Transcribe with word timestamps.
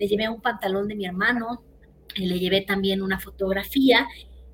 le 0.00 0.08
llevé 0.08 0.28
un 0.30 0.40
pantalón 0.40 0.88
de 0.88 0.96
mi 0.96 1.04
hermano, 1.04 1.62
le 2.16 2.38
llevé 2.38 2.62
también 2.62 3.02
una 3.02 3.20
fotografía 3.20 4.08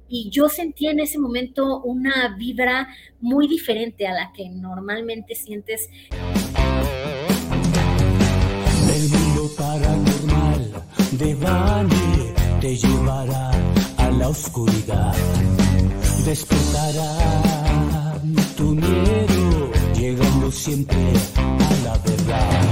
y 0.08 0.28
yo 0.30 0.48
sentía 0.48 0.90
en 0.90 0.98
ese 0.98 1.20
momento 1.20 1.80
una 1.82 2.36
vibra 2.36 2.88
muy 3.20 3.46
diferente 3.46 4.08
a 4.08 4.12
la 4.12 4.32
que 4.32 4.50
normalmente 4.50 5.36
sientes. 5.36 5.88
El 8.92 9.08
mundo 9.08 9.50
paranormal 9.56 10.72
de 11.12 11.34
Bani 11.36 12.32
te 12.60 12.76
llevará 12.76 13.50
a 13.98 14.10
la 14.10 14.28
oscuridad. 14.28 15.14
Despertará 16.24 18.20
tu 18.56 18.74
miedo, 18.74 19.70
llegando 19.94 20.50
siempre 20.50 21.12
a 21.36 21.84
la 21.84 21.98
verdad. 21.98 22.65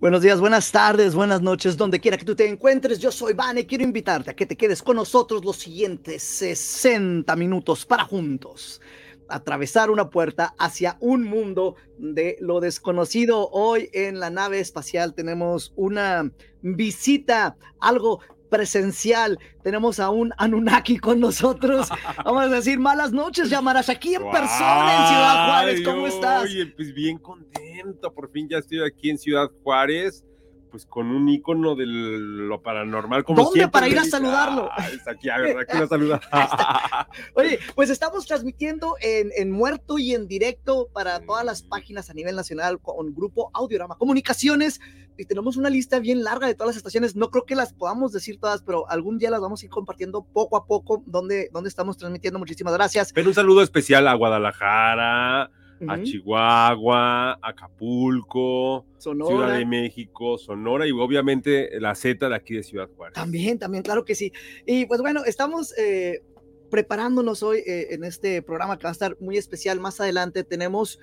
Buenos 0.00 0.22
días, 0.22 0.38
buenas 0.38 0.70
tardes, 0.70 1.12
buenas 1.16 1.42
noches, 1.42 1.76
donde 1.76 1.98
quiera 1.98 2.16
que 2.16 2.24
tú 2.24 2.36
te 2.36 2.48
encuentres. 2.48 3.00
Yo 3.00 3.10
soy 3.10 3.32
Vane, 3.32 3.66
quiero 3.66 3.82
invitarte 3.82 4.30
a 4.30 4.36
que 4.36 4.46
te 4.46 4.56
quedes 4.56 4.80
con 4.80 4.94
nosotros 4.94 5.44
los 5.44 5.56
siguientes 5.56 6.22
60 6.22 7.34
minutos 7.34 7.84
para 7.84 8.04
juntos 8.04 8.80
atravesar 9.28 9.90
una 9.90 10.08
puerta 10.08 10.54
hacia 10.56 10.96
un 11.00 11.24
mundo 11.24 11.74
de 11.98 12.36
lo 12.40 12.60
desconocido. 12.60 13.50
Hoy 13.50 13.90
en 13.92 14.20
la 14.20 14.30
nave 14.30 14.60
espacial 14.60 15.14
tenemos 15.14 15.72
una 15.74 16.30
visita, 16.62 17.56
algo 17.80 18.20
presencial. 18.48 19.38
Tenemos 19.62 20.00
a 20.00 20.10
un 20.10 20.32
Anunnaki 20.38 20.98
con 20.98 21.20
nosotros. 21.20 21.88
Vamos 22.24 22.44
a 22.44 22.48
decir 22.48 22.78
malas 22.78 23.12
noches, 23.12 23.50
llamarás 23.50 23.88
aquí 23.88 24.14
en 24.14 24.30
persona 24.30 24.96
en 24.96 25.08
Ciudad 25.08 25.46
Juárez. 25.46 25.80
¿Cómo 25.84 26.06
estás? 26.06 26.42
Oye, 26.44 26.66
pues 26.66 26.92
bien 26.92 27.18
contento. 27.18 28.12
Por 28.12 28.30
fin 28.30 28.48
ya 28.48 28.58
estoy 28.58 28.82
aquí 28.84 29.10
en 29.10 29.18
Ciudad 29.18 29.50
Juárez, 29.62 30.24
pues 30.68 30.86
con 30.86 31.08
un 31.10 31.28
ícono 31.28 31.74
de 31.74 31.84
lo 31.86 32.62
paranormal. 32.62 33.24
Como 33.24 33.42
¿Dónde 33.44 33.60
siempre 33.60 33.72
para 33.72 33.88
ir 33.88 33.98
a 33.98 34.04
saludarlo? 34.04 34.68
"Ah, 34.72 34.88
está 34.90 35.12
aquí, 35.12 35.28
a 35.28 35.38
ver, 35.38 35.58
aquí 35.58 35.76
lo 35.78 35.86
saluda. 35.86 36.20
Oye, 37.34 37.58
pues 37.74 37.90
estamos 37.90 38.26
transmitiendo 38.26 38.94
en, 39.00 39.30
en 39.36 39.50
muerto 39.50 39.98
y 39.98 40.14
en 40.14 40.28
directo 40.28 40.88
para 40.92 41.20
todas 41.20 41.44
las 41.44 41.62
páginas 41.62 42.10
a 42.10 42.14
nivel 42.14 42.36
nacional 42.36 42.80
con 42.80 43.14
Grupo 43.14 43.50
Audiorama 43.54 43.96
Comunicaciones. 43.96 44.80
Y 45.20 45.24
tenemos 45.24 45.56
una 45.56 45.68
lista 45.68 45.98
bien 45.98 46.22
larga 46.22 46.46
de 46.46 46.54
todas 46.54 46.68
las 46.68 46.76
estaciones. 46.76 47.16
No 47.16 47.30
creo 47.30 47.44
que 47.44 47.56
las 47.56 47.72
podamos 47.72 48.12
decir 48.12 48.38
todas, 48.38 48.62
pero 48.62 48.88
algún 48.88 49.18
día 49.18 49.30
las 49.30 49.40
vamos 49.40 49.60
a 49.60 49.64
ir 49.64 49.70
compartiendo 49.70 50.22
poco 50.22 50.56
a 50.56 50.64
poco 50.66 51.02
donde, 51.06 51.48
donde 51.52 51.68
estamos 51.68 51.96
transmitiendo. 51.96 52.38
Muchísimas 52.38 52.72
gracias. 52.74 53.12
Pero 53.12 53.28
un 53.28 53.34
saludo 53.34 53.62
especial 53.62 54.06
a 54.06 54.14
Guadalajara, 54.14 55.50
a. 55.86 56.02
Chihuahua, 56.02 57.38
Acapulco, 57.42 58.84
Sonora. 58.98 59.36
Ciudad 59.36 59.58
de 59.58 59.66
México, 59.66 60.38
Sonora 60.38 60.86
y 60.86 60.90
obviamente 60.90 61.78
la 61.80 61.94
Z 61.94 62.28
de 62.28 62.34
aquí 62.34 62.54
de 62.54 62.62
Ciudad 62.62 62.88
Juárez. 62.96 63.14
También, 63.14 63.58
también, 63.58 63.82
claro 63.82 64.04
que 64.04 64.14
sí. 64.14 64.32
Y 64.66 64.86
pues 64.86 65.00
bueno, 65.00 65.24
estamos 65.24 65.76
eh, 65.78 66.22
preparándonos 66.70 67.42
hoy 67.42 67.58
eh, 67.58 67.88
en 67.90 68.04
este 68.04 68.42
programa 68.42 68.78
que 68.78 68.84
va 68.84 68.90
a 68.90 68.92
estar 68.92 69.16
muy 69.20 69.36
especial. 69.36 69.80
Más 69.80 70.00
adelante 70.00 70.44
tenemos 70.44 70.98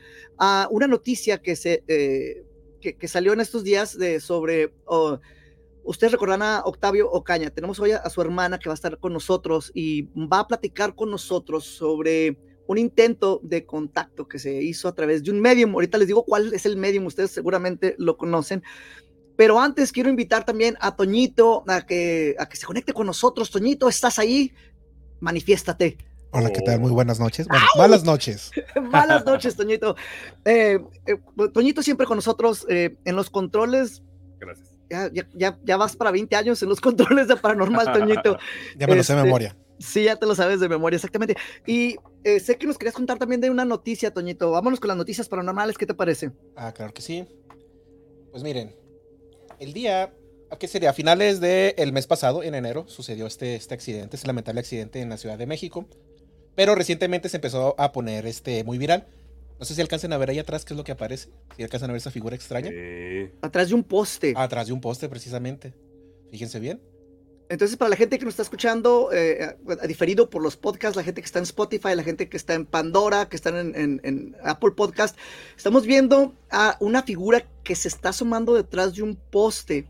una 0.70 0.88
noticia 0.88 1.38
que 1.42 1.56
se 1.56 1.84
eh, 1.88 2.44
que, 2.82 2.98
que 2.98 3.08
salió 3.08 3.34
en 3.34 3.42
estos 3.42 3.64
días 3.64 3.98
de 3.98 4.20
sobre. 4.20 4.74
oh, 4.86 5.20
Ustedes 5.88 6.14
recordarán 6.14 6.42
a 6.42 6.62
Octavio 6.66 7.12
Ocaña. 7.12 7.52
Tenemos 7.52 7.80
hoy 7.80 7.92
a, 7.92 7.98
a 7.98 8.10
su 8.10 8.20
hermana 8.20 8.58
que 8.58 8.70
va 8.70 8.74
a 8.74 8.76
estar 8.76 8.98
con 8.98 9.14
nosotros 9.14 9.72
y 9.76 10.10
va 10.18 10.40
a 10.40 10.48
platicar 10.48 10.96
con 10.96 11.12
nosotros 11.12 11.64
sobre 11.64 12.40
un 12.68 12.78
intento 12.78 13.40
de 13.44 13.66
contacto 13.66 14.28
que 14.28 14.40
se 14.40 14.62
hizo 14.62 14.88
a 14.88 14.96
través 14.96 15.24
de 15.24 15.32
un 15.32 15.40
medium. 15.42 15.74
Ahorita 15.74 15.98
les 15.98 16.08
digo 16.08 16.26
cuál 16.26 16.54
es 16.54 16.66
el 16.66 16.78
medium, 16.78 17.06
ustedes 17.06 17.32
seguramente 17.32 17.96
lo 17.98 18.18
conocen. 18.18 18.64
Pero 19.36 19.60
antes 19.60 19.92
quiero 19.92 20.10
invitar 20.10 20.46
también 20.46 20.78
a 20.80 20.96
Toñito 20.96 21.64
a 21.68 21.86
que, 21.86 22.36
a 22.40 22.48
que 22.48 22.58
se 22.58 22.66
conecte 22.66 22.94
con 22.94 23.06
nosotros. 23.06 23.52
Toñito, 23.52 23.90
¿estás 23.90 24.18
ahí? 24.18 24.54
Manifiéstate. 25.20 25.98
Hola, 26.32 26.52
¿qué 26.52 26.62
tal? 26.62 26.80
Muy 26.80 26.92
buenas 26.92 27.20
noches. 27.20 27.48
Bueno, 27.48 27.66
malas 27.78 28.04
noches. 28.04 28.52
Malas 28.92 29.26
noches, 29.26 29.56
Toñito. 29.56 29.96
Eh, 30.44 30.80
eh, 31.06 31.18
Toñito 31.54 31.82
siempre 31.82 32.06
con 32.06 32.18
nosotros 32.18 32.66
eh, 32.70 32.98
en 33.06 33.16
los 33.16 33.30
controles. 33.30 34.04
Gracias. 34.40 34.70
Ya, 34.90 35.10
ya, 35.12 35.28
ya, 35.34 35.58
ya 35.64 35.78
vas 35.78 35.96
para 35.96 36.12
20 36.12 36.36
años 36.36 36.62
en 36.62 36.70
los 36.70 36.82
controles 36.82 37.28
de 37.28 37.38
Paranormal, 37.38 37.92
Toñito. 37.92 38.38
Ya 38.78 38.88
me 38.88 38.96
lo 38.96 39.04
sé 39.04 39.14
de 39.14 39.20
Este, 39.20 39.26
memoria. 39.26 39.56
Sí, 39.80 40.04
ya 40.06 40.16
te 40.16 40.26
lo 40.26 40.36
sabes 40.36 40.60
de 40.60 40.70
memoria, 40.70 40.96
exactamente. 40.96 41.36
Y 41.66 41.98
eh, 42.24 42.40
sé 42.40 42.58
que 42.58 42.68
nos 42.68 42.78
querías 42.78 42.96
contar 42.96 43.18
también 43.18 43.42
de 43.42 43.50
una 43.50 43.66
noticia, 43.66 44.12
Toñito. 44.12 44.52
Vámonos 44.52 44.80
con 44.80 44.88
las 44.88 44.98
noticias 44.98 45.28
paranormales, 45.28 45.78
¿qué 45.78 45.86
te 45.86 45.94
parece? 45.94 46.32
Ah, 46.56 46.74
claro 46.74 46.94
que 46.94 47.02
sí. 47.02 47.26
Pues 48.32 48.44
miren, 48.44 48.76
el 49.60 49.74
día, 49.74 50.14
¿a 50.50 50.58
qué 50.58 50.68
sería? 50.68 50.92
A 50.92 50.94
finales 50.94 51.40
del 51.40 51.94
mes 51.94 52.08
pasado, 52.08 52.44
en 52.44 52.56
enero, 52.56 52.88
sucedió 52.88 53.28
este, 53.28 53.56
este 53.56 53.74
accidente, 53.74 54.16
este 54.16 54.28
lamentable 54.28 54.60
accidente 54.60 55.02
en 55.02 55.10
la 55.10 55.18
Ciudad 55.18 55.38
de 55.38 55.46
México. 55.46 55.86
Pero 56.56 56.74
recientemente 56.76 57.28
se 57.30 57.38
empezó 57.38 57.76
a 57.78 57.92
poner 57.92 58.26
este 58.26 58.64
muy 58.64 58.78
viral. 58.78 59.08
No 59.60 59.66
sé 59.66 59.76
si 59.76 59.82
alcancen 59.82 60.12
a 60.14 60.18
ver 60.18 60.30
ahí 60.30 60.40
atrás 60.40 60.66
qué 60.66 60.74
es 60.74 60.78
lo 60.78 60.84
que 60.84 60.92
aparece. 60.92 61.30
Si 61.56 61.64
alcanzan 61.64 61.90
a 61.90 61.94
ver 61.94 62.00
esa 62.00 62.12
figura 62.12 62.36
extraña. 62.36 62.70
Eh, 62.74 63.34
Atrás 63.42 63.70
de 63.70 63.76
un 63.76 63.84
poste. 63.84 64.34
Atrás 64.36 64.68
de 64.68 64.74
un 64.74 64.82
poste, 64.82 65.08
precisamente. 65.08 65.74
Fíjense 66.30 66.60
bien. 66.60 66.82
Entonces, 67.48 67.78
para 67.78 67.90
la 67.90 67.96
gente 67.96 68.18
que 68.18 68.26
nos 68.26 68.34
está 68.34 68.42
escuchando, 68.44 69.10
eh, 69.14 69.56
a- 69.82 69.88
diferido 69.88 70.30
por 70.30 70.42
los 70.42 70.58
podcasts, 70.58 70.96
la 70.96 71.04
gente 71.04 71.22
que 71.22 71.26
está 71.26 71.40
en 71.40 71.44
Spotify, 71.44 71.96
la 71.96 72.04
gente 72.04 72.28
que 72.28 72.38
está 72.38 72.56
en 72.56 72.66
Pandora, 72.66 73.30
que 73.30 73.36
están 73.36 73.56
en, 73.76 74.02
en- 74.04 74.36
Apple 74.44 74.72
Podcast, 74.72 75.16
estamos 75.56 75.86
viendo 75.86 76.34
a 76.50 76.76
una 76.80 77.04
figura 77.04 77.46
que 77.64 77.76
se 77.76 77.88
está 77.88 78.10
asomando 78.10 78.56
detrás 78.56 78.96
de 78.96 79.04
un 79.04 79.16
poste 79.16 79.88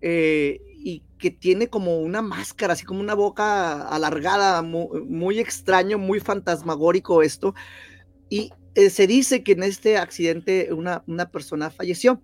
eh, 0.00 0.60
y 0.80 1.02
que 1.18 1.30
tiene 1.30 1.68
como 1.68 1.98
una 1.98 2.20
máscara, 2.22 2.72
así 2.72 2.84
como 2.84 3.00
una 3.00 3.14
boca 3.14 3.82
alargada, 3.88 4.62
mu- 4.62 4.90
muy, 5.06 5.38
extraño, 5.38 5.98
muy 5.98 6.18
fantasmagórico 6.20 7.22
esto. 7.22 7.54
Y 8.28 8.50
eh, 8.74 8.90
se 8.90 9.06
dice 9.06 9.42
que 9.44 9.52
en 9.52 9.62
este 9.62 9.98
accidente 9.98 10.70
una 10.72 11.30
persona 11.30 11.70
falleció. 11.70 12.20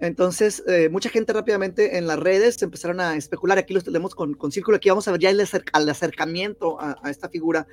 Entonces, 0.00 0.62
eh, 0.68 0.88
mucha 0.88 1.10
gente 1.10 1.32
rápidamente 1.32 1.98
en 1.98 2.06
las 2.06 2.18
redes 2.18 2.62
empezaron 2.62 3.00
a 3.00 3.16
especular. 3.16 3.58
Aquí 3.58 3.74
los 3.74 3.84
tenemos 3.84 4.14
con, 4.14 4.34
con 4.34 4.52
círculo. 4.52 4.76
Aquí 4.76 4.88
vamos 4.88 5.08
a 5.08 5.12
ver 5.12 5.20
ya 5.20 5.30
el, 5.30 5.42
al 5.72 5.88
acercamiento 5.88 6.80
a, 6.80 6.96
a 7.02 7.10
esta 7.10 7.28
figura. 7.28 7.66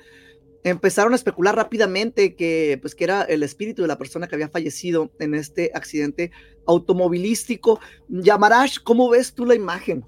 Empezaron 0.64 1.12
a 1.12 1.16
especular 1.16 1.54
rápidamente 1.54 2.34
que, 2.34 2.78
pues, 2.80 2.96
que 2.96 3.04
era 3.04 3.22
el 3.22 3.44
espíritu 3.44 3.82
de 3.82 3.88
la 3.88 3.98
persona 3.98 4.26
que 4.26 4.34
había 4.34 4.48
fallecido 4.48 5.12
en 5.20 5.34
este 5.36 5.70
accidente 5.74 6.32
automovilístico. 6.66 7.78
Yamarash, 8.08 8.78
¿cómo 8.82 9.08
ves 9.10 9.32
tú 9.32 9.46
la 9.46 9.54
imagen? 9.54 10.04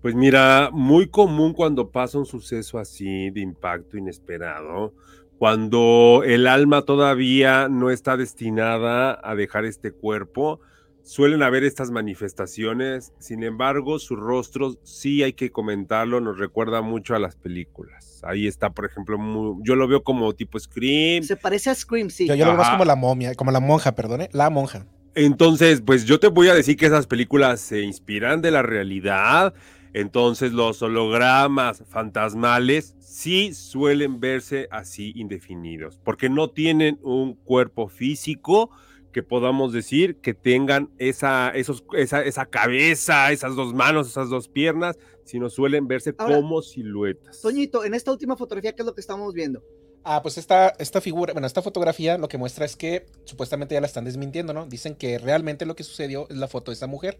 Pues 0.00 0.14
mira, 0.14 0.70
muy 0.72 1.08
común 1.08 1.52
cuando 1.52 1.90
pasa 1.90 2.18
un 2.18 2.26
suceso 2.26 2.78
así 2.78 3.30
de 3.30 3.40
impacto 3.40 3.98
inesperado, 3.98 4.94
cuando 5.38 6.22
el 6.24 6.46
alma 6.46 6.82
todavía 6.82 7.68
no 7.68 7.90
está 7.90 8.16
destinada 8.16 9.18
a 9.22 9.34
dejar 9.34 9.64
este 9.64 9.92
cuerpo, 9.92 10.60
suelen 11.04 11.42
haber 11.42 11.62
estas 11.64 11.90
manifestaciones, 11.90 13.12
sin 13.18 13.42
embargo, 13.44 13.98
sus 13.98 14.18
rostros, 14.18 14.78
sí 14.82 15.22
hay 15.22 15.34
que 15.34 15.50
comentarlo, 15.50 16.20
nos 16.20 16.38
recuerda 16.38 16.80
mucho 16.82 17.14
a 17.14 17.18
las 17.18 17.36
películas. 17.36 18.20
Ahí 18.24 18.46
está, 18.46 18.70
por 18.70 18.86
ejemplo, 18.86 19.18
muy- 19.18 19.60
yo 19.64 19.76
lo 19.76 19.86
veo 19.86 20.02
como 20.02 20.32
tipo 20.32 20.58
Scream, 20.58 21.22
Se 21.22 21.36
parece 21.36 21.70
a 21.70 21.74
Scream, 21.74 22.10
sí. 22.10 22.26
Yo, 22.26 22.34
yo 22.34 22.46
lo 22.46 22.52
veo 22.52 22.58
más 22.58 22.70
como 22.70 22.84
la 22.86 22.96
momia, 22.96 23.34
como 23.34 23.50
la 23.52 23.60
monja, 23.60 23.94
perdone. 23.94 24.28
La 24.32 24.48
monja. 24.50 24.86
Entonces, 25.14 25.80
pues 25.80 26.06
yo 26.06 26.18
te 26.18 26.28
voy 26.28 26.48
a 26.48 26.54
decir 26.54 26.76
que 26.76 26.86
esas 26.86 27.06
películas 27.06 27.60
se 27.60 27.82
inspiran 27.82 28.40
de 28.42 28.50
la 28.50 28.62
realidad. 28.62 29.54
Entonces, 29.92 30.52
los 30.52 30.82
hologramas 30.82 31.84
fantasmales 31.88 32.96
sí 32.98 33.54
suelen 33.54 34.18
verse 34.18 34.66
así 34.72 35.12
indefinidos, 35.14 36.00
porque 36.02 36.28
no 36.28 36.50
tienen 36.50 36.98
un 37.02 37.34
cuerpo 37.34 37.86
físico 37.88 38.70
que 39.14 39.22
podamos 39.22 39.72
decir 39.72 40.16
que 40.16 40.34
tengan 40.34 40.90
esa, 40.98 41.48
esos, 41.50 41.84
esa, 41.96 42.22
esa 42.22 42.44
cabeza, 42.46 43.32
esas 43.32 43.56
dos 43.56 43.72
manos, 43.72 44.08
esas 44.08 44.28
dos 44.28 44.48
piernas, 44.48 44.98
sino 45.24 45.48
suelen 45.48 45.86
verse 45.88 46.14
Ahora, 46.18 46.36
como 46.36 46.60
siluetas. 46.60 47.40
Toñito, 47.40 47.84
en 47.84 47.94
esta 47.94 48.10
última 48.10 48.36
fotografía, 48.36 48.74
¿qué 48.74 48.82
es 48.82 48.86
lo 48.86 48.94
que 48.94 49.00
estamos 49.00 49.32
viendo? 49.32 49.62
Ah, 50.02 50.20
pues 50.20 50.36
esta, 50.36 50.68
esta 50.78 51.00
figura, 51.00 51.32
bueno, 51.32 51.46
esta 51.46 51.62
fotografía 51.62 52.18
lo 52.18 52.28
que 52.28 52.36
muestra 52.36 52.66
es 52.66 52.76
que 52.76 53.06
supuestamente 53.24 53.74
ya 53.74 53.80
la 53.80 53.86
están 53.86 54.04
desmintiendo, 54.04 54.52
¿no? 54.52 54.66
Dicen 54.66 54.96
que 54.96 55.16
realmente 55.18 55.64
lo 55.64 55.76
que 55.76 55.84
sucedió 55.84 56.26
es 56.28 56.36
la 56.36 56.48
foto 56.48 56.70
de 56.70 56.74
esta 56.74 56.86
mujer. 56.86 57.18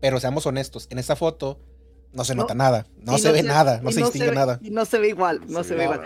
Pero 0.00 0.20
seamos 0.20 0.44
honestos, 0.44 0.86
en 0.90 0.98
esa 0.98 1.16
foto 1.16 1.58
no 2.12 2.24
se 2.24 2.34
No, 2.34 2.42
nota 2.42 2.54
nada, 2.54 2.86
no 2.98 3.16
se 3.16 3.32
ve 3.32 3.42
nada, 3.42 3.80
no 3.80 3.92
se 3.92 4.00
distingue 4.00 4.28
ve- 4.30 4.34
nada. 4.34 4.58
Y 4.62 4.70
no 4.70 4.84
se 4.84 4.98
ve 4.98 5.08
igual, 5.08 5.40
no 5.48 5.64
se 5.64 5.74
ve 5.74 5.84
igual. 5.84 6.00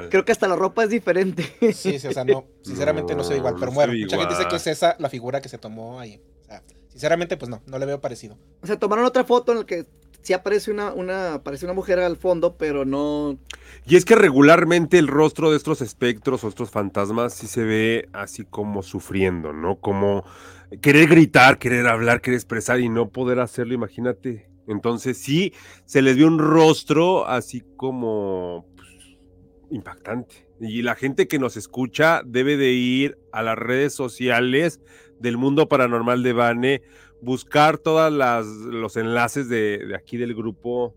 Igual. 0.00 0.10
Creo 0.10 0.24
que 0.24 0.32
hasta 0.32 0.48
la 0.48 0.56
ropa 0.56 0.84
es 0.84 0.90
diferente. 0.90 1.44
Sí, 1.72 1.98
sí, 1.98 2.06
o 2.06 2.12
sea, 2.12 2.24
no, 2.24 2.46
sinceramente 2.62 3.14
no, 3.14 3.24
se 3.24 3.30
ve 3.30 3.38
igual. 3.38 3.54
No, 3.54 3.60
Pero 3.60 3.72
no 3.72 3.76
bueno, 3.76 3.92
mucha 3.92 4.16
gente 4.16 4.34
dice 4.34 4.48
que 4.48 4.56
es 4.56 4.66
esa 4.66 4.96
la 4.98 5.08
figura 5.08 5.40
que 5.40 5.48
se 5.48 5.58
tomó 5.58 6.00
ahí. 6.00 6.20
O 6.42 6.44
sea, 6.44 6.62
sinceramente, 6.88 7.36
pues 7.36 7.48
no, 7.48 7.62
no 7.66 7.78
le 7.78 7.86
veo 7.86 8.00
parecido. 8.00 8.38
O 8.62 8.66
sea, 8.66 8.78
tomaron 8.78 9.04
otra 9.04 9.24
foto 9.24 9.52
en 9.52 9.58
la 9.58 9.64
que 9.66 9.86
sí 10.22 10.32
aparece 10.32 10.70
una, 10.70 10.92
una, 10.92 11.34
aparece 11.34 11.64
una 11.64 11.74
mujer 11.74 11.98
al 11.98 12.16
fondo, 12.16 12.56
pero 12.56 12.84
no. 12.84 13.38
Y 13.86 13.96
es 13.96 14.04
que 14.04 14.14
regularmente 14.14 14.98
el 14.98 15.08
rostro 15.08 15.50
de 15.50 15.56
estos 15.56 15.80
espectros 15.80 16.44
o 16.44 16.48
estos 16.48 16.70
fantasmas 16.70 17.34
sí 17.34 17.46
se 17.46 17.64
ve 17.64 18.08
así 18.12 18.44
como 18.44 18.82
sufriendo, 18.82 19.52
¿no? 19.52 19.76
Como 19.76 20.24
querer 20.82 21.08
gritar, 21.08 21.58
querer 21.58 21.86
hablar, 21.86 22.20
querer 22.20 22.36
expresar 22.36 22.80
y 22.80 22.88
no 22.88 23.08
poder 23.08 23.40
hacerlo, 23.40 23.74
imagínate. 23.74 24.48
Entonces 24.66 25.18
sí, 25.18 25.52
se 25.84 26.00
les 26.02 26.16
ve 26.16 26.24
un 26.24 26.38
rostro 26.38 27.26
así 27.26 27.64
como 27.76 28.66
impactante. 29.70 30.46
Y 30.60 30.82
la 30.82 30.94
gente 30.94 31.28
que 31.28 31.38
nos 31.38 31.56
escucha 31.56 32.22
debe 32.24 32.56
de 32.56 32.72
ir 32.72 33.18
a 33.32 33.42
las 33.42 33.56
redes 33.56 33.94
sociales 33.94 34.80
del 35.18 35.36
mundo 35.36 35.68
paranormal 35.68 36.22
de 36.22 36.32
Bane, 36.32 36.82
buscar 37.20 37.78
todos 37.78 38.12
los 38.12 38.96
enlaces 38.96 39.48
de, 39.48 39.78
de 39.86 39.94
aquí 39.96 40.16
del 40.16 40.34
grupo 40.34 40.94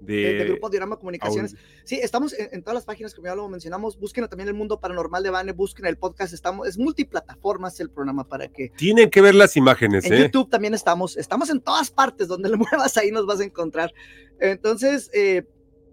de, 0.00 0.14
de, 0.14 0.34
de 0.34 0.44
Grupo 0.44 0.70
Diorama 0.70 0.96
Comunicaciones. 0.96 1.56
Sí, 1.84 1.98
estamos 2.02 2.32
en, 2.32 2.48
en 2.52 2.62
todas 2.62 2.74
las 2.74 2.84
páginas, 2.84 3.14
como 3.14 3.26
ya 3.26 3.34
lo 3.34 3.48
mencionamos. 3.48 3.98
Busquen 3.98 4.28
también 4.28 4.48
el 4.48 4.54
mundo 4.54 4.78
paranormal 4.80 5.22
de 5.22 5.30
Bane, 5.30 5.52
busquen 5.52 5.86
el 5.86 5.96
podcast. 5.96 6.32
Estamos, 6.32 6.68
es 6.68 6.78
multiplataformas 6.78 7.80
el 7.80 7.90
programa 7.90 8.28
para 8.28 8.48
que 8.48 8.70
Tienen 8.70 9.10
que 9.10 9.20
ver 9.20 9.34
las 9.34 9.56
imágenes, 9.56 10.04
En 10.04 10.14
¿eh? 10.14 10.22
YouTube 10.22 10.50
también 10.50 10.74
estamos, 10.74 11.16
estamos 11.16 11.50
en 11.50 11.60
todas 11.60 11.90
partes, 11.90 12.28
donde 12.28 12.48
le 12.48 12.56
muevas 12.72 12.96
ahí 12.96 13.10
nos 13.10 13.26
vas 13.26 13.40
a 13.40 13.44
encontrar. 13.44 13.92
Entonces, 14.40 15.10
eh, 15.12 15.44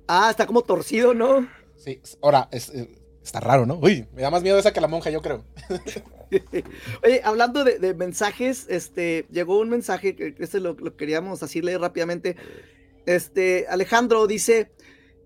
ah, 0.08 0.28
está 0.30 0.46
como 0.46 0.62
torcido, 0.64 1.14
¿no? 1.14 1.48
Sí. 1.78 2.02
Ahora, 2.22 2.50
es- 2.52 2.70
eh, 2.70 2.90
está 3.24 3.40
raro, 3.40 3.66
¿no? 3.66 3.76
Uy, 3.82 4.08
me 4.14 4.22
da 4.22 4.32
más 4.32 4.42
miedo 4.42 4.58
esa 4.58 4.74
que 4.74 4.82
la 4.82 4.88
monja, 4.88 5.10
yo 5.10 5.22
creo. 5.22 5.44
Oye, 7.04 7.22
hablando 7.24 7.64
de, 7.64 7.78
de 7.80 7.94
mensajes, 7.94 8.66
este, 8.70 9.26
llegó 9.32 9.60
un 9.60 9.70
mensaje 9.70 10.16
que, 10.16 10.34
que 10.34 10.44
este 10.44 10.60
lo, 10.60 10.74
lo 10.74 10.96
queríamos 10.96 11.44
así 11.44 11.62
leer 11.62 11.82
rápidamente. 11.82 12.36
Este, 13.06 13.68
Alejandro 13.70 14.26
dice 14.28 14.72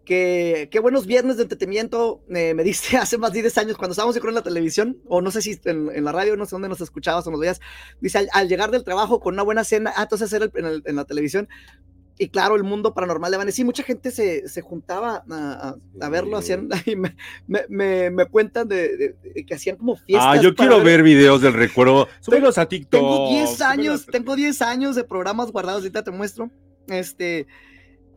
que 0.07 0.69
qué 0.71 0.79
buenos 0.79 1.05
viernes 1.05 1.35
de 1.35 1.43
entretenimiento 1.43 2.21
eh, 2.33 2.53
me 2.53 2.63
diste 2.63 2.95
hace 2.97 3.17
más 3.17 3.33
de 3.33 3.41
10 3.41 3.57
años 3.57 3.77
cuando 3.77 3.91
estábamos 3.91 4.15
yo 4.15 4.21
creo 4.21 4.29
en 4.31 4.35
la 4.35 4.41
televisión, 4.41 4.97
o 5.05 5.21
no 5.21 5.31
sé 5.31 5.41
si 5.41 5.59
en, 5.65 5.91
en 5.93 6.03
la 6.05 6.13
radio, 6.13 6.37
no 6.37 6.45
sé 6.45 6.51
dónde 6.55 6.69
nos 6.69 6.79
escuchabas 6.79 7.27
o 7.27 7.31
nos 7.31 7.39
veías. 7.41 7.59
Dice, 7.99 8.19
al, 8.19 8.29
al 8.31 8.47
llegar 8.47 8.71
del 8.71 8.85
trabajo 8.85 9.19
con 9.19 9.33
una 9.33 9.43
buena 9.43 9.65
cena, 9.65 9.91
ah, 9.97 10.03
entonces 10.03 10.31
era 10.31 10.45
el- 10.45 10.51
en, 10.55 10.65
el- 10.65 10.83
en 10.85 10.95
la 10.95 11.03
televisión. 11.03 11.49
Y 12.19 12.29
claro, 12.29 12.55
el 12.55 12.63
mundo 12.63 12.95
paranormal 12.95 13.29
de 13.29 13.37
Vanes. 13.37 13.53
Sí, 13.53 13.63
mucha 13.63 13.83
gente 13.83 14.09
se, 14.09 14.47
se 14.47 14.61
juntaba 14.61 15.23
a, 15.29 15.51
a- 15.69 15.75
a 16.05 16.09
verlo, 16.09 16.37
hacían, 16.37 16.69
y 16.85 16.95
me, 16.95 17.15
me, 17.45 17.65
me- 17.69 18.09
me 18.09 18.25
cuentan 18.27 18.67
de, 18.69 18.95
de- 18.97 19.15
de 19.35 19.45
que 19.45 19.53
hacían 19.53 19.75
como 19.75 19.97
fiestas. 19.97 20.25
Ah, 20.37 20.41
yo 20.41 20.55
quiero 20.55 20.81
ver 20.81 21.03
videos 21.03 21.41
del 21.41 21.53
recuerdo. 21.53 22.07
Súbelos 22.21 22.57
a 22.57 22.65
TikTok. 22.67 23.01
tengo 23.01 23.29
10 23.29 23.49
súbelos 23.49 23.61
años, 23.61 24.05
tengo 24.05 24.35
10 24.37 24.61
años 24.61 24.95
de 24.95 25.03
programas 25.03 25.51
guardados, 25.51 25.81
ahorita 25.81 26.03
te 26.03 26.11
muestro. 26.11 26.49
Este, 26.87 27.45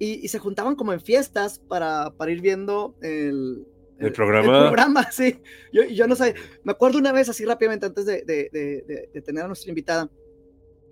y, 0.00 0.25
y 0.25 0.29
se 0.29 0.41
juntaban 0.41 0.75
como 0.75 0.93
en 0.93 1.00
fiestas 1.00 1.61
para, 1.61 2.11
para 2.17 2.32
ir 2.32 2.41
viendo 2.41 2.97
el, 3.02 3.64
¿El 3.99 4.12
programa? 4.12 4.56
El 4.56 4.64
programa, 4.64 5.12
sí. 5.12 5.41
Yo, 5.73 5.85
yo 5.85 6.08
no 6.08 6.17
sé, 6.17 6.35
me 6.64 6.73
acuerdo 6.73 6.99
una 6.99 7.12
vez 7.12 7.29
así 7.29 7.44
rápidamente 7.44 7.87
antes 7.87 8.05
de, 8.06 8.23
de- 8.23 8.49
de- 8.52 8.82
de- 8.88 9.11
de 9.14 9.23
tener 9.23 9.44
a 9.44 9.47
nuestra 9.47 9.69
invitada. 9.69 10.11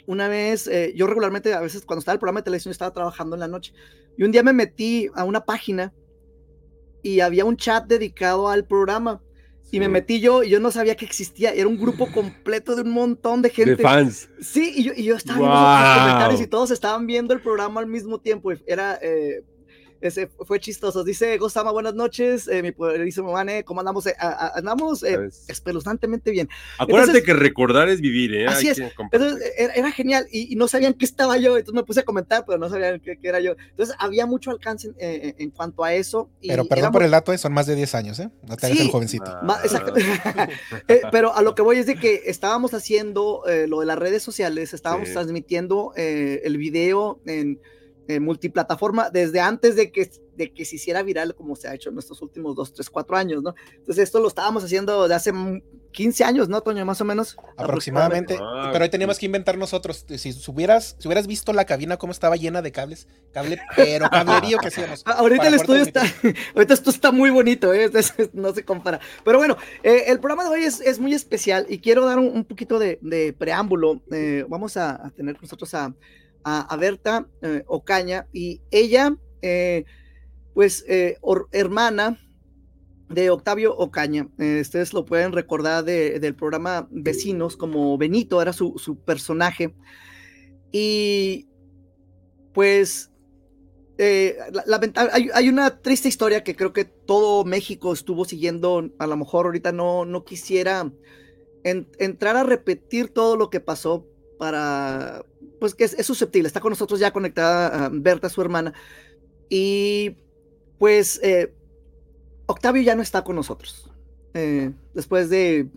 Una 0.06 0.28
vez, 0.28 0.66
eh, 0.68 0.92
yo 0.94 1.06
regularmente, 1.06 1.52
a 1.52 1.60
veces 1.60 1.84
cuando 1.84 1.98
estaba 2.00 2.14
el 2.14 2.18
programa 2.20 2.40
de 2.40 2.44
televisión, 2.44 2.70
estaba 2.70 2.92
trabajando 2.92 3.34
en 3.36 3.40
la 3.40 3.48
noche. 3.48 3.72
Y 4.16 4.22
un 4.24 4.30
día 4.32 4.42
me 4.42 4.52
metí 4.52 5.08
a 5.14 5.24
una 5.24 5.44
página 5.44 5.92
y 7.02 7.20
había 7.20 7.44
un 7.44 7.56
chat 7.56 7.86
dedicado 7.86 8.48
al 8.48 8.66
programa. 8.66 9.22
Y 9.70 9.80
me 9.80 9.88
metí 9.88 10.20
yo 10.20 10.42
y 10.42 10.50
yo 10.50 10.60
no 10.60 10.70
sabía 10.70 10.96
que 10.96 11.04
existía. 11.04 11.52
Era 11.52 11.68
un 11.68 11.76
grupo 11.76 12.06
completo 12.12 12.74
de 12.74 12.82
un 12.82 12.90
montón 12.90 13.42
de 13.42 13.50
gente. 13.50 13.76
De 13.76 13.82
fans. 13.82 14.28
Sí, 14.40 14.72
y 14.76 14.84
yo, 14.84 14.92
y 14.96 15.04
yo 15.04 15.16
estaba 15.16 15.38
viendo 15.38 15.54
los 15.54 15.98
comentarios 15.98 16.40
y 16.40 16.46
todos 16.46 16.70
estaban 16.70 17.06
viendo 17.06 17.34
el 17.34 17.40
programa 17.40 17.80
al 17.80 17.86
mismo 17.86 18.18
tiempo. 18.18 18.50
Era, 18.66 18.98
eh, 19.02 19.42
ese 20.00 20.28
fue 20.46 20.60
chistoso. 20.60 21.04
Dice 21.04 21.36
Gosama, 21.38 21.72
buenas 21.72 21.94
noches. 21.94 22.48
Eh, 22.48 22.62
mi 22.62 22.72
poderísimo 22.72 23.32
Mane, 23.32 23.64
¿cómo 23.64 23.80
andamos? 23.80 24.06
Eh, 24.06 24.14
a- 24.18 24.28
a- 24.28 24.58
andamos 24.58 25.02
eh, 25.02 25.18
espeluznantemente 25.48 26.30
bien. 26.30 26.48
Acuérdate 26.78 27.18
entonces- 27.18 27.24
que 27.24 27.32
recordar 27.34 27.88
es 27.88 28.00
vivir, 28.00 28.34
¿eh? 28.34 28.46
Así 28.46 28.68
es. 28.68 28.78
Entonces 28.78 29.52
era, 29.56 29.72
era 29.74 29.90
genial 29.92 30.26
y, 30.30 30.52
y 30.52 30.56
no 30.56 30.68
sabían 30.68 30.94
que 30.94 31.04
estaba 31.04 31.36
yo. 31.38 31.56
Entonces 31.56 31.74
me 31.74 31.84
puse 31.84 32.00
a 32.00 32.04
comentar, 32.04 32.44
pero 32.46 32.58
no 32.58 32.68
sabían 32.68 33.00
que, 33.00 33.18
que 33.18 33.28
era 33.28 33.40
yo. 33.40 33.52
Entonces 33.70 33.94
había 33.98 34.26
mucho 34.26 34.50
alcance 34.50 34.88
en, 34.88 34.94
eh, 34.98 35.34
en 35.38 35.50
cuanto 35.50 35.84
a 35.84 35.94
eso. 35.94 36.30
Y 36.40 36.48
Pero 36.48 36.64
perdón 36.64 36.78
éramos- 36.78 36.92
por 36.94 37.02
el 37.02 37.10
dato, 37.10 37.32
eh, 37.32 37.38
son 37.38 37.52
más 37.52 37.66
de 37.66 37.74
10 37.74 37.94
años, 37.94 38.18
¿eh? 38.20 38.30
No 38.46 38.56
te 38.56 38.66
hagas 38.66 38.78
Sí. 38.78 38.84
el 38.84 38.90
jovencito. 38.90 39.24
Ah, 39.26 39.60
exacto. 39.62 39.92
Eh, 40.88 41.02
pero 41.12 41.34
a 41.34 41.42
lo 41.42 41.54
que 41.54 41.62
voy 41.62 41.78
es 41.78 41.86
de 41.86 41.96
que 41.96 42.22
estábamos 42.26 42.72
haciendo 42.74 43.42
eh, 43.46 43.66
lo 43.66 43.80
de 43.80 43.86
las 43.86 43.98
redes 43.98 44.22
sociales, 44.22 44.72
estábamos 44.74 45.08
Sí. 45.08 45.14
transmitiendo 45.14 45.92
eh, 45.96 46.40
el 46.44 46.56
video 46.56 47.20
en, 47.26 47.60
en 48.08 48.24
multiplataforma 48.24 49.10
desde 49.10 49.40
antes 49.40 49.76
de 49.76 49.92
que, 49.92 50.10
de 50.36 50.52
que 50.52 50.64
se 50.64 50.76
hiciera 50.76 51.02
viral 51.02 51.34
como 51.34 51.56
se 51.56 51.68
ha 51.68 51.74
hecho 51.74 51.90
en 51.90 51.98
estos 51.98 52.22
últimos 52.22 52.56
2, 52.56 52.72
3, 52.72 52.90
4 52.90 53.16
años, 53.16 53.42
¿no? 53.42 53.54
Entonces 53.76 54.04
esto 54.04 54.20
lo 54.20 54.28
estábamos 54.28 54.64
haciendo 54.64 55.06
de 55.06 55.14
hace 55.14 55.32
mm, 55.32 55.60
15 55.92 56.24
años, 56.24 56.48
¿no, 56.48 56.60
Toño? 56.60 56.84
Más 56.84 57.00
o 57.00 57.04
menos. 57.04 57.36
Aproximadamente. 57.56 58.38
Ah, 58.40 58.70
pero 58.72 58.84
ahí 58.84 58.90
teníamos 58.90 59.18
que 59.18 59.26
inventar 59.26 59.58
nosotros. 59.58 60.04
Si, 60.16 60.34
hubieras, 60.46 60.96
si 60.98 61.08
hubieras 61.08 61.26
visto 61.26 61.52
la 61.52 61.64
cabina 61.64 61.96
cómo 61.96 62.12
estaba 62.12 62.36
llena 62.36 62.62
de 62.62 62.72
cables, 62.72 63.08
cable, 63.32 63.58
pero 63.74 64.08
cablerío 64.08 64.58
que 64.58 64.68
hacíamos. 64.68 65.02
Ah, 65.08 65.16
Ahorita 65.18 65.48
el 65.48 65.54
estudio 65.54 65.82
está, 65.82 66.02
ahorita 66.54 66.74
esto 66.74 66.90
está 66.90 67.12
muy 67.12 67.30
bonito, 67.30 67.72
¿eh? 67.72 67.90
No 68.32 68.52
se 68.52 68.64
compara. 68.64 69.00
Pero 69.24 69.38
bueno, 69.38 69.56
eh, 69.82 70.04
el 70.06 70.18
programa 70.18 70.44
de 70.44 70.50
hoy 70.50 70.64
es, 70.64 70.80
es 70.80 70.98
muy 70.98 71.14
especial 71.14 71.66
y 71.68 71.78
quiero 71.78 72.04
dar 72.04 72.18
un, 72.18 72.26
un 72.28 72.44
poquito 72.44 72.78
de, 72.78 72.98
de 73.00 73.32
preámbulo. 73.32 74.00
Eh, 74.12 74.44
vamos 74.48 74.76
a, 74.76 75.06
a 75.06 75.10
tener 75.10 75.40
nosotros 75.40 75.72
a, 75.74 75.94
a, 76.44 76.76
Berta 76.76 77.28
eh, 77.42 77.62
Ocaña 77.66 78.26
y 78.32 78.60
ella, 78.70 79.16
eh, 79.42 79.84
pues, 80.54 80.84
eh, 80.88 81.16
hermana 81.52 82.18
de 83.08 83.30
Octavio 83.30 83.74
Ocaña. 83.76 84.28
Ustedes 84.60 84.92
lo 84.92 85.04
pueden 85.04 85.32
recordar 85.32 85.84
de- 85.84 86.20
del 86.20 86.34
programa 86.34 86.88
Vecinos, 86.90 87.56
como 87.56 87.96
Benito 87.96 88.42
era 88.42 88.52
su, 88.52 88.74
su 88.76 88.98
personaje. 88.98 89.74
Y 90.72 91.48
pues 92.52 93.10
eh, 93.98 94.36
la- 94.66 94.80
hay, 95.34 95.48
una 95.48 95.80
triste 95.80 96.08
historia 96.08 96.44
que 96.44 96.54
creo 96.54 96.72
que 96.72 96.84
todo 96.84 97.44
México 97.44 97.92
estuvo 97.92 98.24
siguiendo. 98.24 98.90
A 98.98 99.06
lo 99.06 99.16
mejor 99.16 99.46
ahorita 99.46 99.72
no, 99.72 100.04
no 100.04 100.24
quisiera 100.24 100.92
en- 101.64 101.88
entrar 101.98 102.36
a 102.36 102.44
repetir 102.44 103.08
todo 103.08 103.36
lo 103.36 103.50
que 103.50 103.60
pasó 103.60 104.06
para, 104.38 105.24
pues 105.58 105.74
que 105.74 105.84
es, 105.84 106.06
susceptible. 106.06 106.46
Está 106.46 106.60
con 106.60 106.70
nosotros 106.70 107.00
ya 107.00 107.12
conectada 107.12 107.86
ah, 107.86 107.90
Berta, 107.92 108.28
su 108.28 108.40
hermana. 108.40 108.72
Y 109.48 110.16
pues 110.78 111.20
eh, 111.22 111.52
Octavio 112.46 112.82
ya 112.82 112.94
no 112.94 113.02
está 113.02 113.24
con 113.24 113.36
nosotros. 113.36 113.90
eh, 114.34 114.72
después 114.94 115.30
de, 115.30 115.68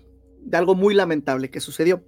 algo 0.52 0.76
muy 0.76 0.94
lamentable 0.94 1.50
que 1.50 1.60
sucedió. 1.60 2.04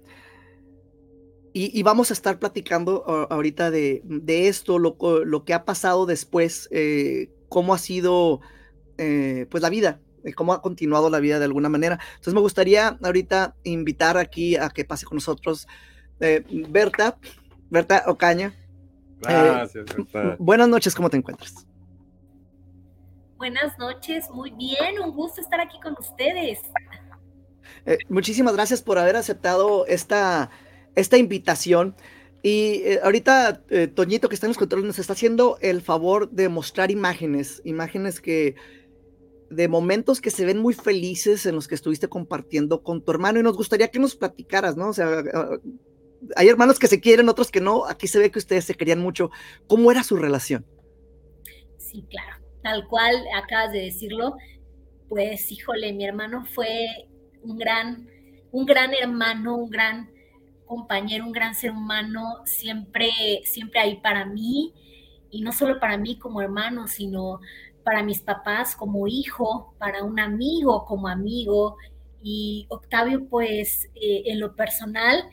Y, 1.56 1.84
vamos 1.84 2.10
a 2.10 2.14
estar 2.14 2.40
platicando 2.40 3.04
ahorita 3.30 3.70
de, 3.70 4.02
de 4.02 4.48
esto, 4.48 4.80
lo, 4.80 5.44
que 5.44 5.54
ha 5.54 5.64
pasado 5.64 6.04
después, 6.04 6.68
eh, 6.72 7.30
cómo 7.48 7.74
ha 7.74 7.78
sido 7.78 8.40
pues 8.96 9.62
la 9.62 9.70
vida, 9.70 10.00
cómo 10.34 10.52
ha 10.52 10.62
continuado 10.62 11.10
la 11.10 11.20
vida 11.20 11.38
de 11.38 11.44
alguna 11.44 11.68
manera. 11.68 12.00
Entonces 12.08 12.34
me 12.34 12.40
gustaría 12.40 12.98
ahorita 13.00 13.54
invitar 13.62 14.18
aquí 14.18 14.56
a 14.56 14.68
que 14.68 14.84
pase 14.84 15.06
con 15.06 15.14
nosotros 15.14 15.68
Berta, 16.18 17.18
Berta 17.74 18.04
Ocaña. 18.06 18.54
Gracias, 19.20 19.84
Berta. 19.84 20.36
Buenas 20.38 20.68
noches, 20.68 20.94
¿cómo 20.94 21.10
te 21.10 21.16
encuentras? 21.16 21.66
Buenas 23.36 23.76
noches, 23.78 24.30
muy 24.30 24.52
bien, 24.52 25.00
un 25.04 25.10
gusto 25.10 25.40
estar 25.40 25.60
aquí 25.60 25.78
con 25.82 25.94
ustedes. 25.98 26.60
Eh, 27.84 27.98
muchísimas 28.08 28.54
gracias 28.54 28.80
por 28.80 28.96
haber 28.96 29.16
aceptado 29.16 29.86
esta, 29.86 30.50
esta 30.94 31.18
invitación. 31.18 31.96
Y 32.44 32.82
eh, 32.84 33.00
ahorita 33.02 33.62
eh, 33.70 33.88
Toñito, 33.88 34.28
que 34.28 34.36
está 34.36 34.46
en 34.46 34.50
los 34.50 34.58
controles, 34.58 34.86
nos 34.86 35.00
está 35.00 35.14
haciendo 35.14 35.58
el 35.60 35.82
favor 35.82 36.30
de 36.30 36.48
mostrar 36.48 36.92
imágenes, 36.92 37.60
imágenes 37.64 38.20
que 38.20 38.54
de 39.50 39.66
momentos 39.66 40.20
que 40.20 40.30
se 40.30 40.44
ven 40.44 40.58
muy 40.58 40.74
felices 40.74 41.44
en 41.44 41.56
los 41.56 41.66
que 41.66 41.74
estuviste 41.74 42.08
compartiendo 42.08 42.84
con 42.84 43.02
tu 43.02 43.10
hermano 43.10 43.40
y 43.40 43.42
nos 43.42 43.56
gustaría 43.56 43.88
que 43.88 43.98
nos 43.98 44.14
platicaras, 44.14 44.76
¿no? 44.76 44.88
O 44.90 44.92
sea, 44.92 45.24
ah, 45.34 45.58
hay 46.36 46.48
hermanos 46.48 46.78
que 46.78 46.86
se 46.86 47.00
quieren, 47.00 47.28
otros 47.28 47.50
que 47.50 47.60
no. 47.60 47.86
Aquí 47.86 48.06
se 48.06 48.18
ve 48.18 48.30
que 48.30 48.38
ustedes 48.38 48.64
se 48.64 48.74
querían 48.74 49.00
mucho. 49.00 49.30
¿Cómo 49.66 49.90
era 49.90 50.02
su 50.02 50.16
relación? 50.16 50.66
Sí, 51.78 52.04
claro. 52.08 52.42
Tal 52.62 52.86
cual 52.88 53.14
acabas 53.36 53.72
de 53.72 53.80
decirlo, 53.80 54.36
pues 55.08 55.52
híjole, 55.52 55.92
mi 55.92 56.04
hermano 56.04 56.46
fue 56.46 57.08
un 57.42 57.58
gran, 57.58 58.08
un 58.52 58.64
gran 58.64 58.92
hermano, 58.94 59.56
un 59.56 59.70
gran 59.70 60.10
compañero, 60.64 61.26
un 61.26 61.32
gran 61.32 61.54
ser 61.54 61.70
humano, 61.72 62.42
siempre, 62.46 63.10
siempre 63.44 63.80
ahí 63.80 63.96
para 63.96 64.24
mí, 64.24 64.72
y 65.30 65.42
no 65.42 65.52
solo 65.52 65.78
para 65.78 65.98
mí 65.98 66.18
como 66.18 66.40
hermano, 66.40 66.88
sino 66.88 67.40
para 67.84 68.02
mis 68.02 68.20
papás 68.22 68.74
como 68.74 69.06
hijo, 69.06 69.74
para 69.78 70.02
un 70.02 70.18
amigo 70.18 70.84
como 70.86 71.08
amigo. 71.08 71.76
Y 72.22 72.66
Octavio, 72.70 73.28
pues 73.28 73.90
eh, 73.94 74.22
en 74.26 74.40
lo 74.40 74.56
personal, 74.56 75.28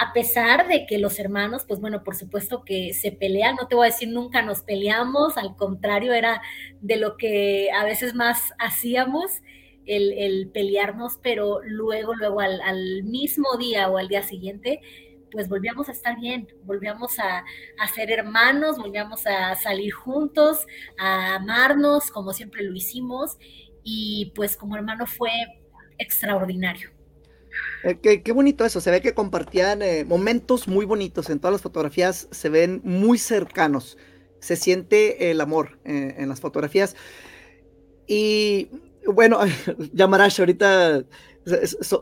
a 0.00 0.14
pesar 0.14 0.66
de 0.66 0.86
que 0.86 0.96
los 0.96 1.18
hermanos, 1.18 1.66
pues 1.68 1.78
bueno, 1.78 2.02
por 2.02 2.16
supuesto 2.16 2.64
que 2.64 2.94
se 2.94 3.12
pelean, 3.12 3.56
no 3.56 3.68
te 3.68 3.74
voy 3.74 3.86
a 3.86 3.90
decir 3.90 4.08
nunca 4.08 4.40
nos 4.40 4.62
peleamos, 4.62 5.36
al 5.36 5.56
contrario, 5.56 6.14
era 6.14 6.40
de 6.80 6.96
lo 6.96 7.18
que 7.18 7.68
a 7.70 7.84
veces 7.84 8.14
más 8.14 8.54
hacíamos, 8.58 9.42
el, 9.84 10.50
pelearnos, 10.54 11.18
pero 11.22 11.60
luego, 11.64 12.14
luego 12.14 12.40
al, 12.40 13.02
mismo 13.02 13.58
día 13.58 13.90
o 13.90 13.98
al 13.98 14.08
día 14.08 14.22
siguiente, 14.22 14.80
pues 15.30 15.50
volvíamos 15.50 15.90
a 15.90 15.92
estar 15.92 16.18
bien, 16.18 16.48
volvíamos 16.62 17.18
a, 17.18 17.44
a, 17.78 17.88
ser 17.94 18.10
hermanos, 18.10 18.78
volvíamos 18.78 19.26
a 19.26 19.54
salir 19.54 19.92
juntos, 19.92 20.66
a 20.98 21.34
amarnos 21.34 22.10
como 22.10 22.32
siempre 22.32 22.62
lo 22.62 22.74
hicimos 22.74 23.36
y 23.84 24.32
pues 24.34 24.56
como 24.56 24.76
hermano 24.76 25.06
fue 25.06 25.30
extraordinario. 25.98 26.99
Eh, 27.84 28.20
qué, 28.22 28.32
bonito 28.32 28.64
eso, 28.64 28.80
se 28.80 28.90
ve 28.90 29.00
que 29.00 29.14
compartían 29.14 29.82
eh, 29.82 30.04
momentos 30.04 30.68
muy 30.68 30.84
bonitos, 30.84 31.30
en 31.30 31.38
todas 31.38 31.52
las 31.52 31.62
fotografías 31.62 32.28
se 32.30 32.48
ven 32.48 32.80
muy 32.84 33.18
cercanos, 33.18 33.96
se 34.40 34.56
siente 34.56 35.30
el 35.30 35.40
amor 35.40 35.78
eh, 35.84 36.14
en 36.18 36.28
las 36.28 36.40
fotografías. 36.40 36.96
Y 38.06 38.68
bueno, 39.06 39.40
Yamarash, 39.92 40.40
ahorita 40.40 41.04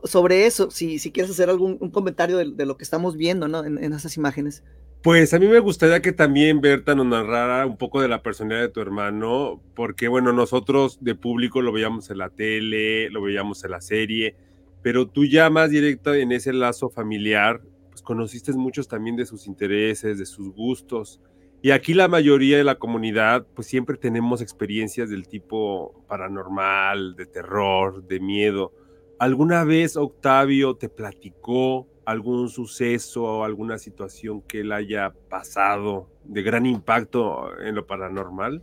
sobre 0.04 0.46
eso, 0.46 0.70
si, 0.70 0.98
si 0.98 1.12
quieres 1.12 1.30
hacer 1.30 1.48
algún 1.48 1.78
un 1.80 1.90
comentario 1.90 2.38
de, 2.38 2.66
lo 2.66 2.76
que 2.76 2.82
estamos 2.82 3.16
viendo 3.16 3.46
¿no? 3.46 3.64
en, 3.64 3.82
en, 3.82 3.92
esas 3.92 4.16
imágenes. 4.16 4.64
Pues 5.02 5.32
a 5.32 5.38
mí 5.38 5.46
me 5.46 5.60
gustaría 5.60 6.02
que 6.02 6.12
también 6.12 6.60
Berta 6.60 6.96
nos 6.96 7.06
narrara 7.06 7.64
un 7.64 7.76
poco 7.76 8.02
de 8.02 8.08
la 8.08 8.20
personalidad 8.20 8.62
de 8.62 8.72
tu 8.72 8.80
hermano, 8.80 9.62
porque 9.74 10.08
bueno, 10.08 10.32
nosotros 10.32 10.98
de 11.00 11.14
público 11.14 11.62
lo 11.62 11.70
veíamos 11.70 12.10
en 12.10 12.18
la 12.18 12.30
tele, 12.30 13.08
lo 13.10 13.22
veíamos 13.22 13.62
en 13.62 13.70
la 13.70 13.80
serie, 13.80 14.34
pero 14.82 15.08
tú 15.08 15.24
ya 15.24 15.50
más 15.50 15.70
directo 15.70 16.14
en 16.14 16.32
ese 16.32 16.52
lazo 16.52 16.88
familiar, 16.88 17.60
pues 17.90 18.02
conociste 18.02 18.52
muchos 18.52 18.88
también 18.88 19.16
de 19.16 19.26
sus 19.26 19.46
intereses, 19.46 20.18
de 20.18 20.26
sus 20.26 20.54
gustos. 20.54 21.20
Y 21.60 21.72
aquí 21.72 21.94
la 21.94 22.06
mayoría 22.06 22.56
de 22.56 22.64
la 22.64 22.76
comunidad, 22.76 23.46
pues 23.54 23.66
siempre 23.66 23.96
tenemos 23.96 24.40
experiencias 24.40 25.10
del 25.10 25.26
tipo 25.26 26.04
paranormal, 26.06 27.16
de 27.16 27.26
terror, 27.26 28.06
de 28.06 28.20
miedo. 28.20 28.72
¿Alguna 29.18 29.64
vez 29.64 29.96
Octavio 29.96 30.76
te 30.76 30.88
platicó 30.88 31.88
algún 32.04 32.48
suceso 32.48 33.24
o 33.24 33.44
alguna 33.44 33.78
situación 33.78 34.40
que 34.42 34.60
él 34.60 34.72
haya 34.72 35.12
pasado 35.28 36.08
de 36.24 36.42
gran 36.42 36.64
impacto 36.64 37.50
en 37.60 37.74
lo 37.74 37.86
paranormal? 37.86 38.62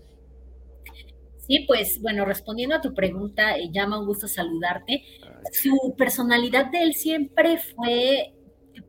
Sí, 1.48 1.64
pues 1.68 2.02
bueno, 2.02 2.25
respondiendo 2.25 2.75
a 2.75 2.82
tu 2.82 2.94
pregunta, 2.96 3.56
eh, 3.56 3.70
llama 3.72 4.00
un 4.00 4.08
gusto 4.08 4.28
saludarte. 4.28 5.04
Su 5.52 5.94
personalidad 5.96 6.72
de 6.72 6.82
él 6.82 6.94
siempre 6.96 7.58
fue, 7.60 8.34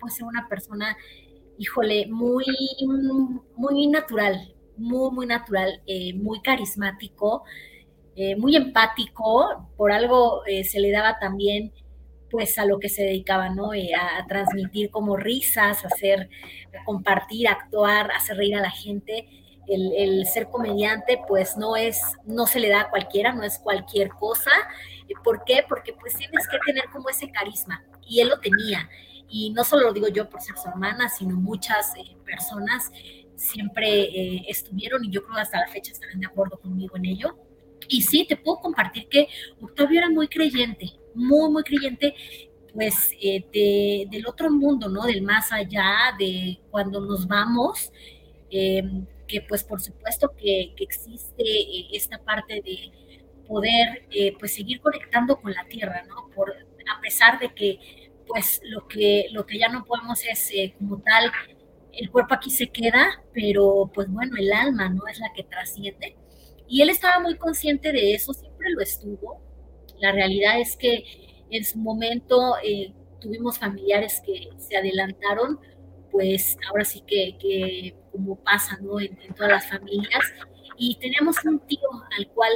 puede 0.00 0.14
ser 0.14 0.25
una 0.25 0.48
persona, 0.48 0.96
híjole, 1.58 2.06
muy, 2.06 2.44
muy 3.56 3.86
natural, 3.88 4.54
muy, 4.78 5.10
muy 5.10 5.26
natural, 5.26 5.82
eh, 5.86 6.14
muy 6.14 6.40
carismático, 6.40 7.44
eh, 8.14 8.36
muy 8.36 8.56
empático, 8.56 9.68
por 9.76 9.92
algo 9.92 10.42
se 10.64 10.80
le 10.80 10.90
daba 10.90 11.18
también 11.18 11.72
pues 12.30 12.58
a 12.58 12.64
lo 12.64 12.78
que 12.78 12.88
se 12.88 13.02
dedicaba, 13.02 13.50
¿no? 13.50 13.72
a, 13.72 14.26
transmitir 14.26 14.90
como 14.90 15.16
risas, 15.16 15.84
hacer, 15.84 16.30
a 16.78 16.84
compartir, 16.84 17.48
actuar, 17.48 18.10
hacer 18.12 18.38
reír 18.38 18.56
a 18.56 18.62
la 18.62 18.70
gente 18.70 19.45
el, 19.68 20.26
ser 20.26 20.49
comediante 20.49 21.20
pues 21.26 21.56
no 21.56 21.76
es, 21.76 22.00
no 22.25 22.46
se 22.46 22.61
le 22.61 22.68
da 22.68 22.82
a 22.82 22.90
cualquiera, 22.90 23.32
no 23.32 23.42
es 23.42 23.58
cualquier 23.58 24.11
cosa. 24.11 24.50
¿Por 25.23 25.44
qué? 25.44 25.64
Porque 25.68 25.92
pues 25.92 26.14
tienes 26.16 26.46
que 26.49 26.58
tener 26.64 26.85
como 26.92 27.08
ese 27.08 27.30
carisma 27.30 27.85
y 28.06 28.20
él 28.20 28.28
lo 28.28 28.38
tenía. 28.38 28.88
Y 29.28 29.50
no 29.50 29.64
solo 29.64 29.82
lo 29.88 29.92
digo 29.92 30.08
yo 30.08 30.28
por 30.28 30.40
ser 30.40 30.56
su 30.56 30.68
hermana, 30.68 31.08
sino 31.08 31.37
muchas 31.37 31.94
eh, 31.96 32.16
personas 32.25 32.90
siempre 33.35 34.02
eh, 34.04 34.44
estuvieron 34.49 35.04
y 35.04 35.11
yo 35.11 35.23
creo 35.23 35.37
hasta 35.38 35.61
la 35.61 35.68
fecha 35.68 35.92
estarán 35.92 36.20
de 36.20 36.26
acuerdo 36.26 36.58
conmigo 36.58 36.96
en 36.96 37.06
ello. 37.06 37.37
Y 37.88 38.02
sí, 38.02 38.25
te 38.26 38.37
puedo 38.37 38.58
compartir 38.58 39.08
que 39.08 39.28
Octavio 39.61 39.99
era 39.99 40.11
muy 40.11 40.28
creyente, 40.28 40.92
muy, 41.14 41.50
muy 41.50 41.62
creyente, 41.62 42.14
pues 42.73 43.11
eh, 43.20 44.06
del 44.11 44.26
otro 44.26 44.50
mundo, 44.50 44.88
¿no? 44.88 45.04
Del 45.04 45.23
más 45.23 45.52
allá, 45.52 46.14
de 46.18 46.58
cuando 46.70 47.00
nos 47.00 47.26
vamos, 47.26 47.92
que 49.26 49.42
pues 49.42 49.64
por 49.64 49.80
supuesto 49.80 50.33
que, 50.37 50.75
existe 50.78 51.42
eh, 51.42 51.88
esta 51.92 52.18
parte 52.18 52.62
de 52.62 52.92
poder 53.47 54.06
eh, 54.11 54.35
pues 54.38 54.54
seguir 54.54 54.80
conectando 54.80 55.40
con 55.40 55.52
la 55.52 55.64
tierra, 55.64 56.04
¿no? 56.09 56.28
Por, 56.35 56.50
a 56.50 57.00
pesar 57.00 57.38
de 57.38 57.52
que 57.54 57.78
pues 58.26 58.61
lo 58.64 58.88
que, 58.88 59.26
lo 59.30 59.47
que 59.47 59.59
ya 59.59 59.68
no 59.68 59.85
podemos 59.85 60.25
es 60.25 60.50
eh, 60.52 60.75
como 60.78 61.00
tal, 61.00 61.30
el 61.92 62.11
cuerpo 62.11 62.35
aquí 62.35 62.50
se 62.50 62.68
queda, 62.68 63.23
pero 63.33 63.90
pues 63.95 64.09
bueno, 64.11 64.37
el 64.37 64.52
alma 64.52 64.88
no 64.88 65.06
es 65.06 65.18
la 65.21 65.33
que 65.33 65.45
trasciende. 65.45 66.16
Y 66.68 66.83
él 66.83 66.90
estaba 66.90 67.21
muy 67.21 67.37
consciente 67.37 67.92
de 67.92 68.14
eso, 68.14 68.35
siempre 68.35 68.71
lo 68.71 68.80
estuvo. 68.83 69.40
La 70.00 70.12
realidad 70.12 70.61
es 70.61 70.76
que 70.76 71.04
en 71.50 71.64
su 71.64 71.78
momento 71.78 72.56
tuvimos 73.21 73.59
familiares 73.59 74.21
que 74.25 74.49
se 74.59 74.76
adelantaron, 74.76 75.61
pues 76.11 76.56
ahora 76.68 76.85
sí 76.85 77.02
que, 77.06 77.97
como 78.16 78.37
pasa 78.42 78.78
¿no? 78.80 78.99
en, 79.00 79.16
todas 79.35 79.50
las 79.52 79.68
familias. 79.68 80.32
Y 80.78 80.99
teníamos 80.99 81.37
un 81.44 81.61
tío 81.61 81.88
al 82.16 82.28
cual, 82.28 82.52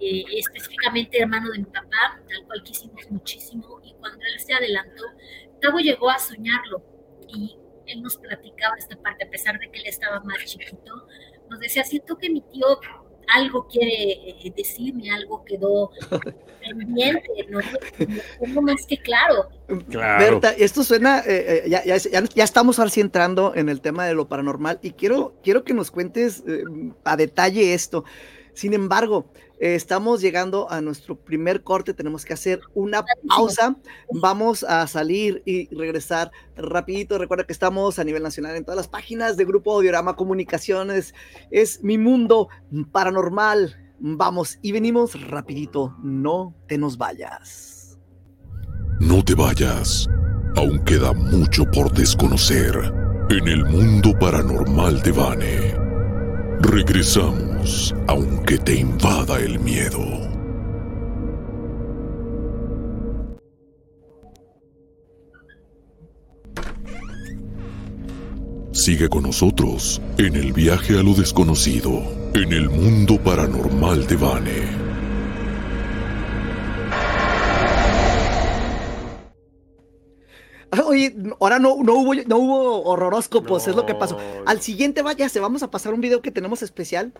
eh, 0.00 0.24
específicamente 0.36 1.20
hermano 1.20 1.50
de 1.50 1.58
mi 1.58 1.64
papá, 1.64 2.20
al 2.36 2.46
cual 2.46 2.62
quisimos 2.62 3.10
muchísimo, 3.10 3.80
y 3.82 3.94
cuando 3.94 4.24
él 4.24 4.40
se 4.40 4.54
adelantó, 4.54 5.02
Tavo 5.60 5.78
llegó 5.78 6.10
a 6.10 6.18
soñarlo 6.18 6.82
y 7.28 7.56
él 7.86 8.02
nos 8.02 8.16
platicaba 8.16 8.76
esta 8.76 8.96
parte, 8.96 9.24
a 9.24 9.30
pesar 9.30 9.58
de 9.58 9.70
que 9.70 9.80
él 9.80 9.86
estaba 9.86 10.20
más 10.20 10.44
chiquito, 10.44 11.06
nos 11.50 11.60
decía, 11.60 11.84
siento 11.84 12.16
que 12.16 12.30
mi 12.30 12.40
tío 12.40 12.66
algo 13.32 13.66
quiere 13.68 14.12
eh, 14.12 14.52
decirme, 14.56 15.10
algo 15.10 15.44
quedó 15.44 15.90
pendiente, 16.60 17.28
no 17.48 17.60
tengo 18.40 18.62
más 18.62 18.86
que 18.86 18.98
claro. 18.98 19.48
claro. 19.90 20.24
Berta, 20.24 20.50
esto 20.52 20.82
suena, 20.82 21.20
eh, 21.20 21.64
eh, 21.64 21.68
ya, 21.68 21.84
ya, 21.84 21.96
ya, 21.96 22.44
estamos 22.44 22.78
ahora 22.78 22.90
sí 22.90 23.00
entrando 23.00 23.54
en 23.54 23.68
el 23.68 23.80
tema 23.80 24.06
de 24.06 24.14
lo 24.14 24.28
paranormal 24.28 24.78
y 24.82 24.92
quiero, 24.92 25.34
quiero 25.42 25.64
que 25.64 25.74
nos 25.74 25.90
cuentes 25.90 26.42
a 27.04 27.16
detalle 27.16 27.74
esto. 27.74 28.04
Sin 28.54 28.72
embargo, 28.72 29.26
estamos 29.58 30.20
llegando 30.20 30.70
a 30.70 30.80
nuestro 30.80 31.16
primer 31.16 31.62
corte, 31.62 31.94
tenemos 31.94 32.24
que 32.24 32.34
hacer 32.34 32.60
una 32.74 33.04
pausa, 33.28 33.76
vamos 34.10 34.64
a 34.64 34.86
salir 34.86 35.42
y 35.44 35.74
regresar 35.74 36.30
rapidito. 36.56 37.18
Recuerda 37.18 37.44
que 37.44 37.52
estamos 37.52 37.98
a 37.98 38.04
nivel 38.04 38.22
nacional 38.22 38.56
en 38.56 38.64
todas 38.64 38.76
las 38.76 38.88
páginas 38.88 39.36
de 39.36 39.44
Grupo 39.44 39.80
Diorama 39.80 40.16
Comunicaciones, 40.16 41.14
es 41.50 41.82
Mi 41.82 41.98
Mundo 41.98 42.48
Paranormal. 42.92 43.76
Vamos 44.00 44.58
y 44.60 44.72
venimos 44.72 45.28
rapidito, 45.28 45.96
no 46.02 46.54
te 46.66 46.76
nos 46.76 46.98
vayas. 46.98 47.98
No 49.00 49.24
te 49.24 49.34
vayas, 49.34 50.08
aún 50.56 50.82
queda 50.84 51.12
mucho 51.12 51.64
por 51.70 51.92
desconocer 51.92 52.74
en 53.30 53.48
el 53.48 53.64
mundo 53.64 54.16
paranormal 54.18 55.00
de 55.02 55.12
Vane. 55.12 55.74
Regresamos, 56.60 57.53
aunque 58.06 58.58
te 58.58 58.74
invada 58.74 59.38
el 59.38 59.58
miedo. 59.58 60.00
Sigue 68.72 69.08
con 69.08 69.22
nosotros 69.22 70.02
en 70.18 70.34
el 70.34 70.52
viaje 70.52 70.98
a 70.98 71.02
lo 71.02 71.14
desconocido, 71.14 72.02
en 72.34 72.52
el 72.52 72.68
mundo 72.68 73.18
paranormal 73.22 74.06
de 74.06 74.16
Vane. 74.16 74.84
Oye, 80.86 81.14
ahora 81.40 81.58
no, 81.58 81.82
no 81.82 81.94
hubo, 81.94 82.14
no 82.14 82.36
hubo 82.36 82.82
horroróscopos, 82.84 83.68
es 83.68 83.76
lo 83.76 83.86
que 83.86 83.94
pasó. 83.94 84.18
Al 84.44 84.60
siguiente, 84.60 85.02
vaya, 85.02 85.28
se 85.28 85.40
vamos 85.40 85.62
a 85.62 85.70
pasar 85.70 85.94
un 85.94 86.00
video 86.00 86.20
que 86.20 86.30
tenemos 86.30 86.62
especial. 86.62 87.12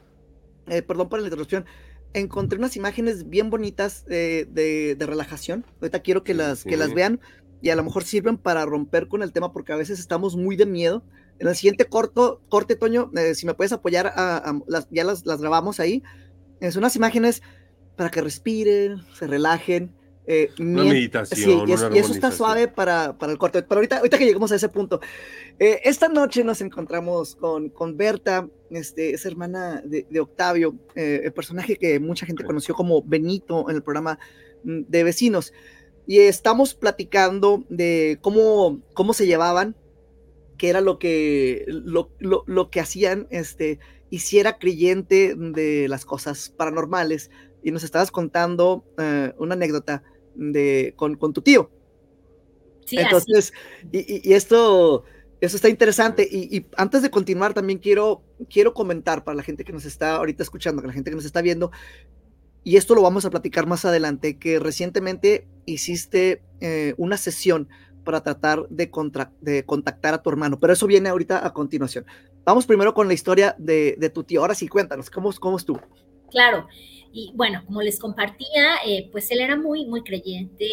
Eh, 0.68 0.82
perdón 0.82 1.08
por 1.08 1.20
la 1.20 1.26
interrupción. 1.26 1.64
Encontré 2.12 2.58
unas 2.58 2.76
imágenes 2.76 3.28
bien 3.28 3.50
bonitas 3.50 4.04
eh, 4.08 4.46
de, 4.50 4.94
de 4.94 5.06
relajación. 5.06 5.66
Ahorita 5.80 6.00
quiero 6.00 6.22
que 6.24 6.32
Sí, 6.32 6.38
las, 6.38 6.64
que 6.64 6.76
las 6.76 6.94
vean 6.94 7.20
y 7.60 7.70
a 7.70 7.76
lo 7.76 7.82
mejor 7.82 8.04
sirven 8.04 8.36
para 8.38 8.64
romper 8.66 9.08
con 9.08 9.22
el 9.22 9.32
tema 9.32 9.52
porque 9.52 9.72
a 9.72 9.76
veces 9.76 9.98
estamos 9.98 10.36
muy 10.36 10.54
de 10.56 10.66
miedo. 10.66 11.02
En 11.38 11.48
el 11.48 11.56
siguiente 11.56 11.86
corto, 11.86 12.40
corte, 12.48 12.76
Toño, 12.76 13.10
eh, 13.16 13.34
si 13.34 13.46
me 13.46 13.54
puedes 13.54 13.72
apoyar, 13.72 14.06
a- 14.06 14.36
a- 14.36 14.60
las, 14.68 14.86
ya 14.90 15.02
las, 15.04 15.26
las 15.26 15.40
grabamos 15.40 15.80
ahí. 15.80 16.02
Es 16.60 16.76
unas 16.76 16.94
imágenes 16.94 17.42
para 17.96 18.10
que 18.10 18.20
respiren, 18.20 19.02
se 19.14 19.26
relajen. 19.26 19.92
Eh, 20.26 20.50
Una 20.58 20.82
mien- 20.84 20.94
meditación, 20.94 21.40
Sí, 21.66 21.70
y, 21.70 21.72
es- 21.72 21.82
una 21.82 21.94
y 21.96 21.98
eso 21.98 22.12
está 22.12 22.30
suave 22.30 22.68
para, 22.68 23.18
para 23.18 23.32
el 23.32 23.38
corte. 23.38 23.62
Pero 23.62 23.78
ahorita, 23.78 23.98
ahorita 23.98 24.18
que 24.18 24.24
lleguemos 24.24 24.52
a 24.52 24.56
ese 24.56 24.68
punto. 24.68 25.00
Eh, 25.58 25.80
esta 25.84 26.08
noche 26.08 26.42
nos 26.44 26.60
encontramos 26.60 27.36
con, 27.36 27.68
con 27.70 27.96
Berta, 27.96 28.48
este, 28.70 29.12
es 29.14 29.24
hermana 29.26 29.82
de, 29.84 30.06
de 30.08 30.20
Octavio, 30.20 30.74
eh, 30.94 31.20
el 31.24 31.32
personaje 31.32 31.76
que 31.76 32.00
mucha 32.00 32.26
gente 32.26 32.42
conoció 32.44 32.74
como 32.74 33.02
Benito 33.02 33.68
en 33.70 33.76
el 33.76 33.82
programa 33.82 34.18
mm, 34.64 34.82
de 34.88 35.04
vecinos. 35.04 35.52
Y 36.06 36.18
estamos 36.20 36.74
platicando 36.74 37.64
de 37.68 38.18
cómo, 38.20 38.80
cómo 38.94 39.12
se 39.14 39.26
llevaban, 39.26 39.76
qué 40.58 40.68
era 40.70 40.80
lo 40.80 40.98
que, 40.98 41.64
lo, 41.68 42.10
lo- 42.18 42.44
lo 42.46 42.70
que 42.70 42.80
hacían, 42.80 43.26
este, 43.30 43.78
y 44.10 44.20
si 44.20 44.38
era 44.38 44.58
creyente 44.58 45.34
de 45.36 45.86
las 45.88 46.04
cosas 46.04 46.50
paranormales. 46.56 47.30
Y 47.62 47.70
nos 47.70 47.82
estabas 47.84 48.10
contando 48.10 48.84
eh, 48.98 49.32
una 49.38 49.54
anécdota 49.54 50.02
de, 50.34 50.94
con, 50.96 51.16
con 51.16 51.32
tu 51.32 51.42
tío. 51.42 51.70
Sí. 52.84 52.96
Entonces, 52.98 53.52
y, 53.92 54.28
y- 54.28 54.34
esto, 54.34 55.04
eso 55.40 55.56
está 55.56 55.68
interesante. 55.68 56.28
Y, 56.30 56.56
y 56.56 56.66
antes 56.76 57.02
de 57.02 57.10
continuar, 57.10 57.54
también 57.54 57.78
quiero, 57.78 58.22
quiero 58.50 58.74
comentar 58.74 59.24
para 59.24 59.36
la 59.36 59.42
gente 59.42 59.64
que 59.64 59.72
nos 59.72 59.84
está 59.84 60.16
ahorita 60.16 60.42
escuchando, 60.42 60.82
que 60.82 60.88
la 60.88 60.94
gente 60.94 61.10
que 61.10 61.16
nos 61.16 61.24
está 61.24 61.40
viendo, 61.42 61.70
y 62.62 62.76
esto 62.76 62.94
lo 62.94 63.02
vamos 63.02 63.24
a 63.24 63.30
platicar 63.30 63.66
más 63.66 63.84
adelante, 63.84 64.38
que 64.38 64.58
recientemente 64.58 65.46
hiciste 65.66 66.42
eh, 66.60 66.94
una 66.96 67.16
sesión 67.16 67.68
para 68.04 68.22
tratar 68.22 68.68
de, 68.68 68.90
contra- 68.90 69.32
de 69.40 69.64
contactar 69.64 70.12
a 70.14 70.22
tu 70.22 70.28
hermano, 70.30 70.58
pero 70.60 70.72
eso 70.74 70.86
viene 70.86 71.08
ahorita 71.08 71.46
a 71.46 71.52
continuación. 71.54 72.04
Vamos 72.44 72.66
primero 72.66 72.92
con 72.92 73.08
la 73.08 73.14
historia 73.14 73.54
de, 73.58 73.96
de 73.98 74.10
tu 74.10 74.24
tío. 74.24 74.42
Ahora 74.42 74.54
sí, 74.54 74.68
cuéntanos, 74.68 75.08
¿cómo, 75.08 75.30
cómo 75.40 75.56
estuvo? 75.56 75.80
Claro. 76.34 76.66
Y 77.12 77.30
bueno, 77.36 77.62
como 77.64 77.80
les 77.80 78.00
compartía, 78.00 78.78
eh, 78.84 79.08
pues 79.12 79.30
él 79.30 79.38
era 79.38 79.56
muy, 79.56 79.86
muy 79.86 80.02
creyente 80.02 80.66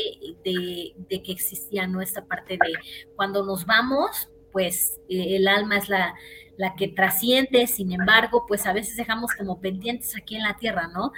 de, 0.44 1.22
que 1.24 1.32
existía 1.32 1.86
¿no? 1.86 2.02
esta 2.02 2.26
parte 2.26 2.54
de 2.54 2.74
cuando 3.16 3.46
nos 3.46 3.68
vamos, 3.68 4.28
pues 4.52 5.00
eh, 5.08 5.36
el 5.36 5.48
alma 5.48 5.78
es 5.78 5.88
la, 5.88 6.16
la 6.58 6.76
que 6.76 6.88
trasciende, 6.88 7.68
sin 7.68 7.92
embargo, 7.92 8.46
pues 8.48 8.66
a 8.66 8.74
veces 8.74 8.98
dejamos 8.98 9.34
como 9.38 9.62
pendientes 9.62 10.18
aquí 10.18 10.36
en 10.36 10.42
la 10.42 10.58
tierra, 10.58 10.88
¿no? 10.88 11.12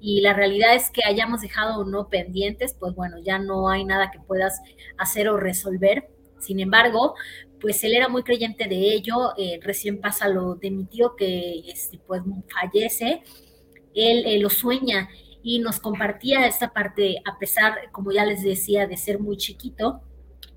Y 0.00 0.22
la 0.22 0.32
realidad 0.32 0.74
es 0.74 0.90
que 0.90 1.02
hayamos 1.04 1.42
dejado 1.42 1.80
o 1.80 1.84
no 1.84 2.08
pendientes, 2.08 2.74
pues 2.80 2.94
bueno, 2.94 3.18
ya 3.22 3.38
no 3.38 3.68
hay 3.68 3.84
nada 3.84 4.10
que 4.10 4.18
puedas 4.20 4.62
hacer 4.96 5.28
o 5.28 5.36
resolver. 5.36 6.08
Sin 6.38 6.58
embargo, 6.58 7.16
pues 7.60 7.84
él 7.84 7.92
era 7.92 8.08
muy 8.08 8.22
creyente 8.22 8.66
de 8.66 8.94
ello. 8.94 9.34
eh, 9.36 9.60
recién 9.62 10.00
pasa 10.00 10.26
lo 10.26 10.54
de 10.54 10.70
mi 10.70 10.86
tío 10.86 11.16
que 11.16 11.64
este, 11.70 11.98
pues 12.06 12.22
fallece 12.48 13.22
él 13.94 14.24
eh, 14.26 14.38
lo 14.38 14.50
sueña 14.50 15.08
y 15.42 15.58
nos 15.58 15.80
compartía 15.80 16.46
esta 16.46 16.72
parte, 16.72 17.22
a 17.24 17.38
pesar, 17.38 17.90
como 17.92 18.12
ya 18.12 18.24
les 18.24 18.42
decía, 18.42 18.86
de 18.86 18.96
ser 18.96 19.18
muy 19.18 19.36
chiquito, 19.36 20.02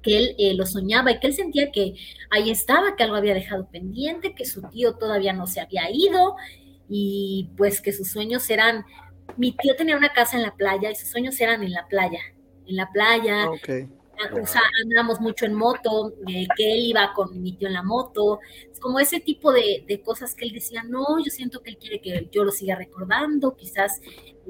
que 0.02 0.18
él 0.18 0.36
eh, 0.38 0.54
lo 0.54 0.66
soñaba 0.66 1.12
y 1.12 1.20
que 1.20 1.28
él 1.28 1.34
sentía 1.34 1.72
que 1.72 1.96
ahí 2.30 2.52
estaba, 2.52 2.96
que 2.96 3.04
algo 3.04 3.16
había 3.16 3.34
dejado 3.34 3.70
pendiente, 3.70 4.36
que 4.36 4.46
su 4.46 4.62
tío 4.64 4.96
todavía 4.96 5.34
no 5.34 5.48
se 5.48 5.62
había 5.62 5.90
ido 5.92 6.36
y 6.90 7.50
pues 7.56 7.82
que 7.82 7.94
sus 7.94 8.10
sueños 8.10 8.50
eran, 8.50 8.86
mi 9.38 9.54
tío 9.54 9.76
tenía 9.76 9.96
una 9.96 10.12
casa 10.12 10.36
en 10.36 10.44
la 10.44 10.54
playa 10.56 10.92
y 10.92 10.96
sus 10.96 11.10
sueños 11.10 11.40
eran 11.40 11.64
en 11.64 11.72
la 11.72 11.88
playa, 11.88 12.20
en 12.68 12.76
la 12.76 12.92
playa. 12.92 13.48
O 14.42 14.46
sea, 14.46 14.62
andábamos 14.84 15.20
mucho 15.20 15.46
en 15.46 15.54
moto, 15.54 16.14
eh, 16.28 16.46
que 16.56 16.74
él 16.74 16.86
iba 16.88 17.12
con 17.14 17.42
mi 17.42 17.54
tío 17.54 17.68
en 17.68 17.74
la 17.74 17.84
moto, 17.84 18.40
es 18.72 18.80
como 18.80 19.00
ese 19.00 19.20
tipo 19.20 19.52
de, 19.52 19.84
de 19.88 20.02
cosas 20.02 20.36
que 20.36 20.46
él 20.46 20.52
decía, 20.54 20.84
no, 20.84 21.20
yo 21.24 21.32
siento 21.32 21.62
que 21.62 21.72
él 21.72 21.78
quiere 21.78 22.00
que 22.02 22.30
yo 22.32 22.44
lo 22.44 22.52
siga 22.52 22.76
recordando, 22.76 23.56
quizás 23.56 24.00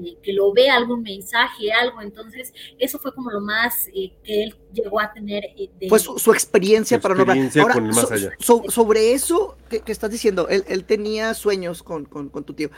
eh, 0.02 0.16
que 0.22 0.32
lo 0.32 0.52
vea 0.52 0.76
algún 0.76 1.02
mensaje, 1.02 1.72
algo, 1.72 2.02
entonces 2.02 2.52
eso 2.78 2.98
fue 2.98 3.14
como 3.14 3.30
lo 3.30 3.40
más 3.40 3.88
eh, 3.94 4.12
que 4.22 4.44
él 4.44 4.56
llegó 4.72 5.00
a 5.00 5.12
tener 5.12 5.44
eh, 5.56 5.70
de... 5.80 5.88
Fue 5.88 5.98
su, 5.98 6.18
su 6.18 6.32
experiencia 6.32 7.00
paranormal. 7.00 7.36
experiencia 7.36 7.62
Ahora, 7.62 7.74
con 7.74 7.86
el 7.86 7.94
más 7.94 8.08
so- 8.08 8.14
allá. 8.14 8.30
so- 8.38 8.64
sobre 8.70 9.12
eso 9.12 9.56
que, 9.70 9.80
que 9.80 9.92
estás 9.92 10.10
diciendo, 10.10 10.48
él, 10.48 10.64
él 10.68 10.84
tenía 10.84 11.32
sueños 11.34 11.82
con, 11.82 12.04
con- 12.04 12.28
con 12.28 12.44
tu 12.44 12.54
tío. 12.54 12.70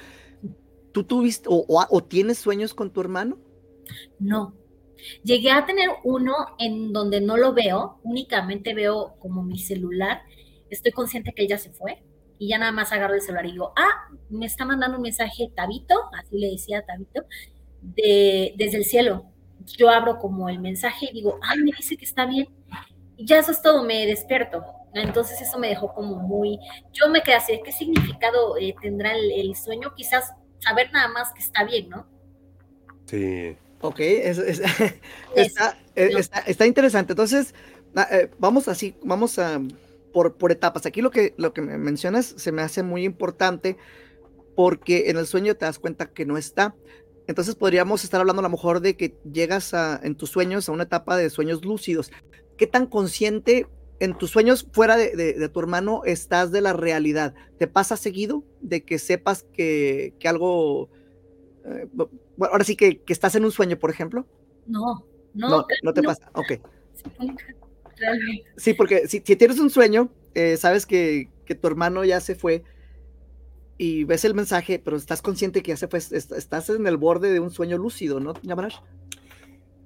¿Tú 0.92 1.04
tuviste 1.04 1.48
o, 1.50 1.64
o- 1.68 1.86
o 1.90 2.04
tienes 2.04 2.38
sueños 2.38 2.72
con 2.74 2.90
tu 2.90 3.00
hermano? 3.00 3.38
No. 4.18 4.54
Llegué 5.22 5.50
a 5.50 5.66
tener 5.66 5.88
uno 6.04 6.34
en 6.58 6.92
donde 6.92 7.20
no 7.20 7.36
lo 7.36 7.52
veo, 7.52 8.00
únicamente 8.02 8.74
veo 8.74 9.16
como 9.18 9.42
mi 9.42 9.58
celular. 9.58 10.22
Estoy 10.70 10.92
consciente 10.92 11.32
que 11.32 11.44
ella 11.44 11.58
se 11.58 11.70
fue 11.70 12.02
y 12.38 12.48
ya 12.48 12.58
nada 12.58 12.72
más 12.72 12.92
agarro 12.92 13.14
el 13.14 13.20
celular 13.20 13.46
y 13.46 13.52
digo, 13.52 13.72
ah, 13.76 14.08
me 14.28 14.46
está 14.46 14.64
mandando 14.64 14.96
un 14.96 15.02
mensaje 15.02 15.50
Tabito, 15.54 15.94
así 16.18 16.38
le 16.38 16.50
decía 16.50 16.84
Tabito, 16.84 17.24
de, 17.80 18.54
desde 18.56 18.78
el 18.78 18.84
cielo. 18.84 19.26
Yo 19.64 19.90
abro 19.90 20.18
como 20.18 20.48
el 20.48 20.60
mensaje 20.60 21.08
y 21.10 21.14
digo, 21.14 21.38
ay, 21.42 21.58
me 21.58 21.72
dice 21.76 21.96
que 21.96 22.04
está 22.04 22.26
bien. 22.26 22.48
Y 23.16 23.26
ya 23.26 23.38
eso 23.38 23.52
es 23.52 23.62
todo, 23.62 23.82
me 23.84 24.06
despierto. 24.06 24.64
Entonces 24.94 25.40
eso 25.40 25.58
me 25.58 25.68
dejó 25.68 25.92
como 25.92 26.16
muy, 26.16 26.58
yo 26.92 27.08
me 27.08 27.22
quedé 27.22 27.34
así, 27.34 27.60
¿qué 27.62 27.72
significado 27.72 28.56
eh, 28.58 28.74
tendrá 28.80 29.14
el, 29.14 29.30
el 29.32 29.54
sueño? 29.54 29.92
Quizás 29.94 30.32
saber 30.58 30.90
nada 30.92 31.08
más 31.08 31.32
que 31.32 31.40
está 31.40 31.64
bien, 31.64 31.88
¿no? 31.90 32.06
Sí. 33.06 33.56
Ok, 33.80 34.00
es- 34.00 34.38
es- 34.38 34.60
está, 35.36 35.78
eh, 35.94 36.10
está, 36.18 36.38
está 36.40 36.66
interesante. 36.66 37.12
Entonces, 37.12 37.54
eh, 38.10 38.30
vamos 38.38 38.68
así, 38.68 38.94
vamos 39.04 39.38
a, 39.38 39.60
por, 40.12 40.36
por 40.36 40.50
etapas. 40.52 40.86
Aquí 40.86 41.02
lo 41.02 41.10
que, 41.10 41.34
lo 41.36 41.52
que 41.52 41.60
me 41.62 41.78
mencionas 41.78 42.26
se 42.36 42.52
me 42.52 42.62
hace 42.62 42.82
muy 42.82 43.04
importante 43.04 43.76
porque 44.54 45.10
en 45.10 45.18
el 45.18 45.26
sueño 45.26 45.54
te 45.56 45.66
das 45.66 45.78
cuenta 45.78 46.06
que 46.10 46.24
no 46.26 46.38
está. 46.38 46.74
Entonces 47.26 47.54
podríamos 47.56 48.04
estar 48.04 48.20
hablando 48.20 48.40
a 48.40 48.44
lo 48.44 48.48
mejor 48.50 48.80
de 48.80 48.96
que 48.96 49.16
llegas 49.30 49.74
a, 49.74 50.00
en 50.02 50.14
tus 50.14 50.30
sueños 50.30 50.68
a 50.68 50.72
una 50.72 50.84
etapa 50.84 51.16
de 51.16 51.28
sueños 51.28 51.64
lúcidos. 51.64 52.10
¿Qué 52.56 52.66
tan 52.66 52.86
consciente 52.86 53.66
en 53.98 54.16
tus 54.16 54.30
sueños 54.30 54.66
fuera 54.72 54.96
de, 54.96 55.14
de- 55.16 55.34
de 55.34 55.48
tu 55.48 55.60
hermano 55.60 56.02
estás 56.04 56.52
de 56.52 56.60
la 56.62 56.72
realidad? 56.72 57.34
¿Te 57.58 57.66
pasa 57.66 57.96
seguido 57.96 58.44
de 58.60 58.84
que 58.84 58.98
sepas 58.98 59.44
que, 59.52 60.14
que 60.18 60.28
algo... 60.28 60.88
eh, 61.66 61.88
bueno, 61.92 62.10
ahora 62.52 62.64
sí 62.64 62.76
que, 62.76 63.02
que 63.02 63.12
estás 63.12 63.34
en 63.34 63.44
un 63.44 63.52
sueño, 63.52 63.78
por 63.78 63.90
ejemplo. 63.90 64.26
No, 64.66 65.04
no, 65.34 65.48
No, 65.48 65.66
no 65.82 65.94
te 65.94 66.02
no. 66.02 66.08
pasa. 66.08 66.30
Ok. 66.34 66.52
nunca, 67.20 67.44
realmente. 67.96 68.44
Sí, 68.56 68.74
porque 68.74 69.08
si, 69.08 69.22
si 69.24 69.36
tienes 69.36 69.58
un 69.58 69.70
sueño, 69.70 70.10
eh, 70.34 70.56
sabes 70.56 70.86
que, 70.86 71.30
que 71.44 71.54
tu 71.54 71.66
hermano 71.68 72.04
ya 72.04 72.20
se 72.20 72.34
fue 72.34 72.62
y 73.78 74.04
ves 74.04 74.24
el 74.24 74.34
mensaje, 74.34 74.78
pero 74.78 74.96
estás 74.96 75.20
consciente 75.22 75.62
que 75.62 75.72
ya 75.72 75.76
se 75.76 75.88
fue, 75.88 75.98
est- 75.98 76.12
estás 76.32 76.70
en 76.70 76.86
el 76.86 76.96
borde 76.96 77.30
de 77.32 77.40
un 77.40 77.50
sueño 77.50 77.76
lúcido, 77.78 78.20
¿no, 78.20 78.34
Yamarash? 78.42 78.76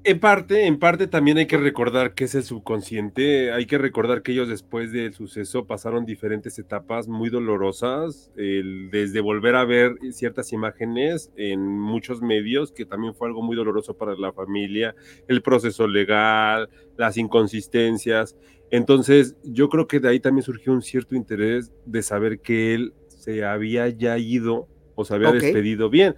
En 0.03 0.19
parte, 0.19 0.67
en 0.67 0.79
parte 0.79 1.09
también 1.09 1.37
hay 1.37 1.47
que 1.47 1.59
recordar 1.59 2.15
que 2.15 2.25
es 2.25 2.35
el 2.35 2.43
subconsciente, 2.43 3.53
hay 3.53 3.67
que 3.67 3.77
recordar 3.77 4.23
que 4.23 4.33
ellos 4.33 4.49
después 4.49 4.93
del 4.93 5.13
suceso 5.13 5.67
pasaron 5.67 6.07
diferentes 6.07 6.59
etapas 6.59 7.07
muy 7.07 7.29
dolorosas, 7.29 8.31
el- 8.35 8.89
desde 8.91 9.21
volver 9.21 9.57
a 9.57 9.65
ver 9.67 9.93
ciertas 10.13 10.53
imágenes 10.55 11.31
en 11.37 11.61
muchos 11.79 12.23
medios, 12.23 12.73
que 12.73 12.87
también 12.87 13.15
fue 13.15 13.29
algo 13.29 13.43
muy 13.43 13.55
doloroso 13.57 13.95
para 13.95 14.15
la 14.17 14.33
familia, 14.33 14.95
el 15.29 15.43
proceso 15.43 15.87
legal, 15.87 16.71
las 16.97 17.19
inconsistencias. 17.19 18.37
Entonces, 18.71 19.37
yo 19.43 19.69
creo 19.69 19.87
que 19.87 20.01
de 20.01 20.09
ahí 20.09 20.21
también 20.21 20.45
surgió 20.45 20.73
un 20.73 20.81
cierto 20.83 21.15
interés 21.15 21.73
de 21.85 22.03
saber 22.03 22.41
que 22.41 22.73
él 22.73 22.95
se 23.07 23.45
había 23.45 23.89
ya 23.91 24.17
ido 24.17 24.69
o 24.95 25.05
se 25.05 25.15
había 25.15 25.33
despedido 25.33 25.91
bien. 25.91 26.15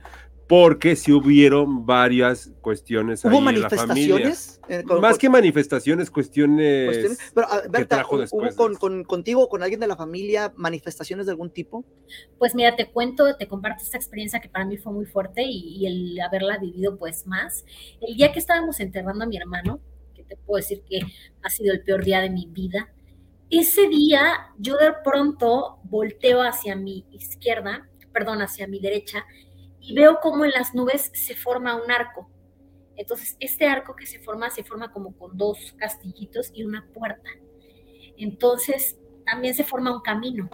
Porque 0.49 0.97
si 0.97 1.13
hubieron 1.13 1.87
varias 1.87 2.53
cuestiones 2.61 3.25
¿Hubo 3.25 3.31
ahí 3.49 3.55
en 3.55 3.63
la 3.63 3.71
familia. 3.71 4.17
manifestaciones? 4.17 4.61
eh, 4.69 4.83
con- 4.83 5.01
Más 5.01 5.13
con- 5.13 5.19
que 5.21 5.29
manifestaciones, 5.31 6.11
cuestiones. 6.11 6.87
cuestiones? 6.87 7.19
Pero, 7.35 7.47
a 7.51 7.61
Berta, 7.69 7.97
trajo 7.97 8.17
¿hu- 8.17 8.21
después 8.21 8.55
¿hubo 8.59 8.79
con- 8.79 9.05
contigo 9.05 9.43
o 9.45 9.49
con 9.49 9.63
alguien 9.63 9.81
de 9.81 9.87
la 9.87 9.97
familia 9.97 10.53
manifestaciones 10.57 11.27
de 11.27 11.33
algún 11.33 11.51
tipo? 11.51 11.85
Pues 12.39 12.55
mira, 12.55 12.77
te 12.77 12.91
cuento, 12.91 13.35
te 13.37 13.49
comparto 13.49 13.83
esta 13.83 13.97
experiencia 13.97 14.41
que 14.41 14.49
para 14.49 14.65
mí 14.67 14.77
fue 14.77 14.93
muy 14.93 15.07
fuerte 15.07 15.43
y, 15.43 15.77
y 15.79 15.87
el 15.87 16.21
haberla 16.21 16.59
vivido 16.59 16.99
pues 16.99 17.27
más. 17.27 17.65
El 18.01 18.17
día 18.17 18.33
que 18.33 18.39
estábamos 18.39 18.79
enterrando 18.81 19.25
a 19.25 19.27
mi 19.27 19.37
hermano, 19.39 19.81
que 20.15 20.23
te 20.25 20.37
puedo 20.37 20.59
decir 20.59 20.83
que 20.89 21.01
ha 21.43 21.49
sido 21.51 21.73
el 21.73 21.83
peor 21.83 22.05
día 22.05 22.21
de 22.21 22.29
mi 22.31 22.47
vida, 22.47 22.93
ese 23.49 23.89
día 23.89 24.49
yo 24.59 24.77
de 24.77 24.93
pronto 25.05 25.79
volteo 25.85 26.43
hacia 26.43 26.75
mi 26.77 27.05
izquierda, 27.13 27.89
perdón, 28.13 28.43
hacia 28.43 28.67
mi 28.67 28.79
derecha, 28.81 29.25
y 29.83 29.95
veo 29.95 30.21
como 30.21 30.45
en 30.45 30.53
las 30.53 30.75
nubes 30.75 31.11
se 31.13 31.35
forma 31.35 31.75
un 31.83 31.91
arco. 31.91 32.31
Entonces, 32.97 33.37
este 33.41 33.67
arco 33.67 33.97
que 33.97 34.07
se 34.07 34.19
forma, 34.21 34.49
se 34.51 34.65
forma 34.65 34.93
como 34.93 35.17
con 35.17 35.37
dos 35.37 35.75
castillitos 35.79 36.51
y 36.55 36.65
una 36.65 36.87
puerta. 36.95 37.29
Entonces, 38.17 38.99
también 39.25 39.55
se 39.55 39.65
forma 39.65 39.95
un 39.95 40.03
camino. 40.03 40.49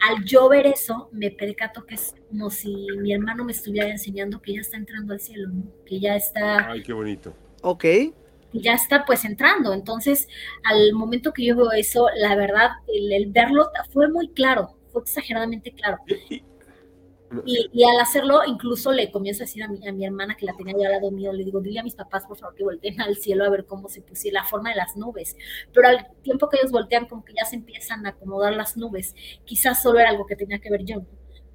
Al 0.00 0.24
yo 0.24 0.48
ver 0.48 0.66
eso, 0.66 1.08
me 1.12 1.30
percato 1.30 1.84
que 1.86 1.94
es 1.94 2.14
como 2.28 2.50
si 2.50 2.74
mi 2.98 3.12
hermano 3.12 3.44
me 3.44 3.52
estuviera 3.52 3.88
enseñando 3.88 4.40
que 4.40 4.54
ya 4.54 4.60
está 4.60 4.76
entrando 4.76 5.12
al 5.12 5.20
cielo, 5.20 5.48
¿no? 5.50 5.64
que 5.86 6.00
ya 6.00 6.16
está... 6.16 6.70
Ay, 6.70 6.82
qué 6.82 6.92
bonito. 6.92 7.34
Ok. 7.62 7.84
ya 8.52 8.74
está 8.74 9.04
pues 9.04 9.24
entrando. 9.24 9.72
Entonces, 9.72 10.26
al 10.64 10.92
momento 10.94 11.32
que 11.32 11.44
yo 11.44 11.56
veo 11.56 11.72
eso, 11.72 12.08
la 12.16 12.34
verdad, 12.34 12.70
el, 12.88 13.12
el 13.12 13.30
verlo 13.30 13.68
fue 13.92 14.08
muy 14.10 14.28
claro, 14.30 14.76
fue 14.92 15.02
exageradamente 15.02 15.72
claro. 15.72 15.98
Y- 16.30 16.42
Y, 17.44 17.70
y 17.72 17.84
al 17.84 17.98
hacerlo, 18.00 18.40
incluso 18.46 18.92
le 18.92 19.10
comienzo 19.10 19.42
a 19.42 19.46
decir 19.46 19.62
a 19.62 19.68
mi, 19.68 19.86
a 19.86 19.92
mi 19.92 20.04
hermana 20.04 20.36
que 20.36 20.46
la 20.46 20.54
tenía 20.54 20.74
yo 20.74 20.86
al 20.86 20.92
lado 20.92 21.10
mío, 21.10 21.32
le 21.32 21.44
digo, 21.44 21.60
dile 21.60 21.80
a 21.80 21.82
mis 21.82 21.94
papás, 21.94 22.24
por 22.26 22.36
favor, 22.36 22.54
que 22.54 22.64
volteen 22.64 23.00
al 23.00 23.16
cielo 23.16 23.44
a 23.44 23.50
ver 23.50 23.66
cómo 23.66 23.88
se 23.88 24.02
pusiera 24.02 24.42
la 24.42 24.48
forma 24.48 24.70
de 24.70 24.76
las 24.76 24.96
nubes. 24.96 25.36
Pero 25.72 25.88
al 25.88 26.08
tiempo 26.22 26.48
que 26.48 26.58
ellos 26.58 26.72
voltean, 26.72 27.06
como 27.06 27.24
que 27.24 27.34
ya 27.34 27.44
se 27.44 27.56
empiezan 27.56 28.06
a 28.06 28.10
acomodar 28.10 28.54
las 28.54 28.76
nubes. 28.76 29.14
Quizás 29.44 29.82
solo 29.82 29.98
era 29.98 30.10
algo 30.10 30.26
que 30.26 30.36
tenía 30.36 30.58
que 30.58 30.70
ver 30.70 30.84
yo, 30.84 31.02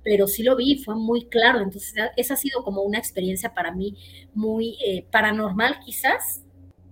pero 0.04 0.28
sí 0.28 0.44
lo 0.44 0.56
vi, 0.56 0.82
fue 0.84 0.96
muy 0.96 1.26
claro. 1.26 1.60
Entonces, 1.60 1.94
esa 2.16 2.34
ha 2.34 2.38
sido 2.38 2.64
como 2.64 2.82
una 2.84 2.98
experiencia 2.98 3.54
para 3.54 3.74
mí 3.74 3.98
muy 4.34 4.78
eh, 4.86 5.06
paranormal, 5.12 5.80
quizás. 5.86 6.44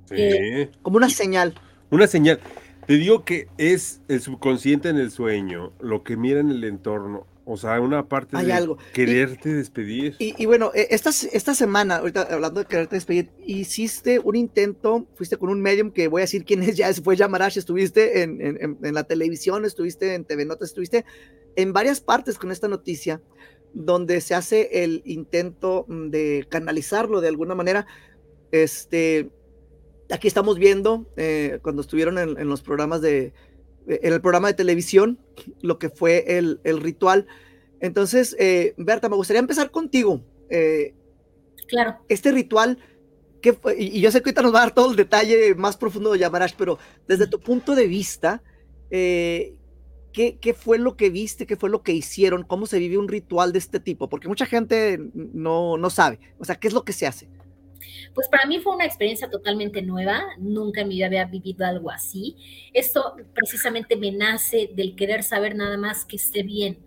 Sí. 0.06 0.70
Como 0.82 0.98
una 0.98 1.10
señal. 1.10 1.56
Una 1.90 2.08
señal. 2.08 2.40
Te 2.86 2.94
digo 2.94 3.26
que 3.26 3.48
es 3.58 4.02
el 4.10 4.22
subconsciente 4.22 4.90
en 4.90 4.98
el 4.98 5.12
sueño, 5.12 5.74
lo 5.80 6.04
que 6.04 6.18
mira 6.18 6.40
en 6.40 6.52
el 6.52 6.64
entorno. 6.66 7.26
O 7.48 7.58
sea, 7.58 7.80
una 7.80 8.08
parte 8.08 8.36
Hay 8.38 8.48
de 8.48 8.54
algo. 8.54 8.78
quererte 8.92 9.54
despedir. 9.54 10.16
Y, 10.18 10.34
y 10.42 10.48
bueno, 10.48 10.72
eh, 10.74 10.88
esta, 10.90 11.12
esta 11.12 11.54
semana, 11.54 11.98
ahorita 11.98 12.24
hablando 12.32 12.60
de 12.62 12.66
quererte 12.66 12.96
despedir, 12.96 13.30
hiciste 13.46 14.20
un 14.20 14.36
intento, 14.36 15.06
fuiste 15.14 15.38
con 15.38 15.50
un 15.50 15.62
medium 15.62 15.92
que 15.92 16.08
voy 16.08 16.22
a 16.22 16.24
decir 16.24 16.44
quién 16.44 16.64
es, 16.64 16.76
ya 16.76 16.92
fue 16.96 17.16
Yamarash, 17.16 17.60
estuviste 17.60 18.24
en, 18.24 18.42
en- 18.42 18.94
la 18.96 19.04
televisión, 19.04 19.64
estuviste 19.64 20.16
en 20.16 20.26
TV 20.26 20.46
Notas, 20.46 20.70
estuviste 20.70 21.06
en 21.56 21.72
varias 21.72 22.02
partes 22.02 22.40
con 22.40 22.52
esta 22.52 22.68
noticia, 22.68 23.22
donde 23.74 24.22
se 24.22 24.34
hace 24.34 24.84
el 24.84 25.04
intento 25.06 25.86
mm, 25.88 26.10
de 26.10 26.48
canalizarlo 26.50 27.22
de 27.22 27.28
alguna 27.28 27.54
manera. 27.54 27.86
Este, 28.52 29.30
aquí 30.10 30.28
estamos 30.28 30.58
viendo, 30.58 31.06
eh, 31.18 31.60
cuando 31.62 31.82
estuvieron 31.84 32.18
en, 32.18 32.40
en 32.40 32.48
los 32.48 32.62
programas 32.64 33.02
de, 33.02 33.34
en 33.88 34.14
el 34.14 34.22
programa 34.22 34.48
de 34.48 34.54
televisión, 34.56 35.20
lo 35.62 35.78
que 35.80 35.90
fue 35.90 36.38
el, 36.38 36.60
el 36.64 36.82
ritual. 36.82 37.28
Entonces, 37.80 38.36
eh, 38.40 38.74
Berta, 38.78 39.10
me 39.10 39.16
gustaría 39.16 39.40
empezar 39.40 39.72
contigo. 39.72 40.22
Eh, 40.50 40.94
Claro. 41.68 41.98
este 42.10 42.32
ritual. 42.32 42.78
Y, 43.78 43.98
y 43.98 44.02
yo 44.02 44.12
sé 44.12 44.22
que 44.22 44.30
ahorita 44.30 44.42
nos 44.44 44.54
va 44.54 44.60
a 44.60 44.66
dar 44.66 44.74
todo 44.76 44.90
el 44.92 44.96
detalle 44.96 45.54
más 45.56 45.78
profundo 45.78 46.12
de 46.12 46.20
Yamarash, 46.20 46.54
pero 46.58 46.78
desde 47.08 47.28
tu 47.28 47.40
punto 47.40 47.76
de 47.76 47.88
vista, 47.88 48.42
eh, 48.92 49.56
¿qué, 50.14 50.38
qué 50.40 50.54
fue 50.54 50.78
lo 50.80 50.96
que 50.96 51.10
viste? 51.10 51.46
¿Qué 51.46 51.56
fue 51.56 51.70
lo 51.70 51.84
que 51.84 51.92
hicieron? 51.92 52.44
¿Cómo 52.44 52.66
se 52.66 52.80
vive 52.80 52.98
un 52.98 53.08
ritual 53.08 53.52
de 53.52 53.60
este 53.60 53.80
tipo? 53.80 54.10
Porque 54.10 54.28
mucha 54.28 54.46
gente 54.46 55.00
no, 55.14 55.78
no 55.78 55.90
sabe. 55.90 56.20
O 56.40 56.46
sea, 56.46 56.56
¿qué 56.56 56.68
es 56.68 56.74
lo 56.74 56.84
que 56.84 56.94
se 56.94 57.06
hace? 57.08 57.30
Pues 58.14 58.28
para 58.30 58.46
mí 58.46 58.60
fue 58.60 58.76
una 58.76 58.86
experiencia 58.86 59.30
totalmente 59.30 59.82
nueva, 59.82 60.24
nunca 60.38 60.82
en 60.82 60.88
mi 60.88 60.96
vida 60.96 61.08
había 61.08 61.26
vivido 61.26 61.66
algo 61.66 61.92
así. 61.92 62.36
Esto 62.74 63.16
precisamente 63.34 63.96
me 63.96 64.12
nace 64.12 64.70
del 64.74 64.96
querer 64.96 65.24
saber 65.24 65.56
nada 65.56 65.78
más 65.78 66.06
que 66.06 66.16
esté 66.16 66.44
bien. 66.44 66.80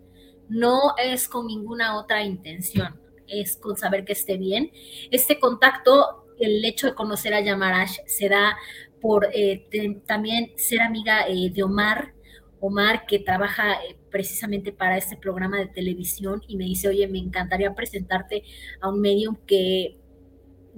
No 0.49 0.95
es 0.97 1.29
con 1.29 1.47
ninguna 1.47 1.99
otra 1.99 2.25
intención, 2.25 2.99
es 3.27 3.57
con 3.57 3.77
saber 3.77 4.05
que 4.05 4.15
esté 4.15 4.39
bien. 4.39 4.71
Este 5.11 5.39
contacto, 5.39 6.27
el 6.39 6.65
hecho 6.65 6.87
de 6.87 6.95
conocer 6.95 7.35
a 7.35 7.41
Yamarash 7.41 7.99
se 8.07 8.29
da 8.29 8.57
por 9.01 9.29
eh, 9.33 9.67
también 10.07 10.53
ser 10.57 10.81
amiga 10.81 11.27
eh, 11.29 11.51
de 11.51 11.63
Omar, 11.63 12.15
Omar 12.61 13.07
que 13.07 13.19
trabaja 13.19 13.75
eh, 13.75 13.97
precisamente 14.11 14.73
para 14.73 14.97
este 14.97 15.17
programa 15.17 15.59
de 15.59 15.67
televisión 15.67 16.43
y 16.49 16.57
me 16.57 16.65
dice, 16.65 16.89
oye, 16.89 17.07
me 17.07 17.19
encantaría 17.19 17.75
presentarte 17.75 18.43
a 18.81 18.89
un 18.89 19.01
medium 19.01 19.37
que 19.47 19.99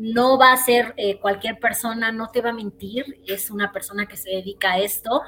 no 0.00 0.38
va 0.38 0.52
a 0.52 0.56
ser 0.56 0.94
eh, 0.96 1.18
cualquier 1.20 1.58
persona, 1.58 2.10
no 2.10 2.30
te 2.30 2.40
va 2.40 2.50
a 2.50 2.54
mentir, 2.54 3.20
es 3.26 3.50
una 3.50 3.70
persona 3.70 4.06
que 4.06 4.16
se 4.16 4.30
dedica 4.30 4.72
a 4.72 4.78
esto, 4.78 5.20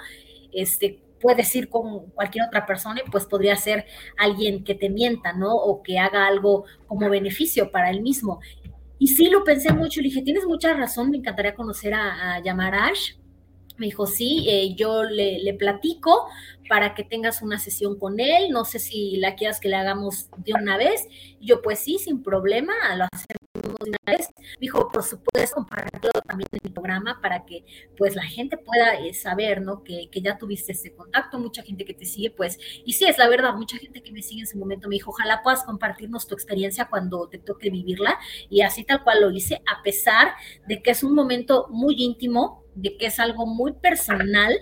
este, 0.50 1.02
puedes 1.20 1.54
ir 1.54 1.68
con 1.68 2.06
cualquier 2.12 2.46
otra 2.46 2.64
persona 2.64 3.02
y 3.06 3.10
pues 3.10 3.26
podría 3.26 3.54
ser 3.56 3.84
alguien 4.16 4.64
que 4.64 4.74
te 4.74 4.88
mienta, 4.88 5.34
¿no? 5.34 5.54
O 5.54 5.82
que 5.82 5.98
haga 5.98 6.26
algo 6.26 6.64
como 6.86 7.10
beneficio 7.10 7.70
para 7.70 7.90
él 7.90 8.00
mismo. 8.00 8.40
Y 8.98 9.08
sí 9.08 9.28
lo 9.28 9.44
pensé 9.44 9.74
mucho, 9.74 10.00
le 10.00 10.08
dije, 10.08 10.22
tienes 10.22 10.46
mucha 10.46 10.72
razón, 10.72 11.10
me 11.10 11.18
encantaría 11.18 11.54
conocer 11.54 11.92
a, 11.92 12.36
a 12.36 12.42
Yamarash. 12.42 13.16
Me 13.76 13.86
dijo, 13.86 14.06
sí, 14.06 14.46
eh, 14.48 14.74
yo 14.74 15.04
le, 15.04 15.38
le 15.40 15.54
platico 15.54 16.28
para 16.68 16.94
que 16.94 17.04
tengas 17.04 17.42
una 17.42 17.58
sesión 17.58 17.98
con 17.98 18.20
él, 18.20 18.50
no 18.50 18.64
sé 18.64 18.78
si 18.78 19.16
la 19.16 19.34
quieras 19.34 19.60
que 19.60 19.68
le 19.68 19.76
hagamos 19.76 20.30
de 20.38 20.54
una 20.54 20.78
vez. 20.78 21.06
Y 21.40 21.46
yo, 21.46 21.60
pues 21.60 21.80
sí, 21.80 21.98
sin 21.98 22.22
problema, 22.22 22.72
lo 22.96 23.06
hacemos 23.12 23.41
vez. 24.06 24.28
Dijo, 24.60 24.88
por 24.90 25.02
supuesto, 25.02 25.56
compartirlo 25.56 26.10
también 26.26 26.48
en 26.52 26.60
el 26.64 26.72
programa 26.72 27.20
para 27.20 27.44
que 27.44 27.64
pues 27.96 28.16
la 28.16 28.24
gente 28.24 28.56
pueda 28.56 28.94
eh, 28.94 29.14
saber, 29.14 29.60
¿no? 29.60 29.82
Que, 29.82 30.08
que, 30.10 30.20
ya 30.20 30.38
tuviste 30.38 30.72
ese 30.72 30.94
contacto, 30.94 31.38
mucha 31.38 31.62
gente 31.62 31.84
que 31.84 31.94
te 31.94 32.04
sigue, 32.04 32.30
pues, 32.30 32.58
y 32.84 32.92
sí, 32.92 33.04
es 33.04 33.18
la 33.18 33.28
verdad, 33.28 33.54
mucha 33.54 33.76
gente 33.76 34.02
que 34.02 34.12
me 34.12 34.22
sigue 34.22 34.40
en 34.40 34.46
ese 34.46 34.58
momento 34.58 34.88
me 34.88 34.94
dijo, 34.94 35.10
ojalá 35.10 35.42
puedas 35.42 35.64
compartirnos 35.64 36.26
tu 36.26 36.34
experiencia 36.34 36.86
cuando 36.86 37.28
te 37.28 37.38
toque 37.38 37.70
vivirla, 37.70 38.18
y 38.48 38.62
así 38.62 38.84
tal 38.84 39.02
cual 39.02 39.20
lo 39.20 39.30
hice, 39.30 39.62
a 39.66 39.82
pesar 39.82 40.32
de 40.66 40.82
que 40.82 40.92
es 40.92 41.02
un 41.02 41.14
momento 41.14 41.66
muy 41.70 41.96
íntimo, 41.98 42.64
de 42.74 42.96
que 42.96 43.06
es 43.06 43.18
algo 43.18 43.46
muy 43.46 43.72
personal, 43.72 44.54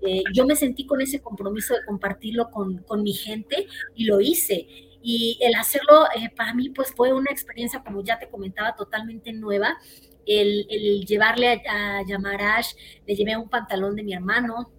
eh, 0.00 0.22
yo 0.32 0.46
me 0.46 0.54
sentí 0.54 0.86
con 0.86 1.00
ese 1.00 1.20
compromiso 1.20 1.74
de 1.74 1.84
compartirlo 1.84 2.50
con, 2.50 2.78
con 2.84 3.02
mi 3.02 3.12
gente 3.12 3.66
y 3.96 4.04
lo 4.04 4.20
hice 4.20 4.87
y 5.10 5.38
el 5.40 5.54
hacerlo 5.54 6.04
eh, 6.14 6.28
para 6.36 6.52
mí 6.52 6.68
pues 6.68 6.92
fue 6.94 7.14
una 7.14 7.30
experiencia, 7.30 7.82
como 7.82 8.04
ya 8.04 8.18
te 8.18 8.28
comentaba, 8.28 8.76
totalmente 8.76 9.32
nueva. 9.32 9.78
El, 10.26 10.66
el 10.68 11.06
llevarle 11.06 11.62
a, 11.66 12.00
a, 12.00 12.06
Yamarash, 12.06 12.74
le 13.06 13.16
llevé 13.16 13.34
un 13.34 13.48
pantalón 13.48 13.96
de 13.96 14.02
mi 14.02 14.12
hermano, 14.12 14.70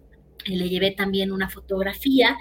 eh, 0.44 0.54
le 0.54 0.68
llevé 0.68 0.92
también 0.92 1.32
una 1.32 1.50
fotografía 1.50 2.38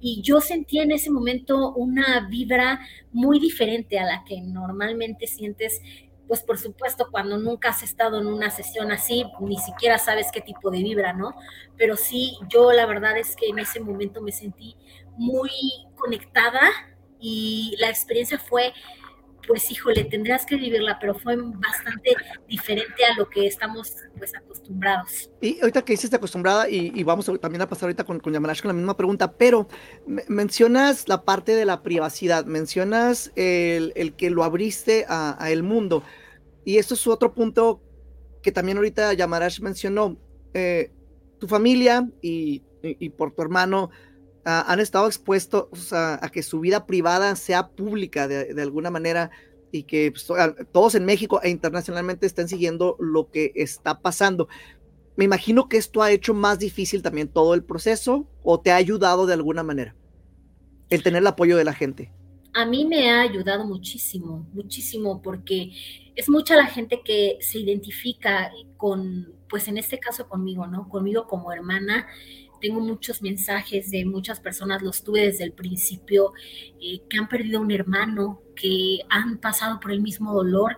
y 0.00 0.20
yo 0.20 0.40
sentía 0.40 0.82
en 0.82 0.90
ese 0.90 1.12
momento 1.12 1.74
una 1.74 2.26
vibra 2.28 2.80
muy 3.12 3.38
diferente 3.38 4.00
a 4.00 4.04
la 4.04 4.24
que 4.24 4.40
normalmente 4.40 5.28
sientes 5.28 5.80
pues 6.26 6.42
por 6.42 6.58
supuesto 6.58 7.06
cuando 7.12 7.38
nunca 7.38 7.68
has 7.68 7.84
estado 7.84 8.20
en 8.20 8.26
una 8.26 8.50
sesión 8.50 8.90
así, 8.90 9.24
ni 9.40 9.58
siquiera 9.58 9.96
sabes 9.96 10.26
qué 10.32 10.40
tipo 10.40 10.72
de 10.72 10.82
vibra, 10.82 11.12
¿no? 11.12 11.36
Pero 11.76 11.96
sí, 11.96 12.36
yo 12.48 12.72
la 12.72 12.84
verdad 12.84 13.16
es 13.16 13.36
que 13.36 13.46
en 13.46 13.60
ese 13.60 13.78
momento 13.78 14.20
me 14.20 14.32
sentí 14.32 14.74
muy 15.16 15.50
conectada 15.94 16.60
y 17.20 17.74
la 17.78 17.88
experiencia 17.90 18.38
fue, 18.38 18.72
pues 19.46 19.70
híjole, 19.70 20.04
tendrías 20.04 20.44
que 20.44 20.56
vivirla, 20.56 20.98
pero 21.00 21.14
fue 21.14 21.34
bastante 21.36 22.14
diferente 22.46 23.04
a 23.04 23.16
lo 23.16 23.28
que 23.28 23.46
estamos 23.46 23.94
pues 24.16 24.34
acostumbrados. 24.36 25.30
Y 25.40 25.58
ahorita 25.60 25.82
que 25.82 25.94
dices 25.94 26.12
acostumbrada, 26.12 26.68
y, 26.68 26.92
y, 26.94 27.02
vamos 27.02 27.28
a, 27.28 27.38
también 27.38 27.62
a 27.62 27.68
pasar 27.68 27.84
ahorita 27.84 28.04
con, 28.04 28.20
con 28.20 28.32
Yamarash 28.32 28.60
con 28.60 28.68
la 28.68 28.74
misma 28.74 28.96
pregunta, 28.96 29.32
pero 29.32 29.66
mencionas 30.28 31.08
la 31.08 31.24
parte 31.24 31.56
de 31.56 31.64
la 31.64 31.82
privacidad, 31.82 32.44
mencionas 32.44 33.32
el, 33.36 33.92
el 33.96 34.14
que 34.14 34.30
lo 34.30 34.44
abriste 34.44 35.06
a, 35.08 35.38
el 35.50 35.62
mundo, 35.62 36.02
y 36.64 36.76
esto 36.76 36.94
es 36.94 37.06
otro 37.06 37.32
punto 37.32 37.80
que 38.42 38.52
también 38.52 38.76
ahorita 38.76 39.14
Yamarash 39.14 39.60
mencionó, 39.60 40.18
eh, 40.52 40.92
tu 41.38 41.46
familia 41.46 42.08
y, 42.20 42.62
y, 42.82 43.06
y 43.06 43.08
por 43.10 43.32
tu 43.32 43.42
hermano, 43.42 43.90
han 44.48 44.80
estado 44.80 45.06
expuestos 45.06 45.92
a, 45.92 46.28
que 46.32 46.42
su 46.42 46.60
vida 46.60 46.86
privada 46.86 47.36
sea 47.36 47.68
pública 47.68 48.28
de, 48.28 48.54
de 48.54 48.62
alguna 48.62 48.90
manera 48.90 49.30
y 49.72 49.82
que 49.84 50.12
pues, 50.12 50.26
todos 50.72 50.94
en 50.94 51.04
México 51.04 51.40
e 51.42 51.50
internacionalmente 51.50 52.26
estén 52.26 52.48
siguiendo 52.48 52.96
lo 52.98 53.30
que 53.30 53.52
está 53.54 54.00
pasando. 54.00 54.48
Me 55.16 55.24
imagino 55.24 55.68
que 55.68 55.76
esto 55.76 56.02
ha 56.02 56.10
hecho 56.10 56.32
más 56.34 56.58
difícil 56.58 57.02
también 57.02 57.28
todo 57.28 57.54
el 57.54 57.64
proceso 57.64 58.26
o 58.42 58.60
te 58.60 58.70
ha 58.70 58.76
ayudado 58.76 59.26
de 59.26 59.34
alguna 59.34 59.62
manera 59.62 59.94
el 60.90 61.02
tener 61.02 61.22
el 61.22 61.26
apoyo 61.26 61.56
de 61.56 61.64
la 61.64 61.74
gente. 61.74 62.12
A 62.54 62.64
mí 62.64 62.86
me 62.86 63.10
ha 63.10 63.20
ayudado 63.20 63.64
muchísimo, 63.66 64.48
muchísimo, 64.52 65.20
porque 65.20 65.72
es 66.16 66.28
mucha 66.28 66.56
la 66.56 66.66
gente 66.66 67.02
que 67.04 67.38
se 67.40 67.58
identifica 67.58 68.50
con, 68.76 69.34
pues 69.48 69.68
en 69.68 69.76
este 69.76 69.98
caso 69.98 70.28
conmigo, 70.28 70.66
¿no? 70.66 70.88
Conmigo 70.88 71.26
como 71.26 71.52
hermana, 71.52 72.06
tengo 72.60 72.80
muchos 72.80 73.22
mensajes 73.22 73.90
de 73.90 74.04
muchas 74.04 74.40
personas, 74.40 74.82
los 74.82 75.02
tuve 75.02 75.22
desde 75.26 75.44
el 75.44 75.52
principio, 75.52 76.32
eh, 76.80 77.00
que 77.08 77.18
han 77.18 77.28
perdido 77.28 77.60
un 77.60 77.70
hermano, 77.70 78.42
que 78.54 79.00
han 79.08 79.38
pasado 79.38 79.80
por 79.80 79.92
el 79.92 80.00
mismo 80.00 80.32
dolor, 80.32 80.76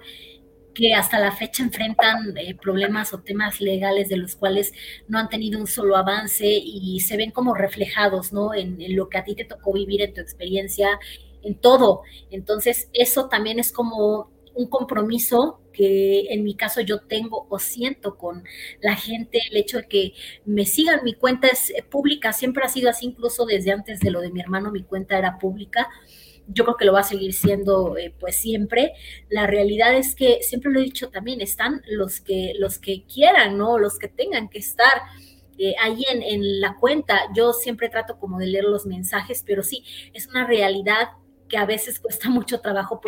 que 0.75 0.95
hasta 0.95 1.19
la 1.19 1.33
fecha 1.33 1.63
enfrentan 1.63 2.37
eh, 2.37 2.55
problemas 2.55 3.13
o 3.13 3.21
temas 3.21 3.61
legales 3.61 4.09
de 4.09 4.17
los 4.17 4.37
cuales 4.37 4.73
no 5.09 5.19
han 5.19 5.29
tenido 5.29 5.59
un 5.59 5.67
solo 5.67 5.97
avance 5.97 6.47
y 6.47 7.01
se 7.01 7.17
ven 7.17 7.33
como 7.33 7.55
reflejados, 7.55 8.33
¿no? 8.33 8.55
En, 8.55 8.81
en 8.81 8.97
lo 8.97 9.09
que 9.09 9.19
a 9.19 9.25
ti 9.25 9.35
te 9.35 9.45
tocó 9.45 9.73
vivir, 9.73 10.03
en 10.03 10.15
tu 10.15 10.21
experiencia, 10.21 10.99
en 11.43 11.57
todo. 11.61 12.03
Entonces, 12.31 12.89
eso 12.93 13.29
también 13.29 13.59
es 13.59 13.73
como 13.73 14.31
un 14.61 14.69
compromiso 14.69 15.61
que 15.73 16.27
en 16.31 16.45
mi 16.45 16.55
caso 16.55 16.81
yo 16.81 17.01
tengo 17.01 17.47
o 17.49 17.59
siento 17.59 18.17
con 18.17 18.45
la 18.81 18.97
gente, 18.97 19.41
el 19.51 19.57
hecho 19.57 19.79
de 19.79 19.89
que 19.89 20.13
me 20.45 20.67
sigan, 20.67 21.01
mi 21.05 21.15
cuenta 21.15 21.49
es 21.49 21.71
eh, 21.71 21.83
pública, 21.89 22.33
siempre 22.33 22.65
ha 22.65 22.69
sido 22.69 22.91
así, 22.91 23.07
incluso 23.07 23.47
desde 23.47 23.73
antes 23.73 24.01
de 24.01 24.11
lo 24.11 24.21
de 24.21 24.31
mi 24.31 24.41
hermano, 24.41 24.71
mi 24.71 24.83
cuenta 24.83 25.17
era 25.19 25.39
pública. 25.39 25.89
Yo 26.47 26.65
creo 26.65 26.77
que 26.77 26.85
lo 26.85 26.93
va 26.93 27.01
a 27.01 27.05
seguir 27.05 27.33
siendo 27.33 27.97
eh, 27.97 28.13
pues 28.19 28.37
siempre. 28.37 28.93
La 29.29 29.47
realidad 29.47 29.95
es 29.97 30.15
que 30.15 30.41
siempre 30.43 30.73
lo 30.73 30.81
he 30.81 30.85
dicho 30.85 31.11
también, 31.11 31.41
están 31.41 31.83
los 31.89 32.21
que 32.21 32.53
los 32.59 32.79
que 32.79 33.05
quieran, 33.07 33.57
¿no? 33.57 33.79
Los 33.79 33.99
que 33.99 34.09
tengan 34.09 34.49
que 34.49 34.59
estar 34.59 35.03
eh, 35.59 35.75
ahí 35.81 36.05
en, 36.11 36.23
en 36.23 36.61
la 36.61 36.77
cuenta. 36.77 37.21
Yo 37.35 37.53
siempre 37.53 37.89
trato 37.89 38.19
como 38.19 38.39
de 38.39 38.47
leer 38.47 38.65
los 38.65 38.85
mensajes, 38.87 39.45
pero 39.47 39.63
sí, 39.63 39.85
es 40.13 40.27
una 40.27 40.47
realidad 40.47 41.11
que 41.49 41.59
a 41.59 41.67
veces 41.67 42.01
cuesta 42.01 42.31
mucho 42.31 42.61
trabajo 42.61 43.01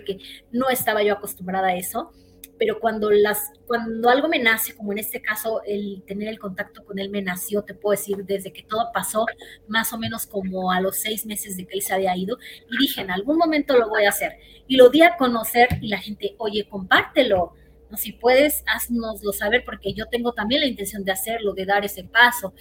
porque 0.00 0.18
no 0.50 0.68
estaba 0.70 1.02
yo 1.02 1.14
acostumbrada 1.14 1.68
a 1.68 1.76
eso, 1.76 2.10
pero 2.58 2.78
cuando, 2.78 3.10
las, 3.10 3.52
cuando 3.66 4.10
algo 4.10 4.28
me 4.28 4.38
nace, 4.38 4.74
como 4.74 4.92
en 4.92 4.98
este 4.98 5.22
caso 5.22 5.62
el 5.64 6.02
tener 6.06 6.28
el 6.28 6.38
contacto 6.38 6.84
con 6.84 6.98
él 6.98 7.08
me 7.08 7.22
nació, 7.22 7.62
te 7.62 7.72
puedo 7.72 7.98
decir, 7.98 8.18
desde 8.26 8.52
que 8.52 8.62
todo 8.62 8.90
pasó, 8.92 9.24
más 9.66 9.94
o 9.94 9.98
menos 9.98 10.26
como 10.26 10.70
a 10.70 10.80
los 10.80 10.96
seis 10.96 11.24
meses 11.24 11.56
de 11.56 11.66
que 11.66 11.76
él 11.76 11.82
se 11.82 11.94
había 11.94 12.14
ido, 12.16 12.36
y 12.70 12.76
dije, 12.76 13.00
en 13.00 13.10
algún 13.10 13.38
momento 13.38 13.78
lo 13.78 13.88
voy 13.88 14.04
a 14.04 14.10
hacer. 14.10 14.32
Y 14.66 14.76
lo 14.76 14.90
di 14.90 15.00
a 15.00 15.16
conocer 15.16 15.68
y 15.80 15.88
la 15.88 15.98
gente, 15.98 16.34
oye, 16.38 16.68
compártelo. 16.68 17.54
Si 17.96 18.12
puedes, 18.12 18.62
haznoslo 18.66 19.32
saber, 19.32 19.64
porque 19.64 19.94
yo 19.94 20.06
tengo 20.06 20.32
también 20.32 20.60
la 20.60 20.66
intención 20.68 21.02
de 21.02 21.12
hacerlo, 21.12 21.54
de 21.54 21.64
dar 21.64 21.84
ese 21.84 22.04
paso 22.04 22.52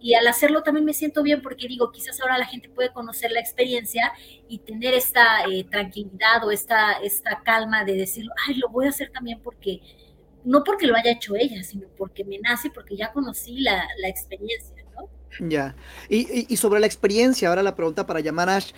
y 0.00 0.14
al 0.14 0.26
hacerlo 0.26 0.62
también 0.62 0.84
me 0.84 0.92
siento 0.92 1.22
bien 1.22 1.42
porque 1.42 1.68
digo, 1.68 1.90
quizás 1.90 2.20
ahora 2.20 2.38
la 2.38 2.46
gente 2.46 2.68
puede 2.68 2.92
conocer 2.92 3.30
la 3.30 3.40
experiencia 3.40 4.12
y 4.48 4.58
tener 4.58 4.94
esta 4.94 5.44
eh, 5.50 5.64
tranquilidad 5.64 6.44
o 6.44 6.50
esta, 6.50 6.92
esta 7.02 7.42
calma 7.42 7.84
de 7.84 7.94
decir, 7.94 8.26
ay, 8.46 8.56
lo 8.56 8.68
voy 8.68 8.86
a 8.86 8.90
hacer 8.90 9.10
también 9.10 9.40
porque, 9.42 9.80
no 10.44 10.62
porque 10.64 10.86
lo 10.86 10.94
haya 10.96 11.12
hecho 11.12 11.34
ella, 11.34 11.62
sino 11.62 11.88
porque 11.96 12.24
me 12.24 12.38
nace, 12.38 12.70
porque 12.70 12.96
ya 12.96 13.12
conocí 13.12 13.60
la, 13.60 13.86
la 14.00 14.08
experiencia, 14.08 14.76
¿no? 14.94 15.08
Ya. 15.48 15.74
Y, 16.08 16.46
y, 16.52 16.56
sobre 16.56 16.80
la 16.80 16.86
experiencia, 16.86 17.48
ahora 17.48 17.62
la 17.62 17.74
pregunta 17.74 18.06
para 18.06 18.20
llamar 18.20 18.48
a 18.48 18.56
Ash. 18.56 18.72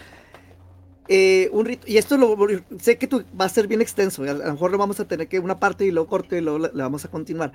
Eh, 1.11 1.49
un 1.53 1.79
y 1.87 1.97
esto 1.97 2.19
lo 2.19 2.37
sé 2.79 2.99
que 2.99 3.07
tú, 3.07 3.25
va 3.39 3.47
a 3.47 3.49
ser 3.49 3.67
bien 3.67 3.81
extenso, 3.81 4.25
a, 4.25 4.35
lo 4.35 4.53
mejor 4.53 4.71
lo 4.71 4.77
vamos 4.77 5.01
a 5.01 5.09
tener 5.09 5.27
que 5.27 5.39
una 5.39 5.59
parte 5.59 5.87
y 5.87 5.91
luego 5.91 6.07
corte 6.07 6.37
y 6.37 6.43
luego 6.43 6.59
le 6.59 6.83
vamos 6.83 7.07
a 7.07 7.11
continuar 7.11 7.53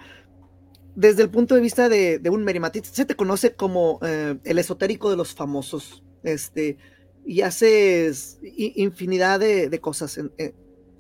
desde 0.95 1.23
el 1.23 1.29
punto 1.29 1.56
de 1.56 1.62
vista 1.62 1.89
de, 1.89 2.21
un 2.32 2.43
Merimatit, 2.43 2.86
se 2.86 3.06
te 3.06 3.15
conoce 3.15 3.53
como 3.53 3.99
eh, 4.03 4.38
el 4.43 4.60
esotérico 4.60 5.10
de 5.10 5.17
los 5.17 5.34
famosos, 5.34 6.03
este, 6.23 6.77
y 7.25 7.41
haces 7.41 8.39
infinidad 8.43 9.39
de, 9.39 9.79
cosas 9.79 10.19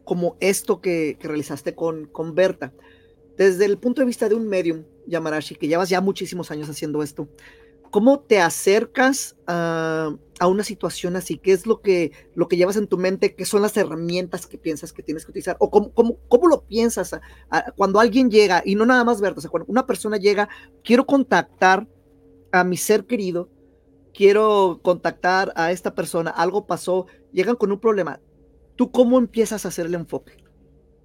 como 0.03 0.37
esto 0.39 0.81
que, 0.81 1.17
realizaste 1.21 1.75
con, 1.75 2.05
con 2.07 2.35
Berta. 2.35 2.73
Desde 3.37 3.65
el 3.65 3.77
punto 3.77 4.01
de 4.01 4.07
vista 4.07 4.29
de 4.29 4.35
un 4.35 4.47
medium, 4.47 4.83
Yamarashi, 5.07 5.55
que 5.55 5.67
llevas 5.67 5.89
ya 5.89 6.01
muchísimos 6.01 6.51
años 6.51 6.69
haciendo 6.69 7.01
esto, 7.03 7.27
¿cómo 7.89 8.19
te 8.19 8.39
acercas 8.39 9.35
a, 9.47 10.15
una 10.47 10.63
situación 10.63 11.15
así? 11.15 11.37
¿Qué 11.37 11.51
es 11.51 11.65
lo 11.65 11.81
que, 11.81 12.11
lo 12.35 12.47
que 12.47 12.57
llevas 12.57 12.77
en 12.77 12.87
tu 12.87 12.97
mente? 12.97 13.35
¿Qué 13.35 13.45
son 13.45 13.61
las 13.61 13.77
herramientas 13.77 14.47
que 14.47 14.57
piensas 14.57 14.93
que 14.93 15.03
tienes 15.03 15.25
que 15.25 15.31
utilizar? 15.31 15.57
¿O 15.59 15.69
cómo, 15.69 15.91
cómo, 15.93 16.47
lo 16.47 16.63
piensas 16.63 17.19
cuando 17.75 17.99
alguien 17.99 18.29
llega, 18.29 18.61
y 18.65 18.75
no 18.75 18.85
nada 18.85 19.03
más 19.03 19.21
verte, 19.21 19.39
o 19.39 19.41
sea, 19.41 19.51
una 19.67 19.85
persona 19.85 20.17
llega, 20.17 20.49
quiero 20.83 21.05
contactar 21.05 21.87
a 22.51 22.63
mi 22.63 22.77
ser 22.77 23.05
querido, 23.05 23.49
quiero 24.13 24.79
contactar 24.83 25.51
a 25.55 25.71
esta 25.71 25.95
persona, 25.95 26.29
algo 26.29 26.67
pasó, 26.67 27.07
llegan 27.31 27.55
con 27.55 27.71
un 27.71 27.79
problema. 27.79 28.19
¿Tú 28.75 28.91
cómo 28.91 29.17
empiezas 29.17 29.65
a 29.65 29.69
hacer 29.69 29.85
el 29.85 29.95
enfoque? 29.95 30.43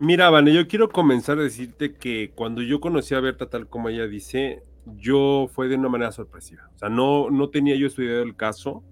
Mira, 0.01 0.31
Vane, 0.31 0.55
yo 0.55 0.69
quiero 0.69 0.89
comenzar 0.89 1.39
a 1.39 1.43
decirte 1.43 1.95
que 1.95 2.33
cuando 2.35 2.63
yo 2.63 2.81
conocí 2.81 3.15
a 3.15 3.21
Berta, 3.21 3.51
tal 3.51 3.69
como 3.69 3.89
ella 3.89 4.07
dice, 4.07 4.63
yo 4.97 5.49
fue 5.53 5.69
de 5.69 5.75
una 5.75 5.89
manera 5.89 6.13
sorpresiva. 6.13 6.71
O 6.75 6.79
sea, 6.79 6.89
no, 6.89 7.31
no 7.31 7.51
tenía 7.51 7.77
yo 7.77 7.87
estudiado 7.87 8.23
el 8.23 8.37
caso. 8.37 8.85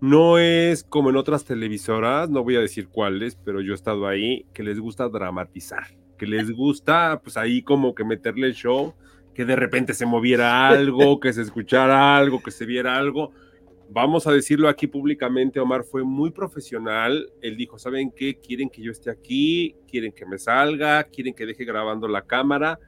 No 0.00 0.38
es 0.38 0.82
como 0.84 1.10
en 1.10 1.16
otras 1.16 1.44
televisoras, 1.44 2.30
no 2.30 2.42
voy 2.42 2.56
a 2.56 2.60
decir 2.60 2.88
cuáles, 2.88 3.36
pero 3.36 3.60
yo 3.60 3.72
he 3.72 3.74
estado 3.74 4.06
ahí, 4.06 4.46
que 4.54 4.62
les 4.62 4.78
gusta 4.80 5.08
dramatizar, 5.08 5.88
que 6.18 6.26
les 6.26 6.50
gusta, 6.50 7.20
pues 7.22 7.36
ahí 7.36 7.62
como 7.62 7.94
que 7.94 8.04
meterle 8.04 8.46
el 8.46 8.54
show, 8.54 8.94
que 9.34 9.44
de 9.44 9.56
repente 9.56 9.92
se 9.94 10.06
moviera 10.06 10.68
algo, 10.68 11.20
que 11.20 11.32
se 11.32 11.42
escuchara 11.42 12.16
algo, 12.16 12.42
que 12.42 12.50
se 12.50 12.64
viera 12.64 12.96
algo. 12.96 13.32
Vamos 13.90 14.26
a 14.26 14.32
decirlo 14.32 14.68
aquí 14.68 14.86
públicamente, 14.86 15.60
Omar 15.60 15.84
fue 15.84 16.04
muy 16.04 16.30
profesional. 16.30 17.30
Él 17.42 17.56
dijo, 17.56 17.78
¿saben 17.78 18.12
qué? 18.12 18.36
Quieren 18.36 18.70
que 18.70 18.82
yo 18.82 18.92
esté 18.92 19.10
aquí, 19.10 19.74
quieren 19.86 20.12
que 20.12 20.24
me 20.24 20.38
salga, 20.38 21.04
quieren 21.04 21.34
que 21.34 21.44
deje 21.44 21.64
grabando 21.64 22.08
la 22.08 22.22
cámara 22.22 22.78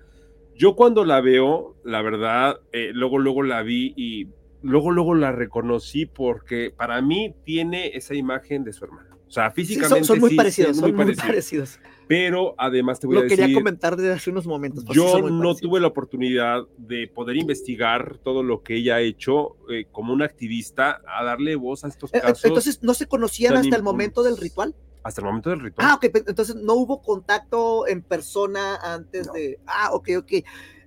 yo 0.54 0.76
cuando 0.76 1.04
la 1.04 1.20
veo, 1.20 1.76
la 1.84 2.02
verdad, 2.02 2.60
eh, 2.72 2.90
luego, 2.92 3.18
luego 3.18 3.42
la 3.42 3.62
vi 3.62 3.94
y 3.96 4.28
luego, 4.62 4.90
luego 4.90 5.14
la 5.14 5.32
reconocí 5.32 6.06
porque 6.06 6.72
para 6.76 7.00
mí 7.02 7.34
tiene 7.44 7.88
esa 7.96 8.14
imagen 8.14 8.64
de 8.64 8.72
su 8.72 8.84
hermana. 8.84 9.12
O 9.32 9.34
sea, 9.34 9.50
físicamente. 9.50 10.04
son, 10.04 10.20
muy 10.20 10.36
parecidos, 10.36 10.76
son 10.76 10.94
muy, 10.94 11.16
parecidos. 11.16 11.80
Pero 12.06 12.54
además 12.58 13.00
te 13.00 13.06
voy 13.06 13.16
a 13.16 13.22
decir. 13.22 13.38
Lo 13.38 13.44
quería 13.44 13.58
comentar 13.58 13.96
desde 13.96 14.12
hace 14.12 14.28
unos 14.28 14.46
momentos. 14.46 14.84
Yo 14.92 15.30
no 15.30 15.54
tuve 15.54 15.80
la 15.80 15.86
oportunidad 15.86 16.64
de 16.76 17.08
poder 17.08 17.38
investigar 17.38 18.18
todo 18.22 18.42
lo 18.42 18.62
que 18.62 18.74
ella 18.74 18.96
ha 18.96 19.00
hecho 19.00 19.56
eh, 19.70 19.86
como 19.90 20.12
una 20.12 20.26
activista, 20.26 21.00
a 21.06 21.24
darle 21.24 21.56
voz 21.56 21.82
a 21.84 21.88
estos 21.88 22.12
eh, 22.12 22.20
casos. 22.20 22.44
Entonces, 22.44 22.82
¿no 22.82 22.92
se 22.92 23.06
conocían 23.06 23.56
hasta 23.56 23.74
el 23.74 23.82
momento 23.82 24.22
del 24.22 24.36
ritual? 24.36 24.76
Hasta 25.02 25.22
el 25.22 25.28
momento 25.28 25.48
del 25.48 25.60
ritual. 25.60 25.88
Ah, 25.90 25.94
ok, 25.94 26.10
entonces 26.26 26.54
no 26.56 26.74
hubo 26.74 27.00
contacto 27.00 27.86
en 27.86 28.02
persona 28.02 28.76
antes 28.82 29.32
de. 29.32 29.58
Ah, 29.66 29.94
ok, 29.94 30.10
ok. 30.18 30.32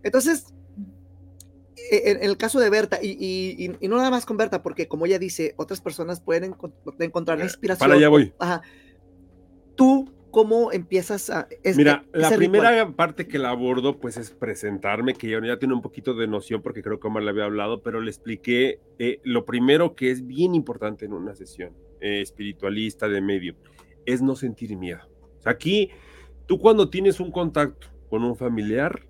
Entonces, 0.04 0.54
en, 1.91 2.24
el 2.24 2.38
caso 2.38 2.60
de 2.60 2.69
Berta, 2.69 3.00
y, 3.02 3.71
no 3.82 3.98
nada 3.98 4.10
más 4.10 4.26
con 4.26 4.38
Berta, 4.38 4.62
porque 4.63 4.88
como 4.88 5.06
ella 5.06 5.19
dice, 5.19 5.54
otras 5.58 5.82
personas 5.82 6.21
pueden 6.21 6.56
encontrar 7.00 7.39
eh, 7.39 7.43
inspiración. 7.43 7.88
Para 7.88 7.98
allá 7.98 8.10
voy. 8.10 8.34
Ajá. 8.39 8.62
Tú, 9.76 10.12
¿cómo 10.32 10.71
empiezas 10.71 11.30
a.? 11.30 11.48
Mira, 11.76 12.06
la 12.13 12.32
primera 12.32 12.91
parte 12.91 13.28
que 13.28 13.39
la 13.39 13.50
abordo, 13.50 14.00
pues 14.00 14.17
es 14.17 14.32
presentarme, 14.32 15.13
que 15.13 15.30
ya, 15.30 15.45
ya 15.45 15.60
tiene 15.60 15.74
un 15.74 15.82
poquito 15.82 16.13
de 16.13 16.28
noción, 16.28 16.62
porque 16.62 16.82
creo 16.82 17.00
que 17.00 17.08
Omar 17.08 17.24
le 17.24 17.30
había 17.30 17.45
hablado, 17.45 17.82
pero 17.82 18.02
le 18.02 18.10
expliqué 18.10 18.80
eh, 19.00 19.19
lo 19.24 19.45
primero 19.45 19.95
que 19.95 20.12
es 20.12 20.26
bien 20.26 20.56
importante 20.56 21.06
en 21.06 21.13
una 21.13 21.36
sesión 21.36 21.74
eh, 22.02 22.21
espiritualista 22.21 23.08
de 23.08 23.21
medio 23.21 23.56
es 24.06 24.21
no 24.21 24.36
sentir 24.36 24.76
miedo. 24.78 25.02
aquí, 25.45 25.89
tú 26.45 26.60
cuando 26.60 26.89
tienes 26.89 27.19
un 27.19 27.32
contacto 27.32 27.88
con 28.10 28.24
un 28.24 28.36
familiar, 28.36 29.08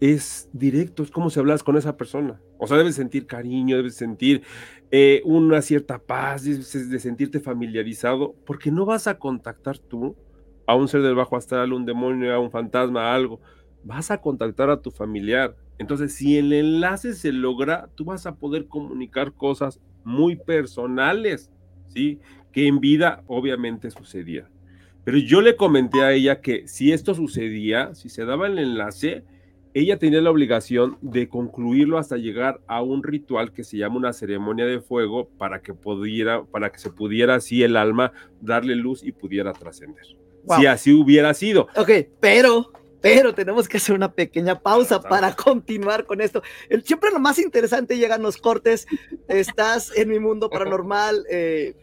es 0.00 0.48
directo, 0.52 1.02
es 1.02 1.10
como 1.10 1.28
si 1.28 1.38
hablas 1.38 1.62
con 1.62 1.76
esa 1.76 1.96
persona. 1.96 2.40
O 2.58 2.66
sea, 2.66 2.78
debes 2.78 2.94
sentir 2.94 3.26
cariño, 3.26 3.76
debes 3.76 3.94
sentir 3.94 4.42
eh, 4.90 5.20
una 5.24 5.60
cierta 5.60 5.98
paz, 5.98 6.44
debes 6.44 6.90
de 6.90 6.98
sentirte 6.98 7.38
familiarizado, 7.38 8.34
porque 8.46 8.70
no 8.70 8.86
vas 8.86 9.06
a 9.06 9.18
contactar 9.18 9.78
tú 9.78 10.16
a 10.66 10.74
un 10.74 10.88
ser 10.88 11.02
del 11.02 11.14
bajo 11.14 11.36
astral, 11.36 11.72
un 11.72 11.84
demonio, 11.84 12.34
a 12.34 12.38
un 12.38 12.50
fantasma, 12.50 13.10
a 13.10 13.14
algo. 13.14 13.40
Vas 13.84 14.10
a 14.10 14.20
contactar 14.20 14.70
a 14.70 14.80
tu 14.80 14.90
familiar. 14.90 15.54
Entonces, 15.78 16.14
si 16.14 16.38
el 16.38 16.52
enlace 16.52 17.14
se 17.14 17.32
logra, 17.32 17.88
tú 17.94 18.04
vas 18.04 18.26
a 18.26 18.36
poder 18.36 18.66
comunicar 18.66 19.32
cosas 19.32 19.80
muy 20.04 20.36
personales, 20.36 21.50
¿sí? 21.88 22.20
que 22.52 22.66
en 22.66 22.80
vida 22.80 23.22
obviamente 23.26 23.90
sucedía. 23.90 24.48
Pero 25.04 25.18
yo 25.18 25.40
le 25.40 25.56
comenté 25.56 26.02
a 26.02 26.12
ella 26.12 26.40
que 26.40 26.68
si 26.68 26.92
esto 26.92 27.14
sucedía, 27.14 27.94
si 27.94 28.08
se 28.08 28.24
daba 28.24 28.46
el 28.46 28.58
enlace, 28.58 29.24
ella 29.74 29.98
tenía 29.98 30.20
la 30.20 30.30
obligación 30.30 30.98
de 31.00 31.28
concluirlo 31.28 31.98
hasta 31.98 32.16
llegar 32.16 32.60
a 32.66 32.82
un 32.82 33.02
ritual 33.02 33.52
que 33.52 33.64
se 33.64 33.76
llama 33.76 33.96
una 33.96 34.12
ceremonia 34.12 34.66
de 34.66 34.80
fuego 34.80 35.28
para 35.38 35.62
que 35.62 35.74
pudiera, 35.74 36.44
para 36.44 36.70
que 36.70 36.78
se 36.78 36.90
pudiera 36.90 37.36
así 37.36 37.62
el 37.62 37.76
alma 37.76 38.12
darle 38.40 38.74
luz 38.74 39.04
y 39.04 39.12
pudiera 39.12 39.52
trascender. 39.52 40.04
Si 40.56 40.66
así 40.66 40.92
hubiera 40.92 41.34
sido. 41.34 41.68
Ok, 41.76 41.90
pero 42.18 42.72
pero 43.00 43.34
tenemos 43.34 43.68
que 43.68 43.78
hacer 43.78 43.94
una 43.94 44.12
pequeña 44.12 44.60
pausa 44.60 45.00
para 45.00 45.34
continuar 45.34 46.04
con 46.04 46.20
esto. 46.20 46.42
Siempre 46.84 47.10
lo 47.10 47.18
más 47.18 47.38
interesante 47.38 47.96
llegan 47.96 48.22
los 48.22 48.36
cortes. 48.36 48.86
Estás 49.28 49.96
en 49.96 50.08
mi 50.08 50.18
mundo 50.18 50.50
paranormal. 50.50 51.26
Eh, 51.32 51.74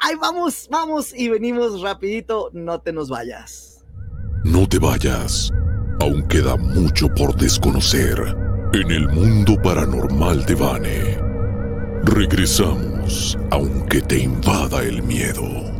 ahí 0.00 0.14
vamos, 0.14 0.68
vamos 0.70 1.12
y 1.14 1.28
venimos 1.28 1.80
rapidito. 1.82 2.50
No 2.52 2.80
te 2.80 2.92
nos 2.92 3.08
vayas. 3.08 3.84
No 4.44 4.68
te 4.68 4.78
vayas. 4.78 5.50
Aún 6.02 6.22
queda 6.22 6.56
mucho 6.56 7.06
por 7.14 7.36
desconocer 7.36 8.18
en 8.74 8.90
el 8.90 9.08
mundo 9.08 9.54
paranormal 9.62 10.44
de 10.46 10.54
Vane. 10.56 11.18
Regresamos, 12.02 13.38
aunque 13.52 14.00
te 14.00 14.18
invada 14.18 14.82
el 14.82 15.00
miedo. 15.04 15.71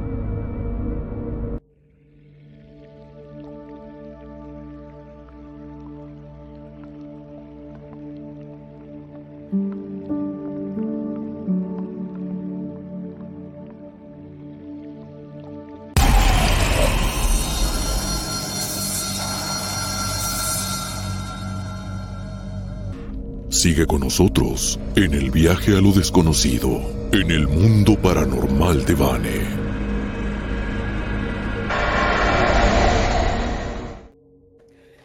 Sigue 23.62 23.86
con 23.86 24.00
nosotros 24.00 24.80
en 24.96 25.14
el 25.14 25.30
viaje 25.30 25.76
a 25.76 25.80
lo 25.80 25.92
desconocido, 25.92 26.80
en 27.12 27.30
el 27.30 27.46
mundo 27.46 27.94
paranormal 27.94 28.84
de 28.84 28.94
Vane. 28.96 29.38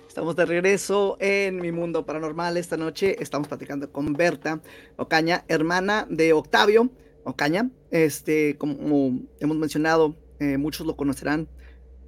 Estamos 0.08 0.36
de 0.36 0.46
regreso 0.48 1.17
en 1.20 1.58
mi 1.58 1.72
mundo 1.72 2.04
paranormal. 2.04 2.58
Esta 2.58 2.78
noche 2.78 3.22
estamos 3.22 3.48
platicando 3.48 3.91
con 3.91 4.13
Berta 4.13 4.60
Ocaña, 4.96 5.46
hermana 5.48 6.08
de 6.10 6.34
Octavio 6.34 6.89
Ocaña. 7.26 7.70
Este, 7.91 8.58
como 8.58 9.20
hemos 9.39 9.58
mencionado, 9.58 10.15
eh, 10.39 10.58
muchos 10.58 10.88
lo 10.88 10.96
conocerán, 10.96 11.48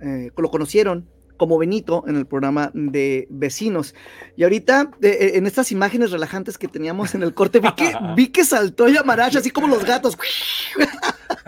eh, 0.02 0.32
lo 0.36 0.50
conocieron 0.50 1.08
como 1.39 1.58
Benito 1.58 2.04
en 2.08 2.15
el 2.17 2.28
programa 2.28 2.69
de 2.75 3.25
Vecinos. 3.32 3.95
Y 4.36 4.43
ahorita, 4.43 4.91
eh, 5.02 5.32
en 5.36 5.47
estas 5.47 5.71
imágenes 5.71 6.12
relajantes 6.12 6.60
que 6.60 6.67
teníamos 6.67 7.15
en 7.15 7.23
el 7.23 7.34
corte, 7.34 7.60
vi 7.60 7.71
que, 7.73 7.93
vi 8.15 8.28
que 8.28 8.43
saltó 8.43 8.88
Yamarash, 8.88 9.38
así 9.38 9.49
como 9.49 9.67
los 9.67 9.84
gatos. 9.84 10.15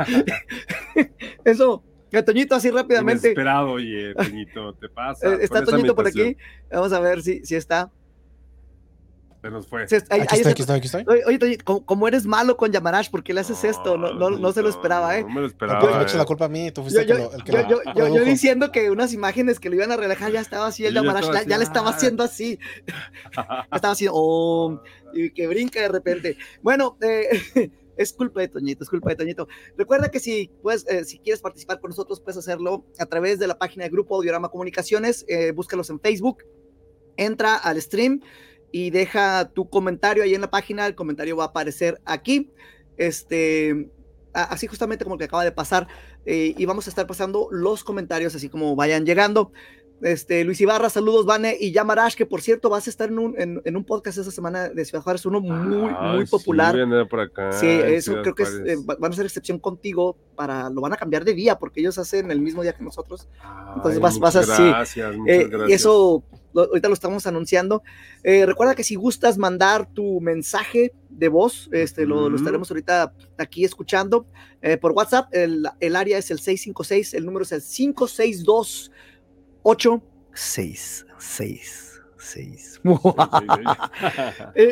Eso 1.46 1.84
Toñito, 2.22 2.56
así 2.56 2.70
rápidamente. 2.70 3.30
Esperado, 3.30 3.72
oye, 3.72 4.14
Toñito, 4.16 4.74
te 4.74 4.90
pasa. 4.90 5.28
Eh, 5.28 5.38
está 5.42 5.64
Toñito 5.64 5.96
por 5.96 6.08
aquí. 6.08 6.36
Vamos 6.70 6.92
a 6.92 7.00
ver 7.00 7.22
si, 7.22 7.46
si 7.46 7.56
está. 7.56 7.92
Se 9.42 9.50
nos 9.50 9.68
fue. 9.68 9.84
aquí, 9.84 9.96
estoy, 9.96 10.20
aquí, 10.20 10.62
estoy, 10.62 10.78
aquí 10.78 10.86
estoy, 10.86 11.06
Oye, 11.26 11.40
Toñito, 11.40 11.84
como, 11.84 12.08
eres 12.08 12.28
malo 12.28 12.58
con 12.58 12.72
Yamarash, 12.72 13.10
¿por 13.10 13.24
qué 13.24 13.34
le 13.34 13.42
haces 13.42 13.64
esto? 13.64 13.98
No, 13.98 14.14
no, 14.14 14.30
no, 14.30 14.52
se 14.52 14.62
lo 14.62 14.70
esperaba, 14.70 15.18
¿eh? 15.18 15.24
No 15.24 15.30
me 15.30 15.42
lo 15.42 15.48
esperaba. 15.48 15.82
Yo, 15.82 16.14
me 16.14 16.18
la 16.20 16.26
culpa 16.26 16.46
a 16.46 16.50
mí, 16.50 16.72
tú 16.72 16.84
fuiste 16.84 17.08
yo, 17.08 17.32
el 17.34 17.44
que, 17.44 17.52
yo, 17.52 17.82
yo, 17.96 18.16
yo, 18.16 18.24
diciendo 18.24 18.72
que 18.72 18.92
unas 18.92 19.14
imágenes 19.14 19.60
que 19.60 19.70
lo 19.70 19.76
iban 19.76 19.92
a 19.92 19.98
relajar 19.98 20.32
ya 20.32 20.42
estaba 20.42 20.68
así 20.68 20.86
el 20.86 20.94
Yamarash, 20.94 21.48
ya, 21.48 21.58
le 21.58 21.64
estaba 21.64 21.90
haciendo 21.90 22.24
así. 22.24 22.60
estaba 23.74 23.94
haciendo, 23.94 24.14
oh, 24.16 24.80
y 25.12 25.32
que 25.32 25.48
brinca 25.48 25.82
de 25.82 25.88
repente. 25.88 26.38
Bueno, 26.62 26.98
eh. 27.02 27.72
Es 27.98 28.14
culpa 28.14 28.40
de 28.40 28.48
Toñito, 28.48 28.84
es 28.84 28.90
culpa 28.90 29.10
de 29.10 29.16
Toñito. 29.16 29.48
Recuerda 29.78 30.10
que 30.10 30.20
si, 30.20 30.50
pues, 30.64 30.86
si 31.06 31.20
quieres 31.20 31.42
participar 31.42 31.80
con 31.80 31.90
nosotros, 31.90 32.20
puedes 32.20 32.38
hacerlo 32.38 32.86
a 32.98 33.06
través 33.06 33.38
de 33.38 33.46
la 33.46 33.60
página 33.60 33.84
de 33.84 33.92
Grupo 33.92 34.16
Audiorama 34.16 34.50
Comunicaciones. 34.50 35.24
Eh, 35.28 35.52
búscalos 35.52 35.90
en 35.92 36.00
Facebook, 36.00 36.44
entra 37.18 37.58
al 37.58 37.80
stream 37.80 38.22
y 38.72 38.90
deja 38.90 39.50
tu 39.54 39.70
comentario 39.70 40.24
ahí 40.24 40.34
en 40.34 40.42
la 40.42 40.50
página. 40.50 40.88
El 40.88 40.96
comentario 40.96 41.38
va 41.38 41.46
a 41.46 41.48
aparecer 41.48 42.02
aquí. 42.06 42.52
Este, 42.98 43.90
así 44.34 44.68
justamente 44.68 45.04
como 45.04 45.18
que 45.18 45.26
acaba 45.26 45.44
de 45.44 45.52
pasar. 45.52 45.88
Eh, 46.26 46.54
y 46.58 46.66
vamos 46.66 46.88
a 46.88 46.90
estar 46.90 47.08
pasando 47.08 47.48
los 47.52 47.84
comentarios 47.84 48.36
así 48.36 48.50
como 48.50 48.76
vayan 48.76 49.06
llegando. 49.06 49.52
Este, 50.02 50.44
Luis 50.44 50.60
Ibarra, 50.60 50.90
saludos, 50.90 51.26
Vane 51.26 51.56
y 51.60 51.72
Yamarash, 51.72 52.16
que 52.16 52.26
por 52.26 52.42
cierto 52.42 52.70
vas 52.70 52.88
a 52.88 52.90
estar 52.90 53.10
en 53.10 53.20
un, 53.20 53.36
en, 53.38 53.76
un 53.76 53.84
podcast 53.84 54.18
esta 54.18 54.32
semana 54.32 54.70
de 54.70 54.84
Ciudad 54.84 55.04
Juárez, 55.04 55.26
uno 55.28 55.40
muy, 55.40 55.92
muy 55.92 56.26
popular. 56.26 56.76
Sí, 56.76 57.06
por 57.08 57.20
acá, 57.20 57.52
sí 57.52 57.68
eso 57.68 58.14
creo 58.22 58.34
que 58.34 58.44
es, 58.44 58.62
eh, 58.66 58.78
van 58.84 59.04
a 59.04 59.14
hacer 59.14 59.26
excepción 59.26 59.60
contigo 59.60 60.18
para, 60.36 60.72
lo 60.72 60.82
van 60.82 60.94
a 60.94 60.98
cambiar 60.98 61.24
de 61.24 61.36
día, 61.36 61.60
porque 61.60 61.82
ellos 61.82 62.00
hacen 62.00 62.32
el 62.32 62.42
mismo 62.42 62.64
día 62.64 62.74
que 62.74 62.84
nosotros. 62.84 63.30
Entonces 63.76 64.00
vas, 64.00 64.18
vas 64.18 64.36
a, 64.38 64.46
gracias, 64.46 65.16
eh, 65.28 65.50
Y 65.68 65.74
eso 65.74 66.24
ahorita 66.56 66.88
lo 66.88 66.96
estamos 66.96 67.28
anunciando. 67.28 67.84
Eh, 68.24 68.46
recuerda 68.48 68.74
que 68.74 68.84
si 68.84 68.96
gustas 68.96 69.38
mandar 69.38 69.88
tu 69.94 70.20
mensaje 70.20 70.94
de 71.10 71.28
voz, 71.28 71.70
este, 71.72 72.08
lo, 72.08 72.28
lo 72.28 72.38
estaremos 72.38 72.72
ahorita 72.72 73.14
aquí 73.38 73.64
escuchando 73.66 74.26
por 74.82 74.94
WhatsApp. 74.94 75.28
El, 75.32 75.68
el 75.80 75.96
área 75.96 76.18
es 76.18 76.32
el 76.32 76.40
656, 76.40 77.14
el 77.14 77.26
número 77.26 77.44
es 77.44 77.52
el 77.52 77.62
562. 77.62 78.92
8, 79.64 80.02
6, 80.34 81.06
6, 81.20 82.02
6. 82.18 82.82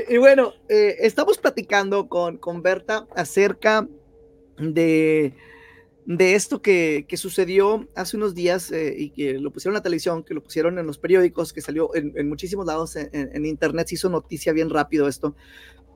y, 0.10 0.17
bueno, 0.17 0.54
eh, 0.67 0.97
estamos 0.99 1.38
platicando 1.38 2.08
con, 2.08 2.38
con 2.38 2.62
Berta 2.62 3.08
acerca 3.15 3.88
de, 4.58 5.36
de 6.06 6.36
esto 6.36 6.62
que, 6.62 7.06
que, 7.08 7.17
sucedió 7.17 7.88
hace 7.95 8.17
unos 8.17 8.34
días 8.34 8.71
eh, 8.71 8.95
y 8.97 9.12
que 9.12 9.34
lo 9.34 9.52
pusieron 9.52 9.73
en 9.73 9.80
la 9.80 9.84
televisión, 9.84 10.23
que 10.23 10.34
lo 10.34 10.41
pusieron 10.41 10.80
en 10.80 10.88
los 10.88 10.97
periódicos, 10.97 11.54
que 11.54 11.62
salió 11.62 11.93
en, 11.95 12.28
muchísimos 12.28 12.65
lados 12.65 12.95
en, 12.95 13.45
internet, 13.45 13.88
se 13.88 13.95
hizo 13.95 14.10
noticia 14.10 14.54
bien 14.54 14.69
rápido 14.69 15.08
esto, 15.08 15.36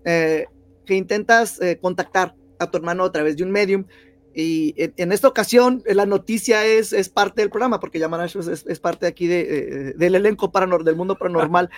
eh, 0.06 0.46
que 0.86 0.96
intentas 0.96 1.60
contactar 1.82 2.36
a 2.60 2.70
tu 2.70 2.78
hermano 2.78 3.06
a 3.06 3.12
través 3.12 3.38
de 3.38 3.44
un 3.44 3.52
medium 3.52 3.86
y 4.36 4.74
en, 4.78 5.12
esta 5.12 5.28
ocasión 5.28 5.84
eh, 5.86 5.94
la 5.94 6.06
noticia 6.06 6.66
es, 6.66 6.92
es 6.94 7.10
parte 7.10 7.42
del 7.42 7.50
programa, 7.50 7.80
porque 7.80 8.00
Yamarash 8.00 8.38
es, 8.38 8.66
es, 8.68 8.80
parte 8.80 9.06
aquí 9.06 9.28
de, 9.28 9.42
eh, 9.42 9.94
del 9.96 10.16
elenco 10.16 10.52
paranor, 10.52 10.84
del 10.84 10.96
mundo 10.96 11.18
paranormal. 11.18 11.70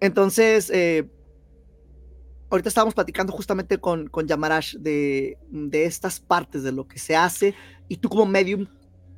Entonces, 0.00 0.70
eh, 0.70 1.06
ahorita 2.50 2.68
estábamos 2.68 2.94
platicando 2.94 3.32
justamente 3.32 3.78
con, 3.78 4.08
con 4.08 4.26
Yamarash 4.26 4.76
de, 4.76 5.36
de 5.50 5.84
estas 5.84 6.20
partes, 6.20 6.62
de 6.62 6.72
lo 6.72 6.88
que 6.88 6.98
se 6.98 7.16
hace, 7.16 7.54
y 7.88 7.98
tú 7.98 8.08
como 8.08 8.24
medium, 8.24 8.66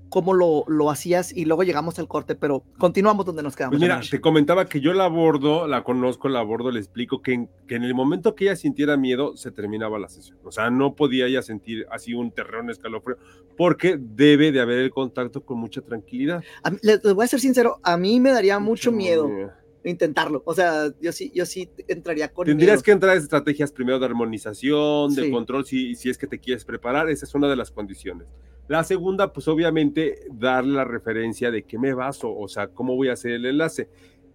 cómo 0.08 0.34
lo, 0.34 0.64
lo, 0.68 0.90
hacías 0.90 1.36
y 1.36 1.44
luego 1.44 1.62
llegamos 1.62 1.98
al 1.98 2.08
corte, 2.08 2.34
pero 2.34 2.62
continuamos 2.78 3.26
donde 3.26 3.42
nos 3.42 3.56
quedamos. 3.56 3.78
Pues 3.78 3.82
mira, 3.82 4.00
te 4.08 4.20
comentaba 4.20 4.66
que 4.66 4.80
yo 4.80 4.92
la 4.92 5.04
abordo, 5.04 5.66
la 5.66 5.84
conozco, 5.84 6.28
la 6.28 6.40
abordo, 6.40 6.70
le 6.70 6.80
explico 6.80 7.22
que 7.22 7.32
en, 7.32 7.50
que 7.66 7.76
en, 7.76 7.84
el 7.84 7.94
momento 7.94 8.34
que 8.34 8.44
ella 8.44 8.56
sintiera 8.56 8.96
miedo, 8.96 9.36
se 9.36 9.50
terminaba 9.50 9.98
la 9.98 10.08
sesión. 10.08 10.38
O 10.44 10.52
sea, 10.52 10.70
no 10.70 10.94
podía 10.94 11.26
ella 11.26 11.42
sentir 11.42 11.86
así 11.90 12.14
un 12.14 12.30
terror, 12.30 12.68
escalofrío, 12.70 13.16
porque 13.56 13.98
debe 13.98 14.52
de 14.52 14.60
haber 14.60 14.78
el 14.78 14.90
contacto 14.90 15.44
con 15.44 15.58
mucha 15.58 15.80
tranquilidad. 15.80 16.42
les, 16.82 17.02
voy 17.02 17.24
a 17.24 17.28
ser 17.28 17.40
sincero, 17.40 17.78
a 17.82 17.96
mí 17.96 18.20
me 18.20 18.30
daría 18.30 18.58
mucho, 18.58 18.92
miedo. 18.92 19.30
intentarlo. 19.84 20.42
O 20.44 20.54
sea, 20.54 20.90
yo 21.00 21.12
sí, 21.12 21.30
yo 21.34 21.46
sí 21.46 21.68
entraría 21.88 22.32
con. 22.32 22.46
Tendrías 22.46 22.82
que 22.82 22.90
entrar 22.92 23.16
en 23.16 23.22
estrategias 23.22 23.72
primero 23.72 23.98
de 23.98 24.06
armonización, 24.06 25.14
de 25.14 25.30
control, 25.30 25.64
si, 25.64 25.94
si 25.94 26.10
es 26.10 26.18
que 26.18 26.26
te 26.26 26.38
quieres 26.38 26.64
preparar. 26.64 27.08
Esa 27.08 27.24
es 27.24 27.34
una 27.34 27.48
de 27.48 27.56
las 27.56 27.70
condiciones. 27.70 28.26
La 28.68 28.83
segunda, 28.83 29.33
pues 29.33 29.46
obviamente 29.46 30.20
darle 30.33 30.74
la 30.74 30.85
referencia 30.85 31.50
de 31.50 31.62
qué 31.62 31.79
me 31.79 31.94
baso, 31.94 32.37
o 32.37 32.48
sea, 32.48 32.68
cómo 32.68 32.96
voy 32.96 33.09
a 33.09 33.12
hacer 33.12 33.33
el 33.33 33.46
enlace. 33.46 33.88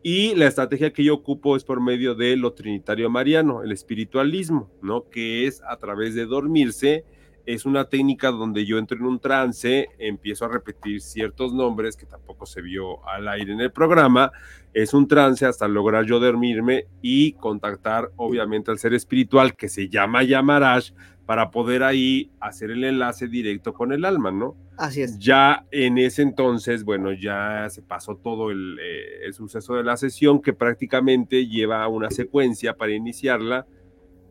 Y 0.04 0.34
la 0.36 0.48
estrategia 0.48 0.94
que 0.94 1.04
yo 1.04 1.14
ocupo 1.14 1.56
es 1.56 1.64
por 1.64 1.82
medio 1.82 2.16
de 2.16 2.36
lo 2.38 2.54
trinitario 2.54 3.10
mariano, 3.10 3.62
el 3.62 3.72
espiritualismo, 3.72 4.72
¿no? 4.82 5.10
Que 5.10 5.46
es 5.46 5.62
a 5.68 5.78
través 5.78 6.16
de 6.16 6.26
dormirse, 6.26 7.06
es 7.46 7.66
una 7.66 7.86
técnica 7.86 8.32
donde 8.32 8.66
yo 8.66 8.78
entro 8.78 8.98
en 8.98 9.06
un 9.06 9.20
trance, 9.20 9.90
empiezo 10.00 10.46
a 10.46 10.48
repetir 10.48 11.02
ciertos 11.02 11.54
nombres 11.54 11.98
que 11.98 12.06
tampoco 12.06 12.46
se 12.46 12.62
vio 12.62 13.06
al 13.08 13.28
aire 13.28 13.52
en 13.54 13.60
el 13.60 13.72
programa, 13.72 14.32
es 14.74 14.94
un 14.94 15.08
trance 15.08 15.46
hasta 15.46 15.68
lograr 15.68 16.06
yo 16.06 16.20
dormirme 16.20 16.86
y 17.02 17.34
contactar 17.34 18.12
obviamente 18.16 18.72
al 18.72 18.80
ser 18.80 18.94
espiritual 18.94 19.56
que 19.56 19.70
se 19.70 19.90
llama 19.90 20.24
Yamarash 20.24 20.94
para 21.32 21.50
poder 21.50 21.82
ahí 21.82 22.30
hacer 22.42 22.72
el 22.72 22.84
enlace 22.84 23.26
directo 23.30 23.74
con 23.74 23.94
el 23.94 24.04
alma, 24.04 24.34
¿no? 24.34 24.58
Así 24.76 25.02
es. 25.02 25.18
Ya 25.18 25.66
en 25.72 25.98
ese 25.98 26.24
entonces, 26.24 26.84
bueno, 26.84 27.14
ya 27.14 27.70
se 27.70 27.82
pasó 27.82 28.18
todo 28.18 28.52
el, 28.52 28.78
eh, 28.82 29.32
suceso 29.32 29.76
de 29.76 29.86
la 29.86 29.96
sesión 29.96 30.42
que 30.42 30.52
prácticamente 30.52 31.48
lleva 31.48 31.88
una 31.88 32.12
secuencia 32.12 32.76
para 32.76 32.92
iniciarla, 32.92 33.66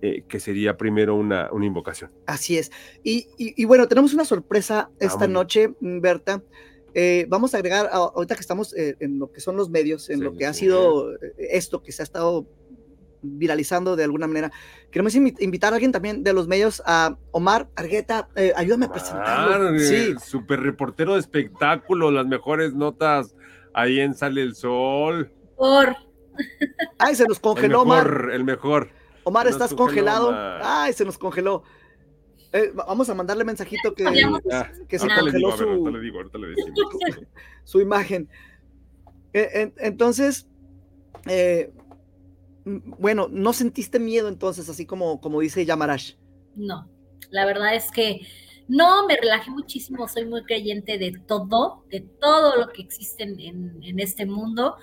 eh, 0.02 0.24
que 0.28 0.40
sería 0.40 0.76
primero 0.76 1.16
una, 1.16 1.48
una 1.52 1.64
invocación. 1.64 2.12
Así 2.26 2.58
es. 2.58 2.70
Y, 3.02 3.64
bueno, 3.64 3.88
tenemos 3.88 4.12
una 4.12 4.26
sorpresa 4.26 4.90
esta 4.98 5.26
noche, 5.26 5.72
Berta. 5.80 6.42
Eh, 6.92 7.24
vamos 7.30 7.54
a 7.54 7.56
agregar, 7.56 7.88
ahorita 7.90 8.34
que 8.34 8.42
estamos 8.42 8.74
en 8.76 9.18
lo 9.18 9.32
que 9.32 9.40
son 9.40 9.56
los 9.56 9.70
medios, 9.70 10.10
en 10.10 10.22
lo 10.22 10.34
que 10.36 10.44
ha 10.44 10.52
sido 10.52 11.14
esto 11.38 11.82
que 11.82 11.92
se 11.92 12.02
ha 12.02 12.04
estado 12.04 12.46
viralizando 13.22 13.96
de 13.96 14.04
alguna 14.04 14.26
manera. 14.26 14.50
Queremos 14.90 15.14
invitar 15.14 15.72
a 15.72 15.76
alguien 15.76 15.92
también 15.92 16.22
de 16.22 16.32
los 16.32 16.48
medios, 16.48 16.82
a 16.86 17.16
Omar 17.30 17.68
Argueta, 17.76 18.28
eh, 18.36 18.52
ayúdame 18.56 18.86
a 18.86 18.92
presentarlo. 18.92 19.78
sí. 19.78 20.14
Super 20.24 20.60
reportero 20.60 21.14
de 21.14 21.20
espectáculo, 21.20 22.10
las 22.10 22.26
mejores 22.26 22.74
notas 22.74 23.34
ahí 23.74 24.00
en 24.00 24.14
Sale 24.14 24.42
el 24.42 24.54
Sol. 24.54 25.32
Por. 25.56 25.94
Ay, 26.98 27.14
se 27.14 27.26
nos 27.26 27.38
congeló, 27.38 27.82
el 27.82 27.88
mejor, 27.88 28.06
Omar. 28.06 28.30
El 28.32 28.44
mejor. 28.44 28.90
Omar, 29.24 29.46
estás 29.46 29.74
congelado. 29.74 30.32
Ay, 30.62 30.92
se 30.92 31.04
nos 31.04 31.18
congeló. 31.18 31.62
Eh, 32.52 32.72
vamos 32.74 33.08
a 33.08 33.14
mandarle 33.14 33.44
mensajito 33.44 33.94
que, 33.94 34.04
que 34.88 34.98
se 34.98 35.08
congeló 35.08 35.56
su, 35.56 35.64
su 37.64 37.80
imagen. 37.80 38.28
Eh, 39.32 39.72
entonces, 39.76 40.48
eh, 41.26 41.72
bueno, 42.64 43.28
¿no 43.30 43.52
sentiste 43.52 43.98
miedo 43.98 44.28
entonces, 44.28 44.68
así 44.68 44.86
como, 44.86 45.20
como 45.20 45.40
dice 45.40 45.64
Yamarash? 45.64 46.14
No, 46.56 46.88
la 47.30 47.46
verdad 47.46 47.74
es 47.74 47.90
que 47.90 48.26
no, 48.70 49.04
me 49.08 49.16
relajé 49.16 49.50
muchísimo, 49.50 50.06
soy 50.06 50.26
muy 50.26 50.44
creyente 50.44 50.96
de 50.96 51.12
todo, 51.26 51.84
de 51.90 52.02
todo 52.20 52.56
lo 52.56 52.68
que 52.68 52.82
existe 52.82 53.24
en, 53.24 53.82
en, 53.82 53.98
este 53.98 54.26
mundo. 54.26 54.76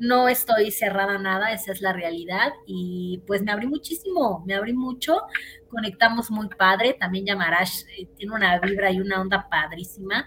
No 0.00 0.28
estoy 0.28 0.72
cerrada 0.72 1.14
a 1.14 1.18
nada, 1.18 1.52
esa 1.52 1.70
es 1.70 1.80
la 1.80 1.92
realidad. 1.92 2.52
Y 2.66 3.22
pues 3.28 3.42
me 3.42 3.52
abrí 3.52 3.68
muchísimo, 3.68 4.42
me 4.44 4.54
abrí 4.54 4.72
mucho, 4.72 5.22
conectamos 5.70 6.32
muy 6.32 6.48
padre. 6.48 6.94
También 6.94 7.26
Yamarash 7.26 7.82
eh, 7.96 8.08
tiene 8.16 8.34
una 8.34 8.58
vibra 8.58 8.90
y 8.90 9.00
una 9.00 9.20
onda 9.20 9.48
padrísima. 9.48 10.26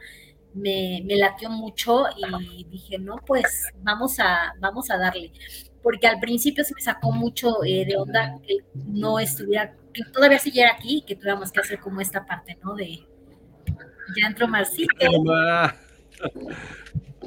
Me, 0.54 1.02
me 1.06 1.18
latió 1.18 1.50
mucho 1.50 2.06
y 2.16 2.64
dije, 2.70 2.98
no, 2.98 3.18
pues 3.28 3.68
vamos 3.82 4.20
a, 4.20 4.54
vamos 4.62 4.90
a 4.90 4.98
darle. 4.98 5.34
Porque 5.82 6.08
al 6.08 6.20
principio 6.20 6.64
se 6.64 6.74
me 6.76 6.82
sacó 6.82 7.12
mucho 7.12 7.64
eh, 7.64 7.86
de 7.86 7.98
onda 7.98 8.38
que 8.46 8.58
no 8.74 9.20
estuviera, 9.20 9.76
que 9.94 10.04
todavía 10.12 10.40
siguiera 10.40 10.72
aquí 10.74 10.98
y 10.98 11.02
que 11.02 11.16
tuviéramos 11.16 11.52
que 11.52 11.60
hacer 11.60 11.80
como 11.80 12.02
esta 12.02 12.26
parte, 12.26 12.58
¿no? 12.64 12.76
De 12.76 13.08
ya 14.20 14.28
entró 14.28 14.48
Marcito. 14.48 14.94
Ya 15.00 15.10
nomás. 15.10 15.74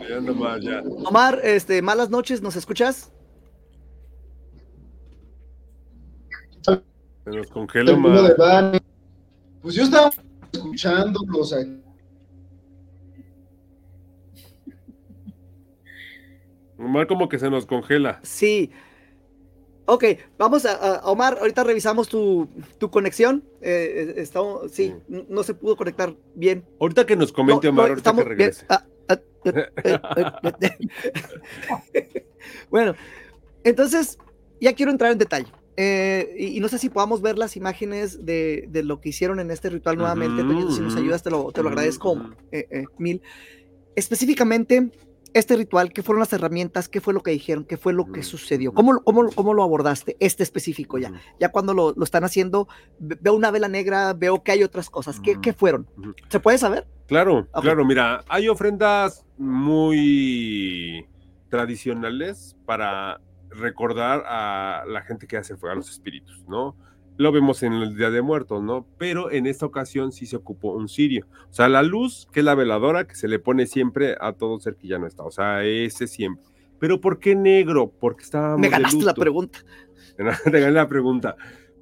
Ya 0.08 0.20
nomás, 0.20 0.60
ya. 0.62 0.82
Omar, 1.06 1.40
este, 1.42 1.80
malas 1.82 2.10
noches, 2.10 2.42
¿nos 2.42 2.56
escuchas? 2.56 3.10
Se 6.62 7.30
nos 7.30 7.46
congela. 7.48 7.92
Dani. 8.36 8.78
Pues 9.62 9.74
yo 9.74 9.84
estaba 9.84 10.10
escuchándolos 10.52 11.52
aquí. 11.52 11.83
Omar 16.84 17.06
como 17.06 17.28
que 17.28 17.38
se 17.38 17.50
nos 17.50 17.66
congela. 17.66 18.20
Sí. 18.22 18.70
Ok, 19.86 20.04
vamos 20.38 20.64
a, 20.64 20.72
a- 20.72 21.10
Omar, 21.10 21.36
ahorita 21.40 21.62
revisamos 21.62 22.08
tu, 22.08 22.48
tu 22.78 22.90
conexión. 22.90 23.44
Eh, 23.60 24.06
eh, 24.08 24.14
estamos, 24.16 24.72
sí, 24.72 24.94
no 25.08 25.42
se 25.42 25.52
pudo 25.54 25.76
conectar 25.76 26.14
bien. 26.34 26.64
Ahorita 26.80 27.04
que 27.04 27.16
nos 27.16 27.32
comente 27.32 27.66
No, 27.66 27.72
Omar, 27.72 27.84
no, 27.86 27.90
ahorita 27.90 28.14
que 28.16 28.24
regrese. 28.24 28.64
Ah, 28.70 28.82
ah, 29.08 29.18
eh, 29.44 29.68
eh, 29.84 29.98
bueno, 32.70 32.94
entonces 33.62 34.18
ya 34.60 34.72
quiero 34.74 34.90
entrar 34.90 35.12
en 35.12 35.18
detalle. 35.18 35.52
Eh, 35.76 36.34
y, 36.38 36.56
y 36.56 36.60
no 36.60 36.68
sé 36.68 36.78
si 36.78 36.88
podamos 36.88 37.20
ver 37.20 37.36
las 37.36 37.56
imágenes 37.56 38.24
de, 38.24 38.64
de 38.68 38.82
lo 38.84 39.00
que 39.00 39.08
hicieron 39.10 39.38
en 39.40 39.50
este 39.50 39.68
ritual 39.70 39.98
nuevamente. 39.98 40.42
Si 40.72 40.80
nos 40.80 40.96
ayudas, 40.96 41.22
te 41.22 41.30
lo, 41.30 41.50
te 41.52 41.62
lo 41.62 41.68
agradezco 41.68 42.16
eh, 42.52 42.84
mil. 42.96 43.20
Específicamente, 43.96 44.90
este 45.34 45.56
ritual, 45.56 45.92
¿qué 45.92 46.02
fueron 46.02 46.20
las 46.20 46.32
herramientas? 46.32 46.88
¿Qué 46.88 47.00
fue 47.00 47.12
lo 47.12 47.20
que 47.22 47.32
dijeron? 47.32 47.64
¿Qué 47.64 47.76
fue 47.76 47.92
lo 47.92 48.10
que 48.12 48.22
sucedió? 48.22 48.72
¿Cómo, 48.72 48.92
lo- 48.94 49.02
cómo, 49.04 49.30
cómo 49.34 49.52
lo 49.52 49.62
abordaste? 49.62 50.16
Este 50.20 50.42
específico 50.42 50.96
ya. 50.98 51.12
Ya 51.38 51.50
cuando 51.50 51.74
lo, 51.74 51.92
lo 51.96 52.04
están 52.04 52.24
haciendo, 52.24 52.68
ve- 52.98 53.18
veo 53.20 53.34
una 53.34 53.50
vela 53.50 53.68
negra, 53.68 54.14
veo 54.14 54.42
que 54.42 54.52
hay 54.52 54.62
otras 54.62 54.88
cosas. 54.88 55.20
¿Qué, 55.20 55.36
qué 55.42 55.52
fueron? 55.52 55.86
¿Se 56.28 56.40
puede 56.40 56.56
saber? 56.58 56.86
Claro, 57.06 57.46
claro, 57.60 57.84
mira, 57.84 58.24
hay 58.28 58.48
ofrendas 58.48 59.26
muy 59.36 61.06
tradicionales 61.48 62.56
para 62.66 63.20
recordar 63.50 64.22
a 64.26 64.84
la 64.88 65.02
gente 65.02 65.26
que 65.26 65.36
hace 65.36 65.56
fuego 65.56 65.72
a 65.72 65.76
los 65.76 65.90
espíritus, 65.90 66.42
¿no? 66.48 66.76
Lo 67.16 67.30
vemos 67.30 67.62
en 67.62 67.72
el 67.74 67.96
Día 67.96 68.10
de 68.10 68.22
Muertos, 68.22 68.62
¿no? 68.62 68.86
Pero 68.98 69.30
en 69.30 69.46
esta 69.46 69.66
ocasión 69.66 70.10
sí 70.10 70.26
se 70.26 70.36
ocupó 70.36 70.72
un 70.72 70.88
cirio. 70.88 71.26
O 71.48 71.52
sea, 71.52 71.68
la 71.68 71.82
luz, 71.82 72.26
que 72.32 72.40
es 72.40 72.44
la 72.44 72.56
veladora 72.56 73.06
que 73.06 73.14
se 73.14 73.28
le 73.28 73.38
pone 73.38 73.66
siempre 73.66 74.16
a 74.20 74.32
todo 74.32 74.58
ser 74.58 74.74
que 74.74 74.88
ya 74.88 74.98
no 74.98 75.06
está. 75.06 75.22
O 75.22 75.30
sea, 75.30 75.62
ese 75.64 76.08
siempre. 76.08 76.44
Pero 76.80 77.00
¿por 77.00 77.20
qué 77.20 77.36
negro? 77.36 77.92
Porque 78.00 78.24
estábamos 78.24 78.60
Me 78.60 78.66
de 78.66 78.72
ganaste 78.72 79.04
la 79.04 79.14
pregunta. 79.14 79.60
Te 80.16 80.60
gané 80.60 80.72
la 80.72 80.88
pregunta. 80.88 81.36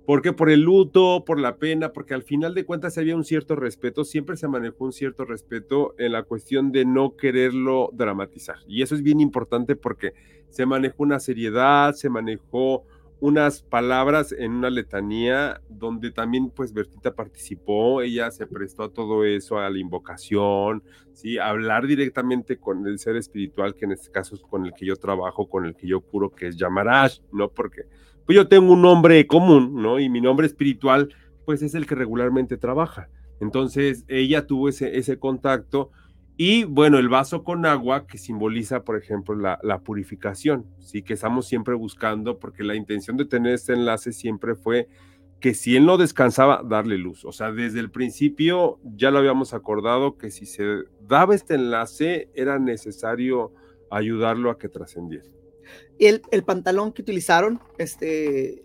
¿Por 0.07 0.21
qué? 0.21 0.33
Por 0.33 0.51
el 0.51 0.63
luto, 0.63 1.25
por 1.25 1.39
la 1.39 1.57
pena, 1.57 1.93
porque 1.93 2.13
al 2.13 2.25
final 2.25 2.55
de 2.55 2.65
cuentas 2.65 2.99
había 2.99 3.15
un 3.15 3.25
cierto 3.25 3.55
respeto, 3.55 4.05
siempre 4.05 4.37
se 4.37 4.49
manejó 4.49 4.85
un 4.85 4.93
cierto 4.93 5.25
respeto 5.25 5.95
en 5.97 6.13
la 6.13 6.25
cuestión 6.25 6.73
de 6.73 6.85
no 6.85 7.17
quererlo 7.17 7.91
dramatizar. 7.93 8.57
Y 8.67 8.83
eso 8.83 8.97
es 8.97 9.03
bien 9.03 9.21
importante 9.21 9.77
porque 9.77 10.13
se 10.49 10.67
manejó 10.67 11.05
una 11.05 11.21
seriedad, 11.21 11.95
se 11.95 12.11
manejó 12.11 12.85
unas 13.23 13.63
palabras 13.63 14.35
en 14.37 14.51
una 14.51 14.69
letanía 14.69 15.61
donde 15.69 16.11
también 16.11 16.51
pues 16.51 16.73
Bertita 16.73 17.15
participó, 17.15 18.03
ella 18.03 18.33
se 18.33 18.49
prestó 18.49 18.83
a 18.83 18.93
todo 18.93 19.25
eso, 19.25 19.59
a 19.59 19.71
la 19.71 19.79
invocación, 19.79 20.83
¿sí? 21.13 21.39
Hablar 21.39 21.87
directamente 21.87 22.57
con 22.57 22.85
el 22.85 22.99
ser 22.99 23.15
espiritual, 23.15 23.77
que 23.77 23.85
en 23.85 23.93
este 23.93 24.11
caso 24.11 24.35
es 24.35 24.43
con 24.43 24.67
el 24.67 24.75
que 24.75 24.87
yo 24.87 24.97
trabajo, 24.97 25.49
con 25.49 25.67
el 25.67 25.77
que 25.77 25.87
yo 25.87 26.01
curo, 26.01 26.31
que 26.31 26.49
es 26.49 26.57
Yamarash, 26.57 27.21
¿no? 27.33 27.49
Porque 27.49 27.83
pues 28.27 28.35
yo 28.35 28.49
tengo 28.49 28.73
un 28.73 28.83
nombre 28.83 29.25
común, 29.29 29.81
¿no? 29.81 30.01
Y 30.01 30.09
mi 30.09 30.21
nombre 30.21 30.49
espiritual, 30.49 31.15
pues 31.45 31.63
es 31.63 31.77
el 31.77 31.87
que 31.87 31.95
regularmente 31.95 32.57
trabaja. 32.57 33.09
Entonces, 33.39 34.05
ella 34.09 34.49
tuvo 34.49 34.69
ese, 34.69 34.99
ese 34.99 35.21
contacto 35.21 35.93
y, 36.37 36.65
bueno, 36.65 36.99
el 36.99 37.09
vaso 37.09 37.45
con 37.45 37.67
agua 37.67 38.07
que 38.07 38.17
simboliza, 38.17 38.85
por 38.85 38.97
ejemplo, 38.97 39.35
la, 39.35 39.81
purificación, 39.81 40.67
¿sí? 40.79 41.03
Que 41.03 41.15
estamos 41.15 41.47
siempre 41.47 41.75
buscando, 41.75 42.39
porque 42.39 42.65
la 42.65 42.75
intención 42.75 43.17
de 43.17 43.27
tener 43.27 43.55
este 43.55 43.75
enlace 43.75 44.13
siempre 44.13 44.55
fue 44.55 44.89
que 45.41 45.55
si 45.55 45.77
él 45.77 45.85
no 45.85 45.99
descansaba, 45.99 46.63
darle 46.65 46.97
luz. 46.97 47.25
O 47.25 47.33
sea, 47.33 47.53
desde 47.53 47.81
el 47.81 47.91
principio 47.91 48.79
ya 48.83 49.11
lo 49.11 49.19
habíamos 49.19 49.53
acordado 49.53 50.17
que 50.17 50.31
si 50.31 50.47
se 50.47 50.85
daba 51.03 51.35
este 51.35 51.55
enlace, 51.55 52.31
era 52.35 52.59
necesario 52.59 53.53
ayudarlo 53.91 54.51
a 54.51 54.59
que 54.59 54.69
trascendiera. 54.69 55.27
Y 55.99 56.07
el, 56.07 56.23
el 56.31 56.45
pantalón 56.45 56.93
que 56.93 57.03
utilizaron, 57.03 57.61
este, 57.77 58.63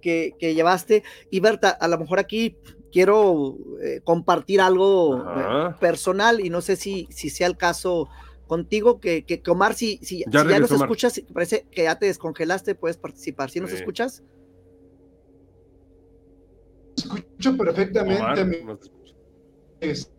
que, 0.00 0.34
que 0.38 0.54
llevaste. 0.54 1.02
Y 1.30 1.40
Berta, 1.40 1.70
a 1.70 1.88
lo 1.88 1.98
mejor 1.98 2.20
aquí 2.20 2.56
quiero 2.96 3.58
eh, 3.82 4.00
compartir 4.04 4.58
algo 4.58 5.18
eh, 5.18 5.22
Ajá. 5.26 5.76
personal 5.78 6.40
y 6.40 6.48
no 6.48 6.62
sé 6.62 6.76
si, 6.76 7.06
si 7.10 7.28
sea 7.28 7.46
el 7.46 7.58
caso 7.58 8.08
contigo, 8.46 9.00
que, 9.00 9.26
que, 9.26 9.42
que 9.42 9.50
Omar, 9.50 9.74
si, 9.74 9.98
si, 9.98 10.24
Ya 10.26 10.40
si 10.44 10.48
ya 10.48 10.58
nos 10.58 10.70
Omar. 10.72 10.86
escuchas, 10.86 11.20
parece 11.34 11.66
que 11.70 11.82
ya 11.82 11.98
te 11.98 12.06
descongelaste, 12.06 12.74
puedes 12.74 12.96
participar. 12.96 13.50
¿Sí 13.50 13.60
nos 13.60 13.68
Sí. 13.68 13.76
escuchas? 13.76 14.22
Escucho 16.96 17.56
perfectamente. 17.58 18.22
Omar, 18.22 18.46
mi- 18.46 18.62
no 18.64 18.78
te 18.78 18.84
escucho. 18.86 19.14
es- 19.80 20.10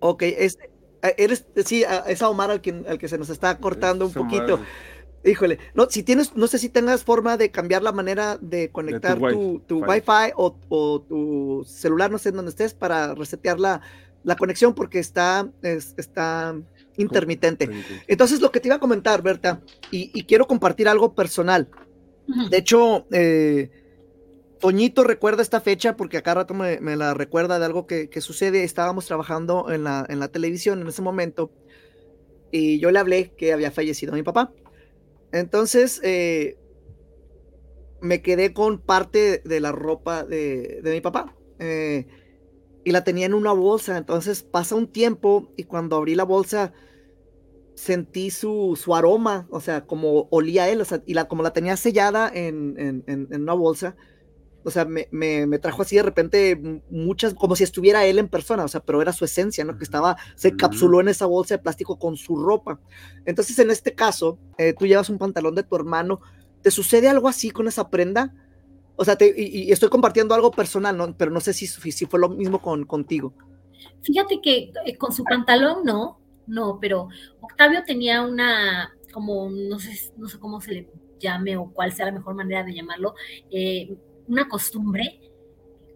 Ok, 0.00 0.20
es, 0.22 0.58
eh, 1.02 1.14
eres, 1.16 1.46
sí, 1.64 1.82
a- 1.84 2.00
es 2.00 2.20
a 2.20 2.28
Omar 2.28 2.50
al 2.50 2.60
que, 2.60 2.84
al 2.86 2.98
que 2.98 3.08
se 3.08 3.16
nos 3.16 3.30
está 3.30 3.56
cortando 3.58 4.04
un 4.06 4.12
poquito. 4.12 4.60
Híjole, 5.24 5.58
no, 5.74 5.86
si 5.90 6.02
tienes, 6.04 6.34
no 6.36 6.46
sé 6.46 6.58
si 6.58 6.68
tengas 6.68 7.02
forma 7.04 7.36
de 7.36 7.50
cambiar 7.50 7.82
la 7.82 7.92
manera 7.92 8.38
de 8.40 8.70
conectar 8.70 9.18
tu, 9.18 9.60
tu 9.66 9.80
fi. 9.80 9.84
Wi-Fi 9.90 10.32
o, 10.36 10.60
o 10.68 11.02
tu 11.02 11.64
celular, 11.66 12.10
no 12.10 12.18
sé 12.18 12.28
en 12.28 12.36
dónde 12.36 12.50
estés, 12.50 12.74
para 12.74 13.14
resetear 13.14 13.58
la, 13.58 13.80
la 14.22 14.36
conexión 14.36 14.74
porque 14.74 14.98
está, 15.00 15.50
es- 15.62 15.94
está 15.96 16.54
intermitente. 16.96 17.70
Entonces, 18.06 18.40
lo 18.40 18.52
que 18.52 18.60
te 18.60 18.68
iba 18.68 18.76
a 18.76 18.80
comentar, 18.80 19.22
Berta, 19.22 19.62
y, 19.90 20.10
y 20.18 20.26
quiero 20.26 20.46
compartir 20.46 20.88
algo 20.88 21.14
personal. 21.14 21.72
De 22.46 22.58
hecho, 22.58 23.06
eh, 23.12 23.70
Toñito 24.58 25.04
recuerda 25.04 25.42
esta 25.42 25.60
fecha 25.60 25.96
porque 25.96 26.16
acá 26.18 26.34
rato 26.34 26.54
me, 26.54 26.80
me 26.80 26.96
la 26.96 27.14
recuerda 27.14 27.58
de 27.58 27.66
algo 27.66 27.86
que, 27.86 28.08
que 28.08 28.20
sucede. 28.20 28.64
Estábamos 28.64 29.06
trabajando 29.06 29.70
en 29.70 29.84
la, 29.84 30.06
en 30.08 30.18
la 30.20 30.28
televisión 30.28 30.80
en 30.80 30.88
ese 30.88 31.02
momento 31.02 31.52
y 32.50 32.78
yo 32.80 32.90
le 32.90 32.98
hablé 32.98 33.32
que 33.36 33.52
había 33.52 33.70
fallecido 33.70 34.12
mi 34.12 34.22
papá. 34.22 34.52
Entonces, 35.32 36.00
eh, 36.04 36.58
me 38.00 38.22
quedé 38.22 38.52
con 38.52 38.78
parte 38.80 39.40
de 39.44 39.60
la 39.60 39.72
ropa 39.72 40.24
de, 40.24 40.80
de 40.82 40.92
mi 40.92 41.00
papá 41.00 41.34
eh, 41.58 42.06
y 42.84 42.92
la 42.92 43.04
tenía 43.04 43.26
en 43.26 43.34
una 43.34 43.52
bolsa. 43.52 43.98
Entonces 43.98 44.42
pasa 44.44 44.74
un 44.76 44.92
tiempo 44.92 45.52
y 45.56 45.64
cuando 45.64 45.96
abrí 45.96 46.14
la 46.14 46.24
bolsa 46.24 46.72
sentí 47.74 48.30
su, 48.30 48.78
su 48.82 48.94
aroma, 48.94 49.46
o 49.50 49.60
sea, 49.60 49.86
como 49.86 50.28
olía 50.30 50.68
él, 50.68 50.80
o 50.80 50.84
sea, 50.84 51.02
y 51.06 51.14
la, 51.14 51.28
como 51.28 51.42
la 51.42 51.52
tenía 51.52 51.76
sellada 51.76 52.30
en, 52.32 52.74
en- 52.78 53.04
en- 53.06 53.42
una 53.42 53.52
bolsa, 53.54 53.96
o 54.66 54.70
sea, 54.70 54.84
me, 54.84 55.08
me- 55.12 55.46
me 55.46 55.58
trajo 55.58 55.82
así 55.82 55.96
de 55.96 56.02
repente 56.02 56.60
muchas, 56.90 57.34
como 57.34 57.56
si 57.56 57.64
estuviera 57.64 58.04
él 58.04 58.18
en 58.18 58.28
persona, 58.28 58.64
o 58.64 58.68
sea, 58.68 58.80
pero 58.80 59.00
era 59.00 59.12
su 59.12 59.24
esencia, 59.24 59.64
¿no? 59.64 59.78
Que 59.78 59.84
estaba, 59.84 60.16
se 60.36 60.48
Ujú. 60.48 60.54
encapsuló 60.54 61.00
en 61.00 61.08
esa 61.08 61.26
bolsa 61.26 61.56
de 61.56 61.62
plástico 61.62 61.98
con 61.98 62.16
su 62.16 62.36
ropa. 62.36 62.80
Entonces, 63.24 63.58
en 63.60 63.70
este 63.70 63.94
caso, 63.94 64.38
eh, 64.58 64.74
tú 64.78 64.86
llevas 64.86 65.08
un 65.10 65.18
pantalón 65.18 65.54
de 65.54 65.62
tu 65.62 65.76
hermano, 65.76 66.20
¿te 66.62 66.70
sucede 66.70 67.08
algo 67.08 67.28
así 67.28 67.50
con 67.50 67.68
esa 67.68 67.88
prenda? 67.90 68.34
O 68.96 69.04
sea, 69.04 69.16
te- 69.16 69.34
y, 69.36 69.64
y 69.68 69.72
estoy 69.72 69.88
compartiendo 69.90 70.34
algo 70.34 70.50
personal, 70.50 70.96
¿no? 70.96 71.16
Pero 71.16 71.30
no 71.30 71.40
sé 71.40 71.52
si, 71.52 71.66
si 71.66 72.06
fue 72.06 72.20
lo 72.20 72.28
mismo 72.30 72.60
con, 72.60 72.84
contigo. 72.84 73.34
Fíjate 74.02 74.40
que 74.40 74.72
eh, 74.84 74.96
con 74.96 75.12
su 75.12 75.24
pantalón 75.24 75.84
no, 75.84 76.18
no, 76.46 76.78
pero 76.80 77.08
Octavio 77.40 77.82
tenía 77.84 78.22
una, 78.22 78.90
como, 79.12 79.50
no 79.50 79.78
sé, 79.78 79.90
no 80.16 80.28
sé 80.28 80.38
cómo 80.38 80.60
se 80.60 80.72
le 80.72 80.88
llame 81.18 81.56
o 81.56 81.70
cuál 81.72 81.92
sea 81.92 82.06
la 82.06 82.12
mejor 82.12 82.34
manera 82.34 82.62
de 82.64 82.74
llamarlo, 82.74 83.14
eh, 83.50 83.96
una 84.28 84.48
costumbre 84.48 85.20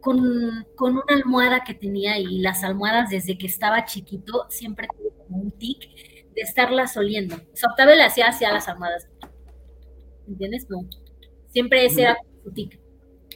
con, 0.01 0.67
con 0.77 0.93
una 0.93 1.15
almohada 1.15 1.63
que 1.65 1.75
tenía 1.75 2.19
y 2.19 2.39
las 2.41 2.65
almohadas 2.65 3.11
desde 3.11 3.37
que 3.37 3.47
estaba 3.47 3.85
chiquito 3.85 4.47
siempre 4.49 4.89
tuvo 4.97 5.11
como 5.25 5.39
un 5.43 5.51
tic 5.53 5.81
de 6.35 6.43
estarlas 6.43 6.97
oliendo. 6.97 7.37
O 7.37 7.57
sea, 7.57 7.71
Octavio 7.71 7.95
le 7.95 8.05
hacía 8.05 8.29
hacia 8.29 8.53
las 8.53 8.69
almohadas. 8.69 9.09
¿Entiendes? 10.27 10.67
No. 10.69 10.89
Siempre 11.49 11.85
ese 11.85 12.03
era 12.03 12.17
su 12.43 12.53
tic. 12.53 12.81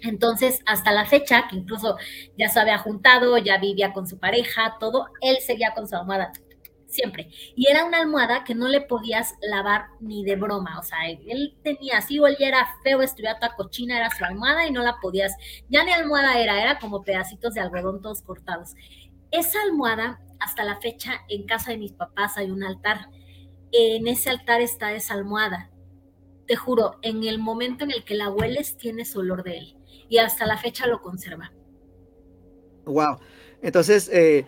Entonces, 0.02 0.60
hasta 0.66 0.92
la 0.92 1.06
fecha, 1.06 1.48
que 1.48 1.56
incluso 1.56 1.96
ya 2.36 2.48
se 2.48 2.60
había 2.60 2.78
juntado, 2.78 3.38
ya 3.38 3.58
vivía 3.58 3.92
con 3.92 4.06
su 4.06 4.18
pareja, 4.18 4.76
todo, 4.78 5.06
él 5.22 5.38
seguía 5.40 5.72
con 5.74 5.88
su 5.88 5.96
almohada, 5.96 6.30
siempre. 6.94 7.28
Y 7.54 7.68
era 7.68 7.84
una 7.84 7.98
almohada 7.98 8.44
que 8.44 8.54
no 8.54 8.68
le 8.68 8.80
podías 8.80 9.34
lavar 9.42 9.86
ni 10.00 10.24
de 10.24 10.36
broma, 10.36 10.78
o 10.78 10.82
sea, 10.82 10.98
él 11.08 11.56
tenía 11.62 11.98
así, 11.98 12.18
o 12.18 12.28
ya 12.28 12.48
era 12.48 12.68
feo, 12.82 13.02
estuviera 13.02 13.38
toda 13.38 13.56
cochina, 13.56 13.98
era 13.98 14.10
su 14.10 14.24
almohada 14.24 14.66
y 14.66 14.70
no 14.70 14.82
la 14.82 14.96
podías, 15.00 15.34
ya 15.68 15.84
ni 15.84 15.92
almohada 15.92 16.38
era, 16.38 16.62
era 16.62 16.78
como 16.78 17.02
pedacitos 17.02 17.54
de 17.54 17.60
algodón 17.60 18.00
todos 18.00 18.22
cortados. 18.22 18.74
Esa 19.30 19.60
almohada, 19.62 20.20
hasta 20.38 20.64
la 20.64 20.76
fecha, 20.76 21.22
en 21.28 21.44
casa 21.44 21.72
de 21.72 21.78
mis 21.78 21.92
papás 21.92 22.36
hay 22.36 22.50
un 22.50 22.62
altar. 22.62 23.08
En 23.72 24.06
ese 24.06 24.30
altar 24.30 24.60
está 24.60 24.92
esa 24.92 25.14
almohada. 25.14 25.70
te 26.46 26.56
juro, 26.56 26.98
en 27.02 27.24
el 27.24 27.38
momento 27.38 27.84
en 27.84 27.90
el 27.90 28.04
que 28.04 28.14
la 28.14 28.28
hueles 28.28 28.76
tienes 28.76 29.16
olor 29.16 29.42
de 29.44 29.58
él 29.58 29.76
y 30.08 30.18
hasta 30.18 30.46
la 30.46 30.58
fecha 30.58 30.86
lo 30.86 31.00
conserva. 31.00 31.52
Wow. 32.84 33.18
Entonces, 33.62 34.10
eh, 34.12 34.44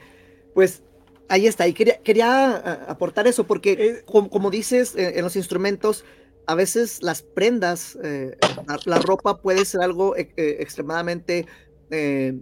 pues 0.54 0.82
ahí 1.28 1.46
está. 1.46 1.66
Y 1.68 1.74
quería, 1.74 1.98
quería 2.02 2.56
aportar 2.90 3.26
eso 3.26 3.44
porque, 3.46 3.72
Eh, 3.72 4.04
como, 4.06 4.30
como 4.30 4.50
dices, 4.50 4.94
eh, 4.96 5.14
en 5.18 5.24
los 5.24 5.36
instrumentos, 5.36 6.04
a 6.46 6.54
veces 6.54 7.02
las 7.02 7.22
prendas, 7.22 7.98
eh, 8.02 8.36
la, 8.66 8.78
la 8.84 8.98
ropa 9.00 9.40
puede 9.42 9.64
ser 9.64 9.82
algo 9.82 10.16
eh, 10.16 10.32
extremadamente 10.36 11.46
eh, 11.90 12.38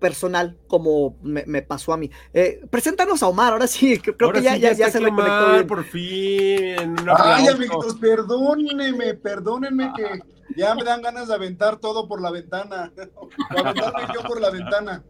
personal, 0.00 0.58
como 0.68 1.18
me, 1.22 1.44
me 1.46 1.62
pasó 1.62 1.92
a 1.92 1.96
mí. 1.96 2.10
Eh, 2.32 2.60
preséntanos 2.70 3.22
a 3.22 3.28
Omar, 3.28 3.52
ahora 3.52 3.66
sí, 3.66 3.98
creo, 4.00 4.14
Ahora 4.20 4.40
que 4.40 4.42
ya, 4.42 4.54
sí, 4.54 4.60
ya, 4.60 4.90
se 4.90 5.00
reconectó 5.00 5.46
Omar, 5.46 5.54
bien. 5.54 5.66
por 5.66 5.84
fin. 5.84 6.96
Ay, 7.16 7.48
amiguitos, 7.48 7.96
perdónenme, 7.96 9.14
perdónenme 9.14 9.92
que 9.96 10.24
ya 10.56 10.74
me 10.74 10.84
dan 10.84 11.02
ganas 11.02 11.28
de 11.28 11.34
aventar 11.34 11.78
todo 11.78 12.08
por 12.08 12.20
la 12.20 12.30
ventana. 12.30 12.92
O 13.14 13.28
aventarme 13.58 14.08
yo 14.14 14.22
por 14.22 14.40
la 14.40 14.50
ventana. 14.50 15.04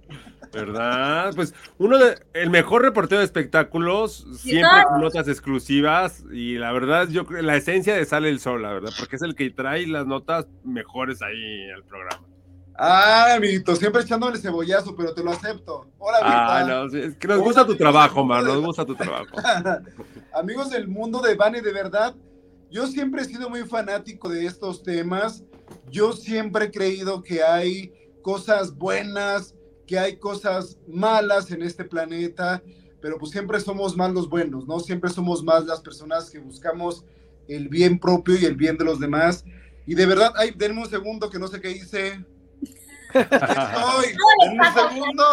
¿Verdad? 0.53 1.33
Pues 1.35 1.55
uno 1.79 1.99
de 1.99 2.19
el 2.35 2.51
mejor 2.51 2.83
reportero 2.83 3.19
de 3.19 3.25
espectáculos, 3.25 4.27
siempre 4.37 4.85
con 4.89 5.01
notas 5.01 5.29
exclusivas 5.29 6.25
y 6.33 6.57
la 6.57 6.73
verdad 6.73 7.09
yo 7.09 7.27
creo 7.27 7.43
la 7.43 7.57
esencia 7.57 7.95
de 7.95 8.05
Sale 8.05 8.29
el 8.29 8.41
Sol, 8.41 8.63
la 8.63 8.73
verdad, 8.73 8.91
porque 8.99 9.17
es 9.17 9.23
el 9.23 9.35
que 9.35 9.51
trae 9.51 9.87
las 9.87 10.07
notas 10.07 10.47
mejores 10.65 11.23
ahí 11.23 11.71
al 11.71 11.85
programa. 11.85 12.23
Ay, 12.79 13.37
amiguito, 13.39 13.75
siempre 13.75 14.03
echándole 14.03 14.39
cebollazo, 14.39 14.95
pero 14.95 15.15
te 15.15 15.25
lo 15.25 15.33
acepto. 15.33 15.87
Hola, 15.99 16.19
Ah, 16.23 16.65
no, 16.69 16.91
sí, 16.91 16.99
es 17.01 17.17
que 17.17 17.27
nos 17.27 17.41
gusta 17.41 17.67
tu 17.67 17.75
trabajo, 17.75 18.23
man, 18.25 18.45
nos 18.45 18.61
gusta 18.61 18.85
tu 18.85 18.95
trabajo. 18.95 19.35
Amigos 20.35 20.71
del 20.71 20.87
mundo 20.87 21.21
de 21.21 21.35
Vane, 21.35 21.63
de 21.63 21.73
verdad, 21.73 22.15
yo 22.71 22.87
siempre 22.87 23.23
he 23.23 23.25
sido 23.25 23.49
muy 23.49 23.63
fanático 23.65 24.29
de 24.29 24.45
estos 24.45 24.83
temas. 24.83 25.43
Yo 25.91 26.13
siempre 26.13 26.67
he 26.67 26.71
creído 26.71 27.23
que 27.23 27.43
hay 27.43 27.93
cosas 28.23 28.75
buenas, 28.77 29.55
que 29.87 29.99
hay 29.99 30.17
cosas 30.17 30.79
malas 30.89 31.51
en 31.51 31.63
este 31.63 31.85
planeta, 31.85 32.63
pero 33.01 33.19
pues 33.19 33.33
siempre 33.33 33.61
somos 33.61 33.97
más 33.97 34.13
los 34.13 34.29
buenos, 34.29 34.67
¿no? 34.67 34.81
Siempre 34.81 35.11
somos 35.11 35.43
más 35.45 35.65
las 35.65 35.81
personas 35.81 36.31
que 36.31 36.39
buscamos 36.39 37.05
el 37.49 37.69
bien 37.69 37.99
propio 37.99 38.37
y 38.37 38.45
el 38.45 38.57
bien 38.57 38.77
de 38.77 38.85
los 38.85 38.99
demás. 38.99 39.45
Y 39.87 39.95
de 39.95 40.07
verdad, 40.07 40.33
ay, 40.37 40.53
denme 40.57 40.81
un 40.83 40.91
segundo 40.91 41.31
que 41.31 41.39
no 41.39 41.47
sé 41.47 41.61
qué 41.61 41.71
hice. 41.71 42.25
Aquí 43.15 43.25
estoy, 43.31 44.17
denme 44.45 44.69
un 44.69 44.75
segundo. 44.75 45.25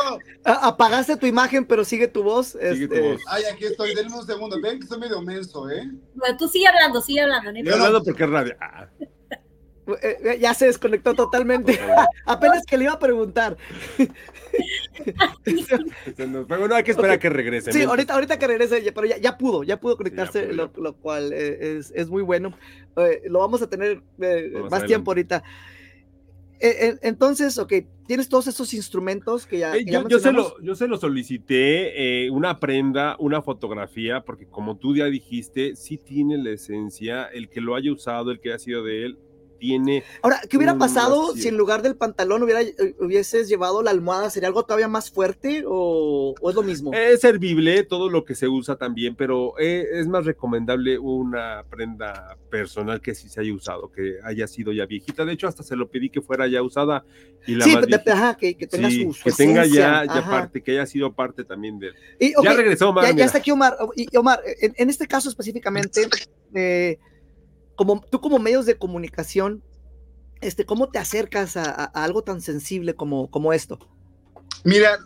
Apagaste 0.44 1.18
tu 1.18 1.26
imagen, 1.26 1.66
pero 1.66 1.84
sigue 1.84 2.08
tu 2.08 2.24
voz. 2.24 2.50
Sigue 2.50 2.88
tu 2.88 2.94
este, 2.94 3.12
voz. 3.14 3.22
Ay, 3.28 3.44
aquí 3.52 3.66
estoy, 3.66 3.96
denme 3.96 4.16
un 4.16 4.26
segundo. 4.26 4.62
Ven 4.62 4.78
que 4.78 4.84
estoy 4.84 5.00
medio 5.00 5.22
menso, 5.22 5.70
¿eh? 5.70 5.90
Bueno, 6.14 6.38
tú 6.38 6.48
sigue 6.48 6.68
hablando, 6.68 7.02
sigue 7.02 7.22
hablando. 7.22 7.52
no 7.52 7.60
problema. 7.60 7.86
hablando 7.86 8.04
porque 8.04 8.24
es 8.24 8.30
radio. 8.30 8.56
Ah, 8.62 8.88
ya 10.40 10.54
se 10.54 10.66
desconectó 10.68 11.14
totalmente. 11.14 11.80
Apenas 12.26 12.66
que 12.66 12.78
le 12.78 12.86
iba 12.86 12.94
a 12.94 13.00
preguntar. 13.00 13.58
Bueno, 16.48 16.76
hay 16.76 16.84
que 16.84 16.92
esperar 16.92 17.12
a 17.12 17.20
que 17.20 17.30
regrese. 17.30 17.72
Sí, 17.72 17.80
mientras- 17.80 17.90
ahorita, 17.90 18.14
ahorita 18.14 18.40
que 18.40 18.48
regrese, 18.48 18.92
pero 18.94 19.08
ya, 19.08 19.18
ya 19.18 19.38
pudo, 19.38 19.64
ya 19.64 19.80
pudo 19.80 19.98
conectarse, 19.98 20.54
lo, 20.54 20.72
lo 20.78 20.94
cual 20.96 21.34
eh, 21.34 21.78
es, 21.78 21.92
es 21.96 22.10
muy 22.10 22.22
bueno. 22.24 22.54
Eh, 22.98 23.22
lo 23.26 23.40
vamos 23.40 23.62
a 23.62 23.70
tener 23.70 24.02
eh, 24.22 24.54
Más 24.70 24.86
tiempo 24.86 25.12
ahorita. 25.12 25.44
Eh, 26.60 26.78
eh, 26.90 26.96
entonces, 27.02 27.58
ok, 27.58 27.74
tienes 28.08 28.30
todos 28.30 28.48
esos 28.48 28.74
instrumentos 28.74 29.46
que 29.46 29.58
ya, 29.60 29.76
Eh, 29.76 29.84
que 29.84 29.92
ya 29.92 30.02
yo, 30.04 30.08
yo 30.08 30.20
se 30.20 30.32
lo, 30.32 30.62
yo 30.62 30.76
se 30.76 30.88
lo 30.88 30.98
solicité, 30.98 32.26
eh, 32.26 32.30
una 32.30 32.60
prenda, 32.60 33.18
una 33.20 33.42
fotografía, 33.42 34.22
porque 34.22 34.46
como 34.46 34.78
tú 34.78 34.96
ya 34.96 35.06
dijiste, 35.08 35.76
sí 35.76 35.98
tiene 35.98 36.38
la 36.38 36.52
esencia, 36.52 37.26
el 37.26 37.50
que 37.50 37.60
lo 37.60 37.76
haya 37.76 37.92
usado, 37.92 38.32
el 38.32 38.40
que 38.40 38.50
haya 38.50 38.60
sido 38.60 38.84
de 38.84 39.06
él, 39.08 39.18
tiene... 39.58 40.04
Ahora, 40.22 40.42
¿qué 40.50 40.58
hubiera 40.58 40.78
pasado 40.78 41.36
si 41.36 41.48
en 41.48 41.58
lugar 41.58 41.82
del 41.82 41.96
pantalón 41.96 42.44
hubiera, 42.44 42.62
eh, 42.62 42.96
hubieses 43.00 43.48
llevado 43.48 43.82
la 43.82 43.92
almohada? 43.92 44.30
¿Sería 44.30 44.48
algo 44.48 44.64
todavía 44.64 44.88
más 44.88 45.10
fuerte 45.12 45.64
o, 45.66 46.36
o 46.40 46.50
es 46.50 46.56
lo 46.56 46.64
mismo? 46.64 46.94
Es 46.94 47.22
servible 47.22 47.84
todo 47.84 48.10
lo 48.10 48.26
que 48.26 48.36
se 48.36 48.48
usa 48.48 48.76
también, 48.76 49.16
pero 49.16 49.54
eh, 49.60 49.86
es 49.94 50.08
más 50.08 50.26
recomendable 50.26 50.98
una 51.00 51.64
prenda 51.70 52.38
personal 52.50 53.02
que 53.02 53.16
sí 53.16 53.30
se 53.30 53.42
haya 53.42 53.54
usado, 53.54 53.92
que 53.92 54.18
haya 54.24 54.48
sido 54.48 54.72
ya 54.72 54.86
viejita. 54.86 55.26
De 55.26 55.34
hecho, 55.34 55.48
hasta 55.48 55.64
se 55.64 55.76
lo 55.76 55.90
pedí 55.90 56.10
que 56.10 56.22
fuera 56.22 56.48
ya 56.48 56.62
usada 56.62 57.06
y 57.48 57.56
la 57.56 57.66
sí, 57.66 57.74
más 57.74 57.86
viejita. 57.88 58.14
ajá, 58.14 58.38
que, 58.38 58.56
que 58.56 58.68
tenga 58.68 58.90
Sí, 58.90 59.04
su, 59.04 59.14
su 59.14 59.24
que 59.24 59.32
tenga 59.32 59.66
ya, 59.66 60.04
esencia, 60.04 60.06
ya 60.06 60.20
ajá. 60.20 60.32
parte, 60.32 60.62
que 60.62 60.72
haya 60.72 60.86
sido 60.86 61.14
parte 61.14 61.44
también 61.44 61.80
de. 61.80 61.92
Y, 62.20 62.34
ya 62.44 62.54
regresó, 62.54 62.90
Omar, 62.90 63.06
ya, 63.06 63.12
ya 63.12 63.26
está 63.26 63.38
aquí 63.38 63.52
Omar. 63.52 63.78
Y 63.96 64.16
Omar, 64.18 64.42
en, 64.62 64.74
en 64.78 64.90
este 64.90 65.08
caso 65.08 65.30
específicamente, 65.30 66.08
eh, 66.54 66.98
como 67.76 68.02
tú 68.02 68.22
como 68.22 68.40
medios 68.40 68.66
de 68.66 68.78
comunicación, 68.78 69.64
este, 70.42 70.66
¿cómo 70.66 70.90
te 70.90 71.00
acercas 71.00 71.56
a, 71.58 71.86
algo 71.86 72.24
tan 72.24 72.42
sensible 72.42 72.96
como, 72.96 73.30
como 73.32 73.54
esto? 73.54 73.80
Mira, 74.66 74.98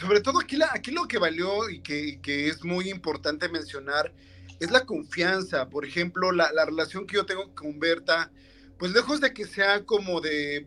sobre 0.00 0.20
todo 0.20 0.40
aquí, 0.40 0.58
aquí 0.70 0.90
lo 0.90 1.06
que 1.06 1.18
valió 1.18 1.68
y 1.68 1.80
que, 1.80 2.20
que 2.22 2.48
es 2.48 2.64
muy 2.64 2.90
importante 2.90 3.48
mencionar 3.48 4.12
es 4.60 4.70
la 4.70 4.84
confianza. 4.84 5.68
Por 5.68 5.84
ejemplo, 5.84 6.32
la, 6.32 6.52
la 6.52 6.64
relación 6.64 7.06
que 7.06 7.16
yo 7.16 7.26
tengo 7.26 7.54
con 7.54 7.78
Berta, 7.78 8.30
pues 8.78 8.92
lejos 8.92 9.20
de 9.20 9.32
que 9.32 9.46
sea 9.46 9.84
como 9.84 10.20
de 10.20 10.66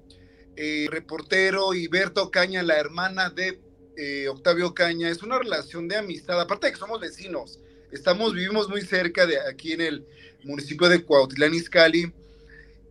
eh, 0.55 0.87
reportero 0.89 1.73
y 1.73 1.87
Berta 1.87 2.21
Ocaña, 2.21 2.63
la 2.63 2.77
hermana 2.77 3.29
de 3.29 3.61
eh, 3.95 4.27
Octavio 4.27 4.67
Ocaña, 4.67 5.09
es 5.09 5.23
una 5.23 5.39
relación 5.39 5.87
de 5.87 5.97
amistad, 5.97 6.39
aparte 6.39 6.67
de 6.67 6.73
que 6.73 6.79
somos 6.79 6.99
vecinos, 6.99 7.59
estamos, 7.91 8.33
vivimos 8.33 8.67
muy 8.67 8.81
cerca 8.81 9.25
de 9.25 9.39
aquí 9.39 9.73
en 9.73 9.81
el 9.81 10.07
municipio 10.43 10.89
de 10.89 11.03
Cuautitlán 11.03 11.53
Izcalli, 11.53 12.13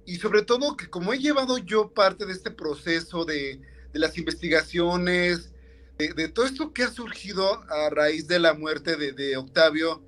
y 0.06 0.16
sobre 0.16 0.42
todo 0.42 0.76
que 0.76 0.88
como 0.88 1.12
he 1.12 1.18
llevado 1.18 1.58
yo 1.58 1.90
parte 1.90 2.24
de 2.24 2.32
este 2.32 2.50
proceso 2.50 3.24
de, 3.24 3.60
de 3.92 3.98
las 3.98 4.16
investigaciones, 4.16 5.50
de, 5.98 6.14
de 6.14 6.28
todo 6.28 6.46
esto 6.46 6.72
que 6.72 6.84
ha 6.84 6.90
surgido 6.90 7.62
a 7.70 7.90
raíz 7.90 8.26
de 8.26 8.38
la 8.38 8.54
muerte 8.54 8.96
de, 8.96 9.12
de 9.12 9.36
Octavio, 9.36 10.02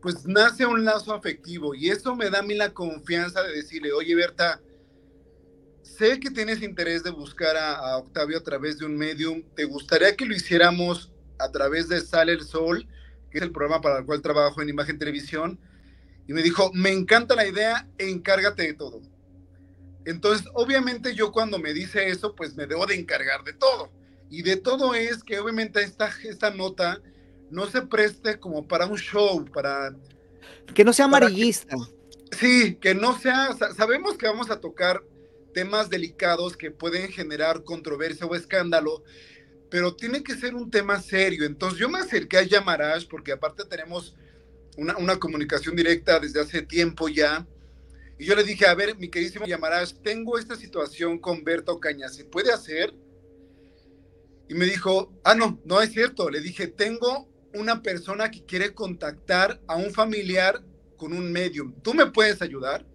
pues 0.00 0.26
nace 0.26 0.66
un 0.66 0.84
lazo 0.84 1.14
afectivo. 1.14 1.74
Y 1.74 1.90
eso 1.90 2.14
me 2.14 2.30
da 2.30 2.40
a 2.40 2.42
mí 2.42 2.54
la 2.54 2.72
confianza 2.74 3.42
de 3.42 3.52
decirle, 3.52 3.92
oye 3.92 4.14
Berta, 4.14 4.60
sé 5.82 6.20
que 6.20 6.30
tienes 6.30 6.62
interés 6.62 7.02
de 7.02 7.10
buscar 7.10 7.56
a, 7.56 7.74
a 7.74 7.98
Octavio 7.98 8.38
a 8.38 8.42
través 8.42 8.78
de 8.78 8.86
un 8.86 8.96
medium, 8.96 9.42
¿te 9.54 9.64
gustaría 9.64 10.16
que 10.16 10.26
lo 10.26 10.34
hiciéramos 10.34 11.10
a 11.38 11.50
través 11.50 11.88
de 11.88 12.00
Sale 12.00 12.32
el 12.32 12.42
Sol, 12.42 12.86
que 13.30 13.38
es 13.38 13.42
el 13.42 13.52
programa 13.52 13.80
para 13.80 13.98
el 13.98 14.04
cual 14.04 14.22
trabajo 14.22 14.62
en 14.62 14.68
Imagen 14.68 14.98
Televisión? 14.98 15.58
Y 16.28 16.32
me 16.32 16.42
dijo, 16.42 16.70
me 16.72 16.90
encanta 16.90 17.34
la 17.34 17.46
idea, 17.46 17.88
encárgate 17.98 18.62
de 18.62 18.74
todo. 18.74 19.00
Entonces, 20.04 20.46
obviamente 20.54 21.14
yo 21.14 21.30
cuando 21.32 21.58
me 21.58 21.72
dice 21.72 22.08
eso, 22.08 22.34
pues 22.34 22.54
me 22.56 22.66
debo 22.66 22.86
de 22.86 22.94
encargar 22.96 23.44
de 23.44 23.52
todo. 23.52 23.90
Y 24.30 24.42
de 24.42 24.56
todo 24.56 24.94
es 24.94 25.22
que 25.22 25.38
obviamente 25.38 25.82
esta, 25.82 26.10
esta 26.24 26.50
nota 26.50 27.00
no 27.50 27.66
se 27.66 27.82
preste 27.82 28.38
como 28.40 28.66
para 28.66 28.86
un 28.86 28.96
show, 28.98 29.44
para... 29.52 29.94
Que 30.74 30.84
no 30.84 30.92
sea 30.92 31.04
que- 31.04 31.08
amarillista. 31.08 31.76
Sí, 32.38 32.76
que 32.80 32.94
no 32.94 33.18
sea... 33.18 33.52
sa- 33.52 33.74
Sabemos 33.74 34.16
que 34.16 34.26
vamos 34.26 34.50
a 34.50 34.60
tocar 34.60 35.02
temas 35.52 35.90
delicados 35.90 36.56
que 36.56 36.70
pueden 36.70 37.08
generar 37.12 37.62
controversia 37.62 38.26
o 38.26 38.34
escándalo, 38.34 39.04
pero 39.70 39.94
tiene 39.94 40.22
que 40.22 40.34
ser 40.34 40.54
un 40.54 40.70
tema 40.70 41.00
serio. 41.00 41.44
Entonces 41.44 41.78
yo 41.78 41.88
me 41.90 41.98
acerqué 41.98 42.38
a 42.38 42.42
Yamarash 42.42 43.06
porque 43.06 43.32
aparte 43.32 43.64
tenemos 43.66 44.16
una, 44.76 44.96
una 44.96 45.18
comunicación 45.18 45.76
directa 45.76 46.18
desde 46.20 46.40
hace 46.40 46.62
tiempo 46.62 47.08
ya. 47.08 47.46
Y 48.18 48.24
yo 48.24 48.34
le 48.34 48.44
dije, 48.44 48.66
a 48.66 48.74
ver, 48.74 48.96
mi 48.98 49.08
queridísimo 49.08 49.46
Yamarash, 49.46 49.94
tengo 50.02 50.38
esta 50.38 50.56
situación 50.56 51.18
con 51.18 51.42
Berto 51.44 51.80
Caña, 51.80 52.08
¿se 52.08 52.24
puede 52.24 52.52
hacer? 52.52 52.94
Y 54.48 54.54
me 54.54 54.66
dijo, 54.66 55.12
ah, 55.24 55.34
no, 55.34 55.60
no 55.64 55.80
es 55.80 55.92
cierto. 55.92 56.28
Le 56.28 56.40
dije, 56.40 56.66
tengo 56.66 57.28
una 57.54 57.82
persona 57.82 58.30
que 58.30 58.44
quiere 58.44 58.74
contactar 58.74 59.60
a 59.66 59.76
un 59.76 59.92
familiar 59.92 60.62
con 60.96 61.12
un 61.12 61.32
medium. 61.32 61.74
¿Tú 61.82 61.94
me 61.94 62.06
puedes 62.06 62.42
ayudar? 62.42 62.86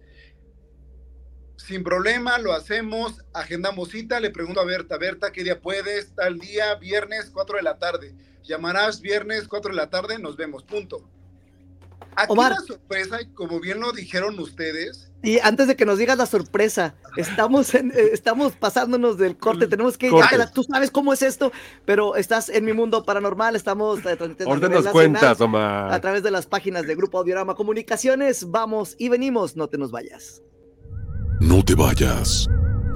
Sin 1.56 1.82
problema, 1.82 2.38
lo 2.38 2.52
hacemos, 2.52 3.22
agendamos 3.34 3.90
cita, 3.90 4.20
le 4.20 4.30
pregunto 4.30 4.60
a 4.60 4.64
Berta, 4.64 4.96
Berta, 4.96 5.32
¿qué 5.32 5.42
día 5.42 5.60
puedes? 5.60 6.14
Tal 6.14 6.38
día, 6.38 6.74
viernes, 6.76 7.30
4 7.30 7.56
de 7.56 7.62
la 7.62 7.78
tarde. 7.78 8.14
Llamarás 8.44 9.00
viernes, 9.00 9.48
4 9.48 9.72
de 9.72 9.76
la 9.76 9.90
tarde, 9.90 10.18
nos 10.18 10.36
vemos, 10.36 10.62
punto. 10.62 11.10
Aquí 12.22 12.32
Omar. 12.32 12.52
la 12.52 12.60
sorpresa, 12.60 13.20
y 13.22 13.26
como 13.34 13.60
bien 13.60 13.80
lo 13.80 13.92
dijeron 13.92 14.38
ustedes, 14.38 15.04
Y 15.22 15.38
antes 15.40 15.66
de 15.66 15.74
que 15.74 15.84
nos 15.84 15.98
digas 15.98 16.16
la 16.16 16.26
sorpresa, 16.26 16.94
estamos, 17.16 17.74
en- 17.74 17.90
eh, 17.90 18.10
estamos 18.12 18.52
pasándonos 18.54 19.18
del 19.18 19.36
corte, 19.36 19.66
tenemos 19.66 19.98
que... 19.98 20.10
Corte. 20.10 20.36
ya, 20.38 20.50
tú 20.50 20.62
sabes 20.62 20.90
cómo 20.92 21.12
es 21.12 21.22
esto, 21.22 21.50
pero 21.84 22.14
estás 22.14 22.48
en 22.48 22.64
mi 22.64 22.72
mundo 22.72 23.04
paranormal, 23.04 23.56
estamos... 23.56 23.98
eh, 24.00 24.14
transmitiendo 24.16 24.44
a 24.44 24.54
Ahorita 24.54 24.68
nivel 24.68 24.84
nos 24.84 24.84
nacional 24.84 24.92
cuentas, 24.92 25.40
A 25.40 25.44
Omar. 25.44 26.00
través 26.00 26.22
de 26.22 26.30
las 26.30 26.46
páginas 26.46 26.86
de 26.86 26.94
Grupo 26.94 27.18
Audiorama 27.18 27.54
Comunicaciones, 27.56 28.48
vamos 28.50 28.94
y 28.98 29.08
venimos, 29.08 29.56
no 29.56 29.68
te 29.68 29.76
nos 29.76 29.90
vayas. 29.90 30.40
No 31.40 31.64
te 31.64 31.74
vayas. 31.74 32.46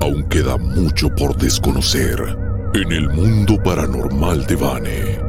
Aún 0.01 0.29
queda 0.29 0.57
mucho 0.57 1.09
por 1.17 1.37
desconocer 1.37 2.19
en 2.75 2.93
el 2.93 3.09
mundo 3.11 3.57
paranormal 3.65 4.47
de 4.47 4.57
Vane. 4.57 5.21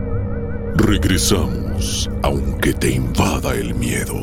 Regresamos, 0.76 1.63
aunque 2.22 2.74
te 2.74 2.92
invada 2.92 3.54
el 3.56 3.76
miedo. 3.76 4.16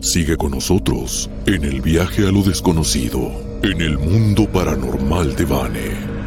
Sigue 0.00 0.36
con 0.36 0.52
nosotros 0.52 1.30
en 1.46 1.64
el 1.64 1.80
viaje 1.80 2.26
a 2.26 2.32
lo 2.32 2.42
desconocido, 2.42 3.30
en 3.62 3.80
el 3.80 3.98
mundo 3.98 4.46
paranormal 4.50 5.36
de 5.36 5.44
Vane. 5.44 6.19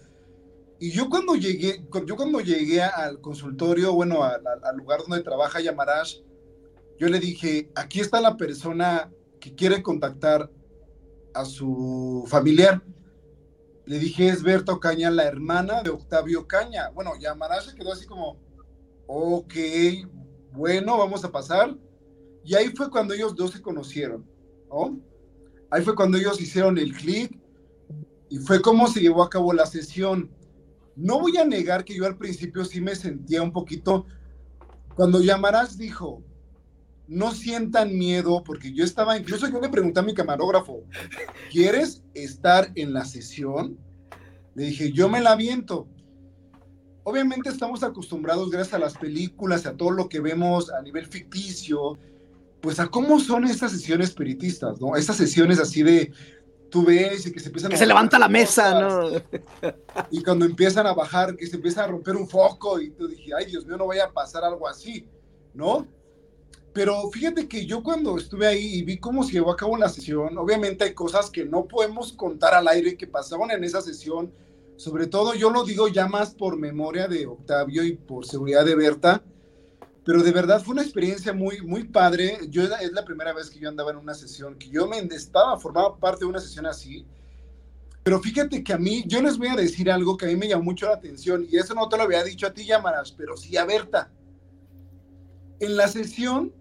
y 0.80 0.92
yo 0.92 1.10
cuando 1.10 1.36
llegué, 1.36 1.84
yo 2.06 2.16
cuando 2.16 2.40
llegué 2.40 2.82
al 2.82 3.20
consultorio, 3.20 3.94
bueno, 3.94 4.24
al, 4.24 4.78
lugar 4.78 5.02
donde 5.08 5.24
trabaja 5.24 5.60
Yamarash, 5.60 6.20
yo 7.00 7.08
le 7.08 7.20
dije, 7.20 7.72
aquí 7.76 8.00
está 8.00 8.22
la 8.22 8.38
persona 8.38 9.12
que 9.40 9.56
quiere 9.56 9.82
contactar 9.82 10.52
a 11.34 11.46
su 11.46 12.26
familiar. 12.28 12.84
Le 13.86 14.00
dije, 14.00 14.28
es 14.28 14.44
Berta 14.44 14.74
Ocaña, 14.74 15.10
la 15.10 15.24
hermana 15.24 15.82
de 15.82 15.90
Octavio 15.90 16.48
Caña. 16.48 16.90
Bueno, 16.90 17.14
Yamarash 17.20 17.70
se 17.70 17.76
quedó 17.76 17.94
así 17.94 18.06
como, 18.06 18.38
ok, 19.08 19.54
bueno, 20.52 20.98
vamos 20.98 21.24
a 21.24 21.32
pasar. 21.32 21.76
Y 22.44 22.56
ahí 22.56 22.70
fue 22.70 22.90
cuando 22.90 23.14
ellos 23.14 23.36
dos 23.36 23.52
se 23.52 23.62
conocieron, 23.62 24.26
¿no? 24.70 25.00
Ahí 25.70 25.82
fue 25.84 25.96
cuando 25.96 26.18
ellos 26.18 26.40
hicieron 26.40 26.78
el 26.78 26.96
clic 26.96 27.38
y 28.30 28.38
fue 28.40 28.62
como 28.62 28.88
se 28.88 29.02
llevó 29.02 29.24
a 29.24 29.30
cabo 29.30 29.54
la 29.54 29.66
sesión. 29.66 30.32
No 30.98 31.20
voy 31.20 31.38
a 31.38 31.46
negar 31.46 31.86
que 31.86 31.96
yo 31.96 32.08
al 32.08 32.18
principio 32.18 32.66
sí 32.66 32.82
me 32.82 32.96
sentía 32.96 33.44
un 33.44 33.52
poquito, 33.52 34.08
cuando 34.96 35.22
Yamarás 35.22 35.78
dijo, 35.78 36.24
no 37.08 37.32
sientan 37.32 37.96
miedo, 37.96 38.44
porque 38.44 38.74
yo 38.74 38.84
estaba, 38.84 39.16
incluso 39.16 39.48
yo 39.48 39.62
le 39.62 39.70
pregunté 39.70 40.00
a 40.00 40.04
mi 40.04 40.16
camarógrafo, 40.16 40.82
¿quieres 41.52 42.04
estar 42.16 42.72
en 42.74 42.94
la 42.94 43.06
sesión? 43.06 43.78
Le 44.56 44.66
dije, 44.66 44.92
yo 44.92 45.08
me 45.08 45.22
la 45.22 45.36
viento. 45.36 45.88
Obviamente 47.04 47.50
estamos 47.50 47.84
acostumbrados, 47.84 48.50
gracias 48.50 48.74
a 48.74 48.80
las 48.80 48.98
películas, 48.98 49.68
a 49.68 49.78
todo 49.78 49.92
lo 49.92 50.10
que 50.10 50.20
vemos 50.20 50.72
a 50.72 50.82
nivel 50.82 51.06
ficticio, 51.06 52.00
pues 52.60 52.80
a 52.80 52.88
cómo 52.88 53.20
son 53.20 53.46
estas 53.46 53.72
sesiones 53.72 54.10
espiritistas, 54.10 54.82
¿no? 54.82 54.96
Estas 54.96 55.18
sesiones 55.18 55.60
así 55.60 55.84
de, 55.84 56.12
tú 56.70 56.84
ves 56.84 57.26
y 57.26 57.32
que 57.32 57.40
se 57.40 57.48
empiezan 57.48 57.72
que 57.72 57.78
se 57.78 57.86
levanta 57.86 58.20
la 58.20 58.28
mesa, 58.28 58.80
¿no? 58.80 59.10
Y 60.12 60.24
cuando 60.24 60.46
empiezan 60.46 60.88
a 60.88 60.94
bajar, 60.94 61.36
que 61.36 61.48
se 61.48 61.56
empieza 61.56 61.84
a 61.84 61.88
romper 61.88 62.16
un 62.16 62.28
foco 62.28 62.80
y 62.80 62.90
tú 62.92 63.08
dije, 63.08 63.32
ay 63.38 63.46
Dios 63.46 63.66
mío, 63.66 63.78
no 63.78 63.88
vaya 63.88 64.06
a 64.06 64.12
pasar 64.12 64.44
algo 64.44 64.68
así, 64.68 65.08
¿no? 65.54 65.88
Pero 66.74 67.10
fíjate 67.10 67.48
que 67.48 67.66
yo 67.66 67.82
cuando 67.82 68.18
estuve 68.18 68.46
ahí 68.46 68.76
y 68.76 68.84
vi 68.84 68.98
cómo 68.98 69.24
se 69.24 69.34
llevó 69.34 69.52
a 69.52 69.56
cabo 69.56 69.78
la 69.78 69.90
sesión, 69.90 70.38
obviamente 70.38 70.84
hay 70.84 70.94
cosas 70.94 71.32
que 71.32 71.44
no 71.44 71.66
podemos 71.66 72.14
contar 72.14 72.54
al 72.54 72.68
aire 72.68 72.96
que 72.96 73.08
pasaban 73.08 73.50
en 73.52 73.64
esa 73.64 73.82
sesión, 73.82 74.32
sobre 74.76 75.08
todo 75.08 75.34
yo 75.34 75.50
lo 75.50 75.64
digo 75.64 75.88
ya 75.88 76.08
más 76.08 76.36
por 76.36 76.58
memoria 76.58 77.08
de 77.08 77.26
Octavio 77.26 77.84
y 77.84 77.94
por 77.94 78.28
seguridad 78.28 78.64
de 78.64 78.76
Berta, 78.76 79.24
pero 80.08 80.24
de 80.24 80.32
verdad 80.32 80.64
fue 80.64 80.72
una 80.72 80.84
experiencia 80.84 81.34
muy, 81.34 81.60
muy 81.60 81.84
padre. 81.84 82.40
Yo 82.48 82.64
es 82.64 82.94
la 82.94 83.04
primera 83.04 83.34
vez 83.34 83.50
que 83.50 83.60
yo 83.60 83.68
andaba 83.68 83.92
en 83.92 83.98
una 83.98 84.14
sesión, 84.14 84.58
que 84.58 84.70
yo 84.70 84.88
me 84.88 85.00
estaba, 85.00 85.60
formaba 85.60 85.98
parte 85.98 86.22
de 86.22 86.28
una 86.28 86.40
sesión 86.40 86.66
así. 86.66 87.06
Pero 88.04 88.22
fíjate 88.22 88.64
que 88.64 88.72
a 88.72 88.78
mí, 88.78 89.04
yo 89.06 89.22
les 89.22 89.38
voy 89.38 89.50
a 89.50 89.56
decir 89.58 89.92
algo 89.92 90.16
que 90.16 90.24
a 90.24 90.30
mí 90.30 90.38
me 90.38 90.48
llamó 90.48 90.64
mucho 90.64 90.86
la 90.86 90.94
atención, 90.94 91.46
y 91.52 91.58
eso 91.58 91.74
no 91.74 91.90
te 91.90 91.98
lo 91.98 92.04
había 92.04 92.24
dicho 92.24 92.48
a 92.48 92.54
ti, 92.54 92.66
Yamaras, 92.66 93.12
pero 93.12 93.36
sí 93.36 93.58
a 93.58 93.66
Berta. 93.66 94.10
En 95.60 95.76
la 95.76 95.90
sesión, 95.90 96.54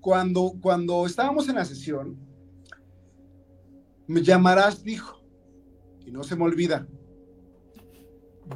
cuando, 0.00 0.54
cuando 0.60 1.06
estábamos 1.06 1.48
en 1.48 1.54
la 1.54 1.64
sesión, 1.64 2.18
me 4.08 4.22
llamarás, 4.22 4.82
dijo, 4.82 5.22
y 6.04 6.10
no 6.10 6.24
se 6.24 6.34
me 6.34 6.42
olvida, 6.42 6.84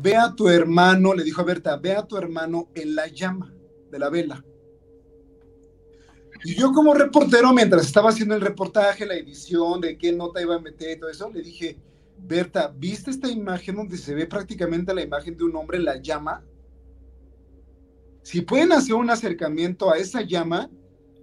ve 0.03 0.17
a 0.17 0.35
tu 0.35 0.49
hermano, 0.49 1.15
le 1.15 1.23
dijo 1.23 1.43
a 1.43 1.45
Berta, 1.45 1.77
ve 1.77 1.93
a 1.95 2.05
tu 2.05 2.17
hermano 2.17 2.71
en 2.75 2.97
la 2.97 3.07
llama 3.07 3.55
de 3.91 3.99
la 3.99 4.09
vela. 4.11 4.45
Y 6.45 6.55
yo 6.55 6.73
como 6.73 6.95
reportero, 6.95 7.53
mientras 7.53 7.85
estaba 7.85 8.11
haciendo 8.11 8.35
el 8.35 8.41
reportaje, 8.41 9.05
la 9.05 9.15
edición, 9.15 9.81
de 9.81 9.99
qué 9.99 10.13
nota 10.13 10.41
iba 10.41 10.57
a 10.57 10.61
meter 10.61 10.97
y 10.97 11.01
todo 11.01 11.11
eso, 11.11 11.31
le 11.31 11.43
dije, 11.43 11.77
Berta, 12.19 12.73
¿viste 12.77 13.11
esta 13.11 13.29
imagen 13.29 13.77
donde 13.77 13.97
se 13.97 14.15
ve 14.15 14.27
prácticamente 14.27 14.95
la 14.95 15.03
imagen 15.03 15.37
de 15.37 15.45
un 15.45 15.57
hombre 15.57 15.79
en 15.79 15.85
la 15.85 15.97
llama? 15.97 16.43
Si 18.23 18.43
pueden 18.43 18.73
hacer 18.73 18.95
un 18.95 19.11
acercamiento 19.11 19.91
a 19.91 19.97
esa 19.97 20.23
llama. 20.23 20.71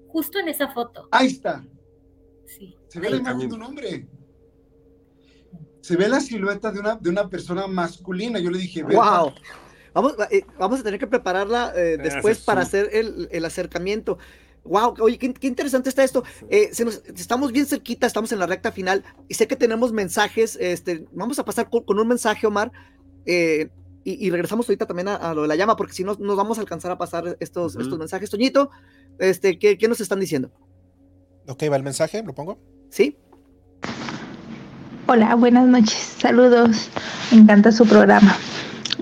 Justo 0.08 0.40
en 0.40 0.50
esa 0.50 0.70
foto. 0.70 1.08
Ahí 1.12 1.28
está. 1.28 1.66
Se 2.88 3.00
ve 3.00 3.10
la 3.10 3.18
imagen 3.18 3.50
de 3.50 3.56
un 3.56 3.64
hombre. 3.64 4.08
Se 5.82 5.96
ve 5.96 6.10
la 6.10 6.20
silueta 6.20 6.72
de 6.72 6.80
una, 6.80 6.96
de 6.96 7.10
una 7.10 7.30
persona 7.30 7.68
masculina. 7.68 8.40
Yo 8.40 8.50
le 8.50 8.58
dije, 8.58 8.84
Berta, 8.84 9.22
wow. 9.22 9.34
Vamos, 9.98 10.14
eh, 10.30 10.46
vamos 10.60 10.80
a 10.80 10.84
tener 10.84 11.00
que 11.00 11.08
prepararla 11.08 11.74
eh, 11.76 11.98
después 11.98 12.38
para 12.42 12.62
hacer 12.62 12.88
el, 12.94 13.28
el, 13.32 13.44
acercamiento. 13.46 14.20
Wow, 14.64 14.94
oye, 15.00 15.18
qué, 15.18 15.34
qué 15.34 15.48
interesante 15.48 15.90
está 15.90 16.04
esto. 16.04 16.24
Eh, 16.52 16.70
se 16.72 16.86
nos, 16.86 17.02
estamos 17.16 17.52
bien 17.52 17.66
cerquita, 17.66 18.06
estamos 18.06 18.32
en 18.32 18.38
la 18.38 18.46
recta 18.46 18.72
final 18.72 19.04
y 19.28 19.34
sé 19.34 19.48
que 19.48 19.56
tenemos 19.56 19.92
mensajes. 19.94 20.56
Este, 20.62 21.08
vamos 21.14 21.40
a 21.40 21.46
pasar 21.46 21.72
con, 21.72 21.84
con 21.84 21.98
un 21.98 22.08
mensaje, 22.08 22.46
Omar, 22.46 22.72
y, 23.26 23.72
y, 24.04 24.30
regresamos 24.30 24.70
ahorita 24.70 24.86
también 24.86 25.08
a, 25.08 25.16
a, 25.16 25.34
lo 25.34 25.42
de 25.42 25.48
la 25.48 25.56
llama, 25.56 25.76
porque 25.76 25.94
si 25.94 26.04
no, 26.04 26.14
nos 26.20 26.38
vamos 26.38 26.60
a 26.60 26.62
alcanzar 26.62 26.92
a 26.92 27.00
pasar 27.00 27.36
estos, 27.40 27.74
uh 27.74 27.80
-huh. 27.80 27.82
estos 27.82 27.98
mensajes. 27.98 28.30
Toñito, 28.30 28.70
este, 29.18 29.58
¿qué, 29.58 29.80
¿qué 29.80 29.88
nos 29.88 30.00
están 30.00 30.20
diciendo? 30.20 30.52
Ok, 31.48 31.64
va 31.72 31.76
el 31.76 31.82
mensaje, 31.84 32.22
¿lo 32.22 32.36
pongo? 32.36 32.60
Sí. 32.92 33.18
Hola, 35.08 35.34
buenas 35.34 35.68
noches, 35.68 36.18
saludos, 36.20 36.92
me 37.32 37.40
encanta 37.40 37.72
su 37.72 37.84
programa. 37.88 38.38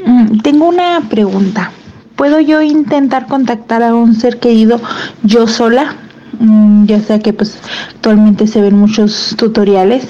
Mm, 0.06 0.40
tengo 0.40 0.68
una 0.68 1.02
pregunta. 1.10 1.72
¿Puedo 2.16 2.40
yo 2.40 2.62
intentar 2.62 3.28
contactar 3.28 3.84
a 3.84 3.94
un 3.94 4.16
ser 4.16 4.40
querido 4.40 4.80
yo 5.24 5.48
sola? 5.48 5.96
Mm, 6.40 6.86
ya 6.86 7.00
sea 7.02 7.20
que 7.20 7.34
pues 7.34 7.58
actualmente 7.90 8.48
se 8.48 8.62
ven 8.62 8.78
muchos 8.78 9.36
tutoriales. 9.38 10.08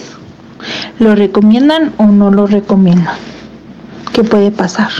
¿Lo 0.99 1.15
recomiendan 1.15 1.93
o 1.97 2.07
no 2.07 2.31
lo 2.31 2.45
recomiendan? 2.45 3.15
¿Qué 4.13 4.23
puede 4.23 4.51
pasar? 4.51 4.91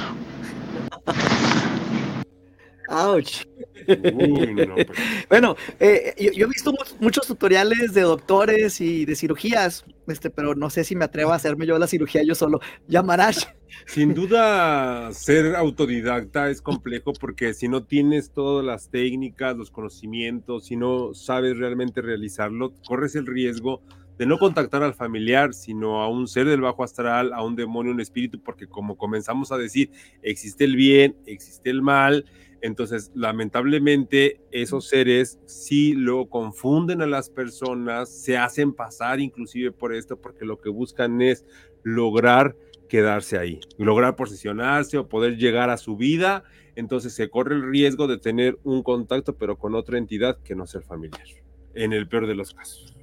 Ouch. 2.89 3.45
Uy, 3.87 4.53
no, 4.53 4.75
pues. 4.75 4.87
bueno, 5.29 5.55
eh, 5.79 6.13
yo, 6.19 6.31
yo, 6.31 6.45
he 6.45 6.49
visto 6.49 6.73
muchos 6.99 7.27
tutoriales 7.27 7.93
de 7.93 8.01
doctores 8.01 8.81
y 8.81 9.05
de 9.05 9.15
cirugías, 9.15 9.85
este, 10.07 10.29
pero 10.29 10.55
no 10.55 10.69
sé 10.69 10.83
si 10.83 10.95
me 10.95 11.05
atrevo 11.05 11.31
a 11.31 11.35
hacerme 11.35 11.65
yo 11.65 11.77
la 11.77 11.87
cirugía 11.87 12.23
yo 12.23 12.35
solo. 12.35 12.59
Yamarash. 12.87 13.45
Sin 13.85 14.13
duda, 14.13 15.11
ser 15.13 15.55
autodidacta 15.55 16.49
es 16.49 16.61
complejo 16.61 17.13
porque 17.13 17.53
si 17.53 17.67
no 17.67 17.83
tienes 17.83 18.31
todas 18.31 18.65
las 18.65 18.89
técnicas, 18.89 19.57
los 19.57 19.69
conocimientos, 19.69 20.65
si 20.65 20.75
no 20.75 21.13
sabes 21.13 21.57
realmente 21.57 22.01
realizarlo, 22.01 22.73
corres 22.87 23.15
el 23.15 23.27
riesgo 23.27 23.81
de 24.17 24.25
no 24.25 24.37
contactar 24.37 24.81
al 24.83 24.93
familiar, 24.93 25.53
sino 25.53 26.01
a 26.01 26.09
un 26.09 26.27
ser 26.27 26.47
del 26.47 26.61
bajo 26.61 26.83
astral, 26.83 27.33
a 27.33 27.43
un 27.43 27.55
demonio, 27.55 27.91
un 27.91 27.99
espíritu, 27.99 28.41
porque 28.41 28.67
como 28.67 28.97
comenzamos 28.97 29.51
a 29.51 29.57
decir, 29.57 29.91
existe 30.21 30.63
el 30.63 30.75
bien, 30.75 31.15
existe 31.25 31.69
el 31.69 31.81
mal, 31.81 32.25
entonces, 32.65 33.11
lamentablemente, 33.13 34.41
esos 34.49 34.87
seres 34.87 35.37
sí 35.45 35.93
lo 35.93 36.29
confunden 36.29 37.03
a 37.03 37.05
las 37.05 37.29
personas, 37.29 38.09
se 38.09 38.37
hacen 38.37 38.73
pasar 38.73 39.19
inclusive 39.19 39.71
por 39.71 39.93
esto, 39.93 40.19
porque 40.19 40.45
lo 40.45 40.59
que 40.59 40.69
buscan 40.69 41.21
es 41.21 41.45
lograr 41.83 42.55
quedarse 42.89 43.37
ahí, 43.37 43.59
lograr 43.77 44.15
posicionarse 44.15 44.97
o 44.97 45.07
poder 45.07 45.37
llegar 45.37 45.69
a 45.69 45.77
su 45.77 45.95
vida, 45.95 46.43
entonces 46.75 47.13
se 47.13 47.29
corre 47.29 47.53
el 47.53 47.69
riesgo 47.69 48.07
de 48.07 48.17
tener 48.17 48.57
un 48.63 48.81
contacto 48.81 49.37
pero 49.37 49.59
con 49.59 49.75
otra 49.75 49.99
entidad 49.99 50.39
que 50.43 50.55
no 50.55 50.65
sea 50.65 50.81
familiar, 50.81 51.27
en 51.75 51.93
el 51.93 52.07
peor 52.07 52.25
de 52.25 52.33
los 52.33 52.55
casos. 52.55 52.97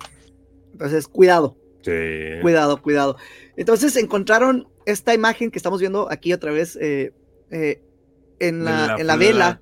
Entonces, 0.73 1.07
cuidado, 1.07 1.57
Sí. 1.83 2.41
cuidado, 2.41 2.83
cuidado. 2.83 3.17
Entonces 3.57 3.95
encontraron 3.97 4.67
esta 4.87 5.15
imagen 5.15 5.53
que 5.53 5.59
estamos 5.59 5.79
viendo 5.79 6.11
aquí 6.11 6.33
otra 6.33 6.51
vez 6.51 6.77
eh, 6.81 7.13
eh, 7.53 7.81
en, 8.49 8.65
la, 8.65 8.97
en 8.99 9.07
la 9.07 9.17
vela. 9.17 9.61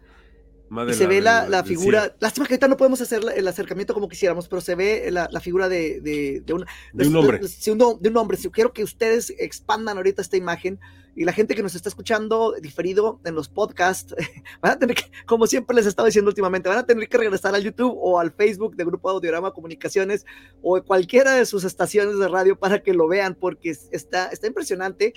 Madre 0.68 0.93
Y 0.93 0.95
se 0.95 1.03
la- 1.05 1.09
ve 1.11 1.20
la, 1.20 1.49
la 1.49 1.64
figura, 1.64 2.03
cielo. 2.03 2.16
lástima 2.20 2.47
que 2.47 2.55
ahorita 2.55 2.68
no 2.68 2.76
podemos 2.76 3.01
hacer 3.01 3.24
la- 3.24 3.33
el 3.35 3.49
acercamiento 3.49 3.93
como 3.93 4.09
quisiéramos, 4.09 4.47
pero 4.47 4.61
se 4.61 4.76
ve 4.76 5.09
la, 5.11 5.28
la 5.33 5.41
figura 5.41 5.68
de, 5.68 6.01
de, 6.01 6.43
de 6.47 6.53
un, 6.53 6.64
De 6.93 7.09
un 7.09 7.16
hombre. 7.16 7.41
sí, 7.49 7.72
un- 7.72 7.78
de 8.01 8.09
un 8.09 8.16
hombre. 8.16 8.39
Quiero 8.53 8.72
que 8.72 8.85
ustedes 8.85 9.35
expandan 9.37 9.97
ahorita 9.97 10.22
esta 10.22 10.37
imagen 10.37 10.78
y 11.16 11.24
la 11.24 11.33
gente 11.33 11.57
que 11.57 11.62
nos 11.64 11.74
está 11.74 11.89
escuchando 11.89 12.55
diferido 12.62 13.20
en 13.24 13.35
los 13.35 13.49
podcasts, 13.49 14.14
van 14.62 14.70
a 14.74 14.78
tener 14.78 14.95
que, 14.95 15.11
como 15.26 15.49
siempre 15.49 15.74
les 15.74 15.87
estaba 15.87 16.07
diciendo 16.07 16.28
últimamente, 16.28 16.68
van 16.68 16.78
a 16.78 16.87
tener 16.87 17.09
que 17.09 17.18
regresar 17.18 17.53
al 17.53 17.64
YouTube 17.64 17.97
o 18.01 18.20
al 18.20 18.31
Facebook 18.31 18.76
de 18.76 18.85
Grupo 18.85 19.11
Audiorama 19.11 19.53
Comunicaciones 19.53 20.24
o 20.62 20.76
de 20.76 20.83
cualquiera 20.83 21.35
de 21.35 21.47
sus 21.47 21.64
estaciones 21.64 22.16
de 22.16 22.28
radio 22.28 22.57
para 22.57 22.81
que 22.81 22.95
lo 22.95 23.09
vean 23.09 23.35
porque 23.35 23.70
es- 23.70 23.89
está, 23.91 24.28
está 24.28 24.47
impresionante 24.47 25.14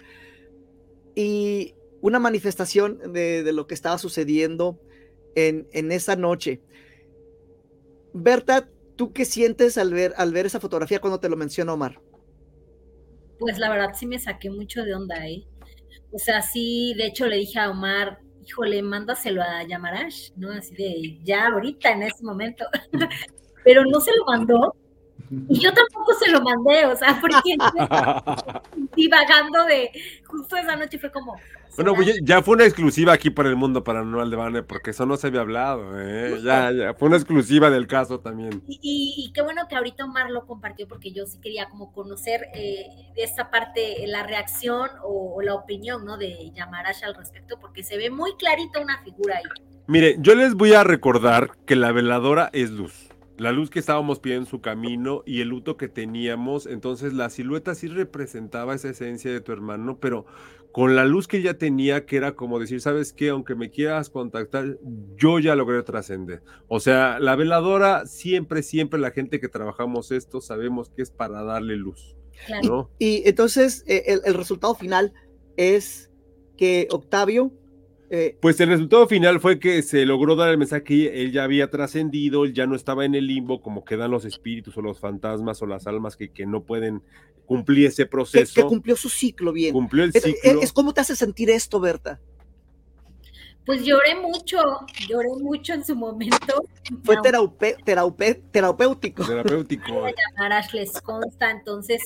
y 1.16 1.76
una 2.04 2.20
manifestación 2.20 3.14
de, 3.14 3.44
de 3.44 3.54
lo 3.54 3.66
que 3.66 3.74
estaba 3.74 3.98
sucediendo 3.98 4.78
en, 5.36 5.70
en 5.72 5.94
esa 5.94 6.18
noche. 6.18 6.62
Berta, 8.14 8.68
¿tú 8.98 9.14
qué 9.14 9.24
sientes 9.24 9.78
al 9.78 9.94
ver, 9.94 10.14
al 10.18 10.34
ver 10.34 10.46
esa 10.46 10.60
fotografía 10.60 11.00
cuando 11.00 11.22
te 11.22 11.30
lo 11.30 11.38
menciona 11.38 11.72
Omar? 11.72 12.02
Pues 13.40 13.58
la 13.58 13.70
verdad 13.70 13.92
sí 13.98 14.06
me 14.06 14.20
saqué 14.20 14.50
mucho 14.50 14.84
de 14.84 14.94
onda, 14.94 15.26
¿eh? 15.26 15.48
O 16.12 16.20
sea, 16.20 16.42
sí, 16.42 16.94
de 16.98 17.08
hecho 17.08 17.26
le 17.26 17.38
dije 17.38 17.58
a 17.58 17.70
Omar, 17.72 18.20
híjole, 18.46 18.84
mándaselo 18.84 19.42
a 19.42 19.64
Yamarash, 19.64 20.32
¿no? 20.36 20.52
Así 20.52 20.76
de 20.76 21.20
ya 21.24 21.48
ahorita, 21.48 21.90
en 21.90 22.04
ese 22.04 22.22
momento. 22.22 22.66
Pero 23.64 23.86
no 23.86 24.02
se 24.02 24.12
lo 24.18 24.26
mandó. 24.26 24.76
Y 25.50 25.60
yo 25.60 25.72
tampoco 25.74 26.14
se 26.14 26.30
lo 26.32 26.42
mandé, 26.42 26.86
o 26.86 26.96
sea, 26.96 27.20
porque 27.20 27.36
divagando 28.96 29.64
de 29.66 29.92
justo 30.26 30.56
esa 30.58 30.76
noche 30.76 30.98
fue 31.00 31.12
como. 31.12 31.36
Bueno, 31.76 31.96
pues 31.96 32.20
ya, 32.24 32.44
fue 32.44 32.54
una 32.56 32.66
exclusiva 32.66 33.14
aquí 33.14 33.32
para 33.32 33.50
el 33.50 33.56
mundo 33.56 33.84
paranormal 33.84 34.30
de 34.30 34.36
Banner, 34.36 34.66
porque 34.66 34.92
eso 34.92 35.08
no 35.08 35.18
se 35.18 35.26
había 35.28 35.42
hablado, 35.42 36.00
¿eh? 36.00 36.38
Ya, 36.44 36.72
ya, 36.72 36.94
fue 36.94 37.08
una 37.08 37.18
exclusiva 37.18 37.72
del 37.72 37.88
caso 37.88 38.20
también. 38.20 38.62
Y, 38.68 38.80
y- 38.84 39.26
y 39.26 39.34
qué 39.34 39.42
bueno 39.42 39.64
que 39.68 39.76
ahorita 39.76 40.06
Omar 40.06 40.30
lo 40.30 40.46
compartió 40.46 40.88
porque 40.88 41.12
yo 41.12 41.26
sí 41.26 41.40
quería 41.42 41.68
como 41.70 41.92
conocer 41.92 42.46
eh, 42.54 42.86
de 43.16 43.24
esta 43.24 43.50
parte 43.50 44.06
la 44.06 44.22
reacción 44.22 44.88
o, 45.04 45.34
o 45.36 45.42
la 45.42 45.56
opinión, 45.56 46.06
¿no? 46.06 46.18
De 46.18 46.52
Yamarash 46.54 47.06
al 47.06 47.16
respecto, 47.16 47.60
porque 47.60 47.82
se 47.82 47.98
ve 47.98 48.12
muy 48.12 48.36
clarita 48.36 48.80
una 48.80 49.02
figura 49.02 49.38
ahí. 49.38 49.44
Mire, 49.88 50.18
yo 50.20 50.36
les 50.36 50.54
voy 50.54 50.74
a 50.74 50.84
recordar 50.84 51.58
que 51.66 51.76
la 51.76 51.92
veladora 51.92 52.52
es 52.54 52.70
luz. 52.70 53.10
La 53.38 53.52
luz 53.52 53.70
que 53.70 53.80
estábamos 53.80 54.20
pidiendo 54.20 54.46
en 54.46 54.50
su 54.50 54.62
camino 54.62 55.24
y 55.26 55.42
el 55.42 55.50
luto 55.50 55.76
que 55.76 55.88
teníamos, 55.88 56.68
entonces 56.68 57.14
la 57.14 57.30
silueta 57.30 57.74
sí 57.74 57.88
representaba 57.88 58.76
esa 58.76 58.90
esencia 58.90 59.32
de 59.32 59.42
tu 59.42 59.52
hermano, 59.52 59.98
pero 60.00 60.26
con 60.72 60.96
la 60.96 61.06
luz 61.06 61.28
que 61.28 61.42
ya 61.42 61.56
tenía, 61.56 62.06
que 62.06 62.18
era 62.18 62.36
como 62.36 62.60
decir, 62.60 62.82
¿sabes 62.82 63.14
qué? 63.14 63.30
Aunque 63.30 63.56
me 63.56 63.70
quieras 63.70 64.10
contactar, 64.10 64.78
yo 65.18 65.40
ya 65.40 65.56
logré 65.56 65.82
trascender. 65.84 66.44
O 66.68 66.80
sea, 66.80 67.20
la 67.20 67.36
veladora, 67.36 68.06
siempre, 68.08 68.64
siempre 68.64 69.00
la 69.00 69.12
gente 69.12 69.40
que 69.40 69.50
trabajamos 69.50 70.12
esto 70.12 70.42
sabemos 70.42 70.90
que 70.90 71.02
es 71.04 71.12
para 71.12 71.44
darle 71.44 71.76
luz, 71.76 72.16
Claro. 72.48 72.68
¿no? 72.68 72.92
Y 73.00 73.22
entonces 73.28 73.84
eh, 73.88 74.04
el, 74.08 74.22
el 74.26 74.34
resultado 74.34 74.74
final 74.76 75.14
es 75.58 76.12
que 76.58 76.88
Octavio, 76.92 77.52
eh, 78.16 78.38
Pues 78.42 78.60
el 78.60 78.70
resultado 78.70 79.08
final 79.08 79.40
fue 79.40 79.60
que 79.60 79.82
se 79.82 80.06
logró 80.06 80.36
dar 80.36 80.50
el 80.50 80.58
mensaje 80.58 80.84
que 80.84 81.22
él 81.24 81.32
ya 81.32 81.44
había 81.44 81.70
trascendido, 81.70 82.46
él 82.46 82.54
ya 82.54 82.68
no 82.68 82.76
estaba 82.76 83.06
en 83.06 83.16
el 83.16 83.28
limbo, 83.28 83.62
como 83.62 83.84
quedan 83.84 84.12
los 84.12 84.26
espíritus 84.26 84.78
o 84.78 84.82
los 84.82 85.00
fantasmas 85.00 85.62
o 85.62 85.66
las 85.66 85.88
almas 85.88 86.16
que, 86.16 86.30
que 86.30 86.46
no 86.46 86.64
pueden 86.64 87.02
cumplir 87.46 87.88
ese 87.88 88.04
que, 88.04 88.10
proceso. 88.10 88.62
que 88.62 88.68
cumplió 88.68 88.96
su 88.96 89.10
ciclo 89.10 89.52
bien. 89.52 89.74
Cumplió 89.74 90.04
el 90.04 90.12
Es, 90.14 90.24
ciclo. 90.24 90.62
es- 90.62 90.74
¿Cómo 90.74 90.94
te 90.94 91.02
hace 91.02 91.16
sentir 91.16 91.50
esto, 91.50 91.80
Berta? 91.80 92.20
Pues 93.66 93.86
lloré 93.86 94.16
mucho, 94.22 94.58
lloré 95.08 95.30
mucho 95.42 95.74
en 95.74 95.86
su 95.86 95.96
momento. 95.96 96.64
Fue 97.04 97.16
terapéutico. 97.24 97.82
terapéutico. 99.26 100.06
Les 100.74 101.02
consta, 101.02 101.50
entonces 101.50 102.02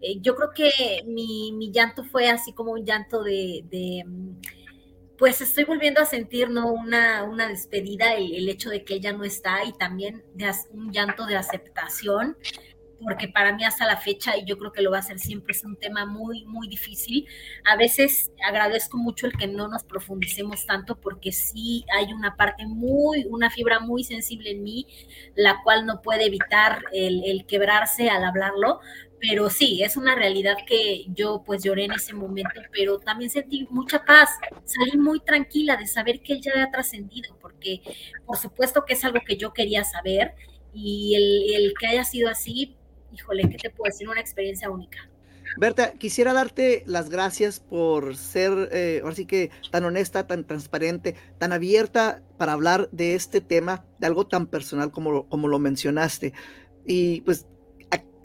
eh, 0.00 0.20
yo 0.20 0.36
creo 0.36 0.50
que 0.54 1.02
mi, 1.06 1.52
mi 1.52 1.72
llanto 1.72 2.04
fue 2.04 2.28
así 2.28 2.52
como 2.52 2.72
un 2.72 2.84
llanto 2.84 3.24
de, 3.24 3.64
de, 3.70 4.04
mm, 4.06 4.30
pues 5.20 5.42
estoy 5.42 5.64
volviendo 5.64 6.00
a 6.00 6.06
sentir 6.06 6.48
¿no? 6.48 6.72
una, 6.72 7.24
una 7.24 7.46
despedida, 7.46 8.14
el, 8.14 8.34
el 8.34 8.48
hecho 8.48 8.70
de 8.70 8.84
que 8.84 8.94
ella 8.94 9.12
no 9.12 9.22
está 9.24 9.62
y 9.66 9.72
también 9.74 10.24
de 10.32 10.50
un 10.72 10.90
llanto 10.92 11.26
de 11.26 11.36
aceptación, 11.36 12.38
porque 13.02 13.28
para 13.28 13.54
mí 13.54 13.64
hasta 13.64 13.86
la 13.86 13.96
fecha, 13.96 14.36
y 14.36 14.44
yo 14.44 14.58
creo 14.58 14.72
que 14.72 14.82
lo 14.82 14.90
va 14.90 14.98
a 14.98 15.02
ser 15.02 15.18
siempre, 15.18 15.52
es 15.52 15.64
un 15.64 15.76
tema 15.76 16.06
muy, 16.06 16.44
muy 16.44 16.68
difícil. 16.68 17.26
A 17.64 17.76
veces 17.76 18.30
agradezco 18.46 18.98
mucho 18.98 19.26
el 19.26 19.32
que 19.36 19.46
no 19.46 19.68
nos 19.68 19.84
profundicemos 19.84 20.66
tanto 20.66 21.00
porque 21.00 21.32
sí 21.32 21.84
hay 21.92 22.12
una 22.12 22.36
parte 22.36 22.66
muy, 22.66 23.24
una 23.28 23.50
fibra 23.50 23.80
muy 23.80 24.04
sensible 24.04 24.50
en 24.50 24.62
mí, 24.62 24.86
la 25.34 25.62
cual 25.62 25.86
no 25.86 26.02
puede 26.02 26.26
evitar 26.26 26.82
el, 26.92 27.24
el 27.24 27.46
quebrarse 27.46 28.10
al 28.10 28.24
hablarlo, 28.24 28.80
pero 29.20 29.50
sí, 29.50 29.82
es 29.82 29.96
una 29.96 30.14
realidad 30.14 30.56
que 30.66 31.04
yo 31.08 31.42
pues 31.44 31.62
lloré 31.62 31.84
en 31.84 31.92
ese 31.92 32.14
momento, 32.14 32.60
pero 32.72 32.98
también 32.98 33.30
sentí 33.30 33.66
mucha 33.70 34.02
paz, 34.04 34.30
salí 34.64 34.96
muy 34.96 35.20
tranquila 35.20 35.76
de 35.76 35.86
saber 35.86 36.20
que 36.22 36.32
él 36.32 36.40
ya 36.40 36.52
había 36.52 36.70
trascendido, 36.70 37.36
porque 37.40 37.82
por 38.24 38.38
supuesto 38.38 38.84
que 38.86 38.94
es 38.94 39.04
algo 39.04 39.20
que 39.26 39.36
yo 39.36 39.52
quería 39.52 39.84
saber 39.84 40.34
y 40.72 41.14
el, 41.14 41.64
el 41.64 41.74
que 41.78 41.86
haya 41.88 42.04
sido 42.04 42.30
así, 42.30 42.76
híjole, 43.12 43.48
¿qué 43.48 43.56
te 43.58 43.70
puedo 43.70 43.90
decir? 43.90 44.08
Una 44.08 44.20
experiencia 44.20 44.70
única. 44.70 44.98
Berta, 45.56 45.92
quisiera 45.92 46.32
darte 46.32 46.84
las 46.86 47.10
gracias 47.10 47.60
por 47.60 48.16
ser, 48.16 48.68
eh, 48.72 49.00
ahora 49.02 49.14
sí 49.14 49.26
que 49.26 49.50
tan 49.70 49.84
honesta, 49.84 50.26
tan 50.26 50.44
transparente, 50.46 51.16
tan 51.38 51.52
abierta 51.52 52.22
para 52.38 52.52
hablar 52.52 52.88
de 52.92 53.14
este 53.14 53.40
tema, 53.40 53.84
de 53.98 54.06
algo 54.06 54.26
tan 54.26 54.46
personal 54.46 54.92
como, 54.92 55.28
como 55.28 55.48
lo 55.48 55.58
mencionaste. 55.58 56.32
Y 56.86 57.22
pues 57.22 57.46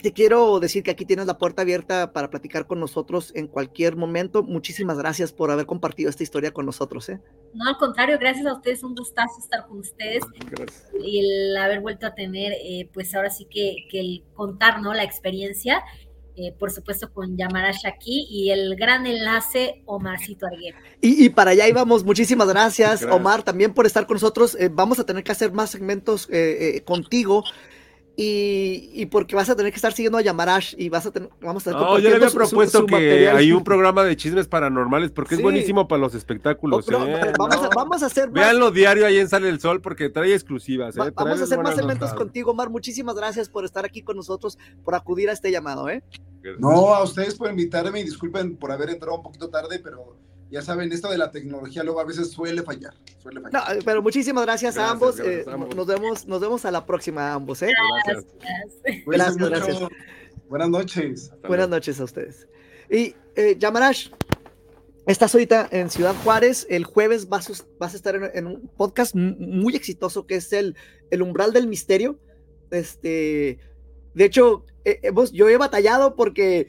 te 0.02 0.12
quiero 0.12 0.60
decir 0.60 0.82
que 0.82 0.90
aquí 0.90 1.04
tienes 1.04 1.26
la 1.26 1.38
puerta 1.38 1.62
abierta 1.62 2.12
para 2.12 2.30
platicar 2.30 2.66
con 2.66 2.80
nosotros 2.80 3.32
en 3.34 3.46
cualquier 3.48 3.96
momento. 3.96 4.42
Muchísimas 4.42 4.98
gracias 4.98 5.32
por 5.32 5.50
haber 5.50 5.66
compartido 5.66 6.10
esta 6.10 6.22
historia 6.22 6.52
con 6.52 6.66
nosotros. 6.66 7.08
¿eh? 7.08 7.20
No, 7.54 7.68
al 7.68 7.76
contrario, 7.76 8.18
gracias 8.18 8.46
a 8.46 8.54
ustedes, 8.54 8.82
un 8.82 8.94
gustazo 8.94 9.38
estar 9.38 9.66
con 9.66 9.78
ustedes 9.78 10.22
Gracias. 10.50 10.90
y 11.02 11.20
el 11.20 11.56
haber 11.56 11.80
vuelto 11.80 12.06
a 12.06 12.14
tener, 12.14 12.52
eh, 12.52 12.90
pues 12.92 13.14
ahora 13.14 13.30
sí 13.30 13.46
que, 13.50 13.86
que 13.90 14.00
el 14.00 14.24
contar, 14.34 14.82
¿no? 14.82 14.92
La 14.92 15.04
experiencia, 15.04 15.82
eh, 16.36 16.52
por 16.58 16.70
supuesto 16.70 17.10
con 17.14 17.36
Yamarash 17.36 17.86
aquí 17.86 18.26
y 18.28 18.50
el 18.50 18.76
gran 18.76 19.06
enlace 19.06 19.82
Omarcito 19.86 20.46
Arguero. 20.46 20.76
Y, 21.00 21.24
y 21.24 21.28
para 21.30 21.52
allá 21.52 21.66
íbamos. 21.66 22.04
Muchísimas 22.04 22.46
gracias, 22.48 23.00
Gracias. 23.00 23.10
Omar, 23.10 23.42
también 23.42 23.72
por 23.72 23.86
estar 23.86 24.06
con 24.06 24.16
nosotros. 24.16 24.54
Eh, 24.60 24.68
vamos 24.70 24.98
a 24.98 25.06
tener 25.06 25.24
que 25.24 25.32
hacer 25.32 25.52
más 25.52 25.70
segmentos 25.70 26.28
eh, 26.30 26.76
eh, 26.76 26.84
contigo. 26.84 27.42
Y, 28.18 28.88
y 28.94 29.04
porque 29.06 29.36
vas 29.36 29.50
a 29.50 29.54
tener 29.56 29.70
que 29.70 29.76
estar 29.76 29.92
siguiendo 29.92 30.16
a 30.16 30.22
Yamarash 30.22 30.74
y 30.78 30.88
vas 30.88 31.04
a 31.04 31.10
tener, 31.10 31.28
vamos 31.42 31.66
a 31.66 31.70
estar 31.70 31.82
No, 31.82 31.98
yo 31.98 32.08
le 32.08 32.14
había 32.16 32.30
compartiendo 32.30 32.30
su- 32.30 32.30
su- 32.30 32.36
propuesto 32.50 32.78
su 32.78 32.86
que 32.86 32.92
material. 32.92 33.36
hay 33.36 33.52
un 33.52 33.62
programa 33.62 34.04
de 34.04 34.16
chismes 34.16 34.48
paranormales 34.48 35.10
porque 35.10 35.34
Sí. 35.34 35.40
es 35.40 35.42
buenísimo 35.42 35.86
para 35.86 36.00
los 36.00 36.14
espectáculos. 36.14 36.88
No, 36.90 37.06
¿eh? 37.06 37.32
vamos, 37.38 37.56
No. 37.56 37.64
a, 37.64 37.68
vamos 37.74 38.02
a 38.02 38.06
hacer 38.06 38.30
más, 38.30 38.34
Véanlo 38.42 38.70
diario 38.70 39.04
ahí 39.04 39.18
en 39.18 39.28
Sale 39.28 39.50
el 39.50 39.60
Sol 39.60 39.82
porque 39.82 40.08
trae 40.08 40.32
exclusivas. 40.32 40.96
¿eh? 40.96 41.00
va- 41.00 41.10
vamos 41.14 41.40
a 41.42 41.44
hacer 41.44 41.58
más 41.62 41.76
notas. 41.76 42.14
contigo, 42.14 42.52
Omar. 42.52 42.70
Muchísimas 42.70 43.16
gracias 43.16 43.50
por 43.50 43.66
estar 43.66 43.84
aquí 43.84 44.00
con 44.00 44.16
nosotros, 44.16 44.56
por 44.82 44.94
acudir 44.94 45.28
a 45.28 45.32
este 45.34 45.50
llamado, 45.50 45.90
¿eh? 45.90 46.02
No, 46.58 46.94
a 46.94 47.02
ustedes 47.02 47.34
por 47.34 47.50
invitarme 47.50 48.00
y 48.00 48.04
disculpen 48.04 48.56
por 48.56 48.72
haber 48.72 48.88
entrado 48.90 49.16
un 49.16 49.22
poquito 49.22 49.50
tarde, 49.50 49.78
pero 49.78 50.16
ya 50.50 50.62
saben, 50.62 50.92
esto 50.92 51.10
de 51.10 51.18
la 51.18 51.30
tecnología 51.30 51.82
luego 51.82 52.00
a 52.00 52.04
veces 52.04 52.30
suele 52.30 52.62
fallar. 52.62 52.94
Suele 53.22 53.40
fallar. 53.40 53.76
No, 53.76 53.82
pero 53.84 54.02
muchísimas 54.02 54.44
gracias, 54.44 54.76
a 54.76 54.80
Gracias, 54.80 54.92
ambos. 54.92 55.16
gracias 55.16 55.46
eh, 55.46 55.50
a 55.50 55.54
ambos. 55.54 55.74
Nos 55.76 55.86
vemos, 55.86 56.26
nos 56.26 56.40
vemos 56.40 56.64
a 56.64 56.70
la 56.70 56.86
próxima 56.86 57.30
a 57.30 57.34
ambos, 57.34 57.62
¿eh? 57.62 57.70
Gracias. 58.06 58.26
Gracias. 59.06 59.84
Buenas 60.48 60.68
noches. 60.70 61.22
Hasta 61.32 61.48
Buenas 61.48 61.66
luego. 61.68 61.76
noches 61.76 62.00
a 62.00 62.04
ustedes. 62.04 62.46
Y 62.90 63.14
eh, 63.34 63.56
Yamarash, 63.58 64.10
estás 65.06 65.34
ahorita 65.34 65.68
en 65.72 65.90
Ciudad 65.90 66.14
Juárez. 66.22 66.66
El 66.70 66.84
jueves 66.84 67.28
vas, 67.28 67.50
a- 67.50 67.64
vas 67.78 67.94
a 67.94 67.96
estar 67.96 68.14
en, 68.14 68.30
en 68.32 68.46
un 68.46 68.68
podcast 68.76 69.14
mu- 69.14 69.34
muy 69.38 69.74
exitoso 69.74 70.26
que 70.26 70.36
es 70.36 70.52
el, 70.52 70.76
el 71.10 71.22
Umbral 71.22 71.52
del 71.52 71.66
Misterio. 71.66 72.18
Este, 72.70 73.58
de 74.14 74.24
hecho, 74.24 74.64
eh, 74.84 75.00
hemos, 75.02 75.32
yo 75.32 75.48
he 75.48 75.56
batallado 75.56 76.14
porque 76.14 76.68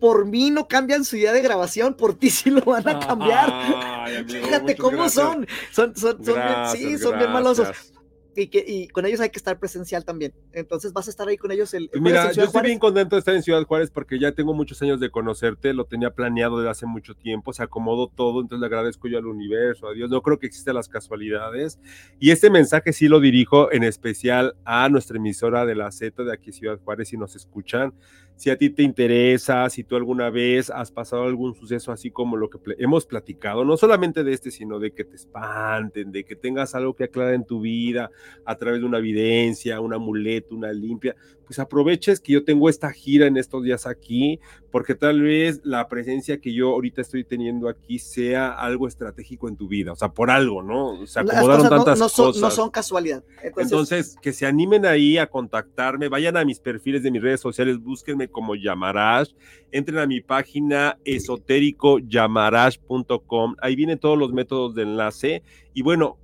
por 0.00 0.26
mí 0.26 0.50
no 0.50 0.66
cambian 0.66 1.04
su 1.04 1.16
día 1.16 1.32
de 1.32 1.42
grabación, 1.42 1.94
por 1.94 2.14
ti 2.14 2.30
sí 2.30 2.50
lo 2.50 2.62
van 2.62 2.88
a 2.88 2.98
cambiar. 2.98 3.50
Ay, 3.52 4.16
amigo, 4.16 4.46
Fíjate 4.46 4.76
cómo 4.76 4.96
gracias. 4.98 5.12
son. 5.24 5.46
Son, 5.72 5.94
son, 5.96 6.24
son 6.24 6.34
bien, 6.34 6.46
sí, 6.72 6.82
Gracias, 6.82 7.00
son 7.02 7.18
bien 7.18 7.32
malosos. 7.32 7.66
gracias. 7.68 7.92
y 8.36 8.46
que 8.46 8.64
y 8.66 8.88
con 8.88 9.04
ellos 9.04 9.20
hay 9.20 9.28
que 9.30 9.38
estar 9.38 9.58
presencial 9.58 10.04
también. 10.04 10.32
Entonces 10.52 10.92
vas 10.92 11.08
a 11.08 11.10
estar 11.10 11.28
ahí 11.28 11.36
con 11.36 11.50
ellos 11.52 11.74
el, 11.74 11.90
el 11.92 12.00
mira, 12.00 12.32
yo 12.32 12.44
estoy 12.44 12.62
bien 12.62 12.78
contento 12.78 13.16
de 13.16 13.20
estar 13.20 13.34
en 13.34 13.42
Ciudad 13.42 13.62
Juárez 13.64 13.90
porque 13.90 14.18
ya 14.18 14.32
tengo 14.32 14.54
muchos 14.54 14.80
años 14.82 15.00
de 15.00 15.10
conocerte, 15.10 15.74
lo 15.74 15.84
tenía 15.84 16.10
planeado 16.14 16.58
desde 16.58 16.70
hace 16.70 16.86
mucho 16.86 17.14
tiempo, 17.14 17.52
se 17.52 17.62
acomodó 17.62 18.06
todo, 18.08 18.40
entonces 18.40 18.60
le 18.60 18.66
agradezco 18.66 19.08
yo 19.08 19.18
al 19.18 19.26
universo, 19.26 19.88
a 19.88 19.92
Dios, 19.92 20.08
no 20.10 20.22
creo 20.22 20.38
que 20.38 20.46
existan 20.46 20.76
las 20.76 20.88
casualidades. 20.88 21.78
Y 22.18 22.30
este 22.30 22.48
mensaje 22.50 22.92
sí 22.94 23.08
lo 23.08 23.20
dirijo 23.20 23.70
en 23.72 23.82
especial 23.82 24.54
a 24.64 24.88
nuestra 24.88 25.16
emisora 25.18 25.66
de 25.66 25.74
la 25.74 25.90
Z 25.90 26.22
de 26.22 26.32
aquí 26.32 26.52
Ciudad 26.52 26.78
Juárez, 26.78 27.08
si 27.08 27.18
nos 27.18 27.36
escuchan. 27.36 27.92
Si 28.40 28.48
a 28.48 28.56
ti 28.56 28.70
te 28.70 28.82
interesa, 28.82 29.68
si 29.68 29.84
tú 29.84 29.96
alguna 29.96 30.30
vez 30.30 30.70
has 30.70 30.90
pasado 30.90 31.24
algún 31.24 31.54
suceso 31.54 31.92
así 31.92 32.10
como 32.10 32.38
lo 32.38 32.48
que 32.48 32.56
pl- 32.56 32.74
hemos 32.78 33.04
platicado, 33.04 33.66
no 33.66 33.76
solamente 33.76 34.24
de 34.24 34.32
este, 34.32 34.50
sino 34.50 34.78
de 34.78 34.92
que 34.92 35.04
te 35.04 35.16
espanten, 35.16 36.10
de 36.10 36.24
que 36.24 36.36
tengas 36.36 36.74
algo 36.74 36.94
que 36.96 37.04
aclarar 37.04 37.34
en 37.34 37.44
tu 37.44 37.60
vida 37.60 38.10
a 38.46 38.54
través 38.56 38.80
de 38.80 38.86
una 38.86 38.96
evidencia, 38.96 39.78
un 39.82 39.92
amuleto, 39.92 40.54
una 40.54 40.72
limpia, 40.72 41.14
pues 41.44 41.58
aproveches 41.58 42.20
que 42.20 42.32
yo 42.32 42.44
tengo 42.44 42.68
esta 42.70 42.90
gira 42.92 43.26
en 43.26 43.36
estos 43.36 43.62
días 43.64 43.84
aquí, 43.86 44.38
porque 44.70 44.94
tal 44.94 45.20
vez 45.20 45.60
la 45.64 45.86
presencia 45.88 46.38
que 46.40 46.54
yo 46.54 46.68
ahorita 46.70 47.00
estoy 47.02 47.24
teniendo 47.24 47.68
aquí 47.68 47.98
sea 47.98 48.52
algo 48.52 48.86
estratégico 48.88 49.48
en 49.48 49.56
tu 49.56 49.66
vida, 49.68 49.92
o 49.92 49.96
sea, 49.96 50.08
por 50.10 50.30
algo, 50.30 50.62
¿no? 50.62 51.04
Se 51.06 51.18
acomodaron 51.20 51.56
cosas 51.56 51.70
no- 51.70 51.76
tantas 51.76 51.98
no, 51.98 52.08
son, 52.08 52.26
cosas. 52.26 52.40
no 52.42 52.50
son 52.52 52.70
casualidad. 52.70 53.24
Entonces, 53.42 53.72
Entonces, 53.72 54.16
que 54.22 54.32
se 54.32 54.46
animen 54.46 54.86
ahí 54.86 55.18
a 55.18 55.26
contactarme, 55.26 56.08
vayan 56.08 56.36
a 56.36 56.44
mis 56.44 56.60
perfiles 56.60 57.02
de 57.02 57.10
mis 57.10 57.20
redes 57.20 57.40
sociales, 57.40 57.78
búsquenme 57.80 58.29
como 58.30 58.54
Yamarash, 58.56 59.32
entren 59.72 59.98
a 59.98 60.06
mi 60.06 60.20
página 60.20 60.98
esotéricoyamarash.com, 61.04 63.56
ahí 63.60 63.76
vienen 63.76 63.98
todos 63.98 64.18
los 64.18 64.32
métodos 64.32 64.74
de 64.74 64.82
enlace 64.82 65.42
y 65.74 65.82
bueno, 65.82 66.18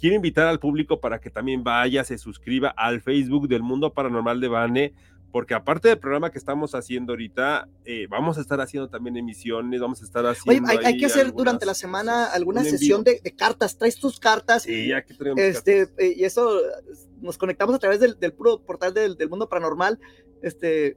quiero 0.00 0.16
invitar 0.16 0.46
al 0.46 0.58
público 0.60 1.00
para 1.00 1.20
que 1.20 1.30
también 1.30 1.62
vaya, 1.64 2.04
se 2.04 2.18
suscriba 2.18 2.68
al 2.70 3.00
Facebook 3.00 3.48
del 3.48 3.62
Mundo 3.62 3.92
Paranormal 3.92 4.40
de 4.40 4.48
Bane, 4.48 4.94
porque 5.30 5.54
aparte 5.54 5.88
del 5.88 5.98
programa 5.98 6.30
que 6.30 6.38
estamos 6.38 6.74
haciendo 6.74 7.12
ahorita, 7.12 7.68
eh, 7.84 8.06
vamos 8.08 8.38
a 8.38 8.40
estar 8.40 8.60
haciendo 8.60 8.88
también 8.88 9.16
emisiones, 9.16 9.80
vamos 9.80 10.00
a 10.00 10.04
estar 10.04 10.24
oye, 10.24 10.32
haciendo... 10.38 10.68
hay, 10.70 10.96
que 10.96 11.06
hacer 11.06 11.26
algunas 11.26 11.44
durante 11.44 11.66
la 11.66 11.74
semana 11.74 12.24
alguna 12.26 12.64
sesión 12.64 13.04
de, 13.04 13.20
de 13.22 13.36
cartas. 13.36 13.76
Traes 13.76 14.00
tus 14.00 14.18
cartas. 14.18 14.62
Sí, 14.62 14.90
aquí 14.90 15.14
traemos 15.14 15.42
Este, 15.42 15.80
cartas. 15.80 15.94
eh, 15.98 16.14
y 16.16 16.24
eso 16.24 16.50
nos 17.20 17.36
conectamos 17.36 17.74
a 17.74 17.78
través 17.78 18.00
del, 18.00 18.18
del 18.18 18.32
puro 18.32 18.62
portal 18.64 18.94
del, 18.94 19.16
del 19.16 19.28
mundo 19.28 19.48
paranormal. 19.50 19.98
Este, 20.40 20.96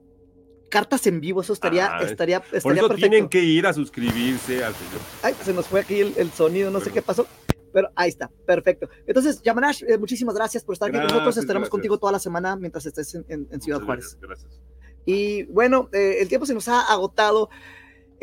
cartas 0.71 1.05
en 1.05 1.21
vivo, 1.21 1.41
eso 1.41 1.53
estaría, 1.53 1.95
Ah, 1.97 2.01
estaría, 2.01 2.39
Por 2.39 2.57
estaría 2.57 2.79
eso 2.81 2.87
perfecto. 2.87 3.09
tienen 3.11 3.29
que 3.29 3.41
ir 3.43 3.67
a 3.67 3.73
suscribirse 3.73 4.63
al 4.63 4.73
señor. 4.73 4.99
Ay, 5.21 5.35
se 5.45 5.53
nos 5.53 5.67
fue 5.67 5.81
aquí 5.81 5.99
el, 5.99 6.13
el 6.17 6.31
sonido, 6.31 6.71
no 6.71 6.79
sé 6.79 6.89
qué 6.91 7.03
pasó. 7.03 7.27
Pero 7.73 7.89
ahí 7.95 8.09
está, 8.09 8.29
perfecto. 8.45 8.89
Entonces, 9.05 9.41
Yamanash, 9.43 9.83
eh, 9.87 9.97
muchísimas 9.97 10.33
gracias 10.35 10.63
por 10.63 10.73
estar 10.73 10.89
aquí 10.89 10.97
con 10.97 11.03
nosotros. 11.03 11.25
Gracias, 11.25 11.43
Estaremos 11.43 11.67
gracias. 11.67 11.71
contigo 11.71 11.97
toda 11.99 12.11
la 12.11 12.19
semana 12.19 12.55
mientras 12.55 12.85
estés 12.85 13.13
en, 13.15 13.23
en- 13.29 13.47
en 13.51 13.61
Ciudad 13.61 13.77
Muchas 13.79 13.85
Juárez. 13.85 14.17
Gracias. 14.19 14.47
gracias. 14.49 14.61
Y 15.05 15.43
bueno, 15.43 15.87
eh, 15.93 16.17
el 16.19 16.27
tiempo 16.27 16.45
se 16.45 16.53
nos 16.53 16.67
ha 16.67 16.81
agotado. 16.81 17.49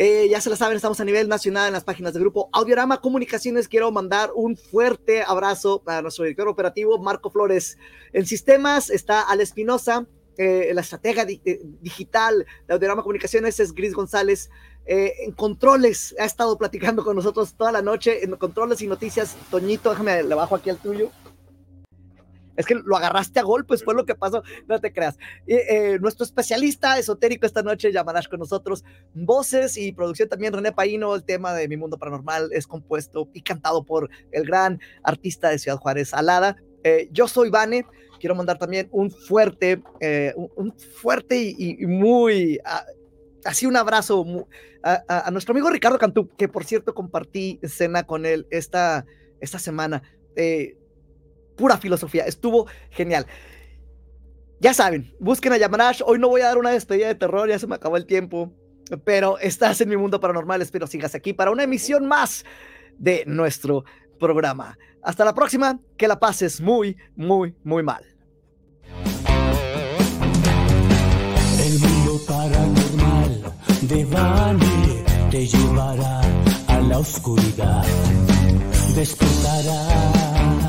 Eh, 0.00 0.28
ya 0.30 0.40
se 0.40 0.48
la 0.48 0.54
saben, 0.54 0.76
estamos 0.76 1.00
a 1.00 1.04
nivel 1.04 1.28
nacional 1.28 1.66
en 1.66 1.72
las 1.72 1.82
páginas 1.82 2.12
del 2.12 2.22
grupo 2.22 2.48
Audiorama 2.52 3.00
Comunicaciones. 3.00 3.66
Quiero 3.66 3.90
mandar 3.90 4.30
un 4.34 4.56
fuerte 4.56 5.22
abrazo 5.26 5.82
a 5.86 6.02
nuestro 6.02 6.24
director 6.24 6.46
operativo, 6.46 6.98
Marco 6.98 7.30
Flores. 7.30 7.76
En 8.12 8.24
sistemas 8.26 8.90
está 8.90 9.22
Al 9.22 9.40
Espinosa, 9.40 10.06
eh, 10.38 10.70
la 10.72 10.80
estratega 10.80 11.26
di- 11.26 11.42
eh, 11.44 11.60
digital 11.82 12.46
de 12.66 12.74
Audiorama 12.74 13.02
Comunicaciones 13.02 13.60
es 13.60 13.74
Gris 13.74 13.92
González. 13.92 14.48
Eh, 14.86 15.12
en 15.24 15.32
controles 15.32 16.14
ha 16.18 16.24
estado 16.24 16.56
platicando 16.56 17.04
con 17.04 17.14
nosotros 17.16 17.54
toda 17.54 17.72
la 17.72 17.82
noche. 17.82 18.24
En 18.24 18.34
controles 18.36 18.80
y 18.80 18.86
noticias, 18.86 19.36
Toñito, 19.50 19.90
déjame, 19.90 20.22
le 20.22 20.34
bajo 20.34 20.54
aquí 20.54 20.70
al 20.70 20.78
tuyo. 20.78 21.10
Es 22.56 22.66
que 22.66 22.74
lo 22.74 22.96
agarraste 22.96 23.38
a 23.38 23.44
golpes, 23.44 23.84
fue 23.84 23.94
lo 23.94 24.04
que 24.04 24.16
pasó. 24.16 24.42
No 24.66 24.80
te 24.80 24.92
creas. 24.92 25.16
Eh, 25.46 25.96
nuestro 26.00 26.24
especialista 26.24 26.98
esotérico 26.98 27.46
esta 27.46 27.62
noche, 27.62 27.92
Yamanash, 27.92 28.28
con 28.28 28.40
nosotros. 28.40 28.82
Voces 29.14 29.76
y 29.76 29.92
producción 29.92 30.28
también, 30.28 30.52
René 30.52 30.72
Paino. 30.72 31.14
El 31.14 31.22
tema 31.22 31.54
de 31.54 31.68
Mi 31.68 31.76
Mundo 31.76 31.98
Paranormal 31.98 32.50
es 32.52 32.66
compuesto 32.66 33.28
y 33.32 33.42
cantado 33.42 33.84
por 33.84 34.10
el 34.32 34.44
gran 34.44 34.80
artista 35.04 35.50
de 35.50 35.58
Ciudad 35.60 35.78
Juárez, 35.78 36.12
Alada. 36.14 36.56
Eh, 36.82 37.08
yo 37.12 37.28
soy 37.28 37.50
Vane. 37.50 37.84
Quiero 38.18 38.34
mandar 38.34 38.58
también 38.58 38.88
un 38.90 39.10
fuerte, 39.10 39.82
eh, 40.00 40.34
un, 40.36 40.72
fuerte 40.76 41.54
y, 41.56 41.86
muy, 41.86 42.58
ah, 42.64 42.84
así 43.44 43.66
un 43.66 43.76
abrazo 43.76 44.24
a, 44.82 45.30
nuestro 45.30 45.52
amigo 45.52 45.70
Ricardo 45.70 45.98
Cantú, 45.98 46.28
que 46.36 46.48
por 46.48 46.64
cierto 46.64 46.94
compartí 46.94 47.58
escena 47.62 48.04
con 48.04 48.26
él 48.26 48.46
esta, 48.50 49.04
esta 49.40 49.58
semana. 49.58 50.02
Eh, 50.36 50.76
pura 51.56 51.76
filosofía, 51.76 52.24
estuvo 52.24 52.66
genial. 52.90 53.26
Ya 54.60 54.74
saben, 54.74 55.14
busquen 55.20 55.52
a 55.52 55.56
Yamanash. 55.56 56.02
Hoy 56.04 56.18
no 56.18 56.28
voy 56.28 56.40
a 56.40 56.46
dar 56.46 56.58
una 56.58 56.70
despedida 56.70 57.08
de 57.08 57.14
terror, 57.14 57.48
ya 57.48 57.58
se 57.58 57.66
me 57.66 57.76
acabó 57.76 57.96
el 57.96 58.06
tiempo. 58.06 58.52
Pero 59.04 59.38
estás 59.38 59.80
en 59.80 59.88
mi 59.88 59.96
mundo 59.96 60.18
paranormal. 60.18 60.62
Espero 60.62 60.86
sigas 60.86 61.14
aquí 61.14 61.32
para 61.32 61.50
una 61.50 61.64
emisión 61.64 62.06
más 62.06 62.44
de 62.98 63.24
nuestro 63.26 63.84
programa. 64.18 64.76
Hasta 65.02 65.24
la 65.24 65.34
próxima. 65.34 65.78
Que 65.96 66.08
la 66.08 66.18
pases 66.18 66.60
muy, 66.60 66.96
muy, 67.16 67.54
muy 67.64 67.82
mal. 67.82 68.04
El 71.60 71.78
mundo 71.80 72.20
paranormal 72.26 73.42
de 73.82 74.04
Bani 74.04 75.04
te 75.30 75.46
llevará 75.46 76.20
a 76.68 76.80
la 76.80 76.98
oscuridad. 76.98 77.84
Despertará 78.94 80.68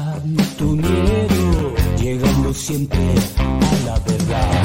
tu 0.58 0.76
miedo, 0.76 1.74
llegando 1.98 2.54
siempre 2.54 3.00
a 3.48 3.86
la 3.86 4.00
verdad. 4.00 4.59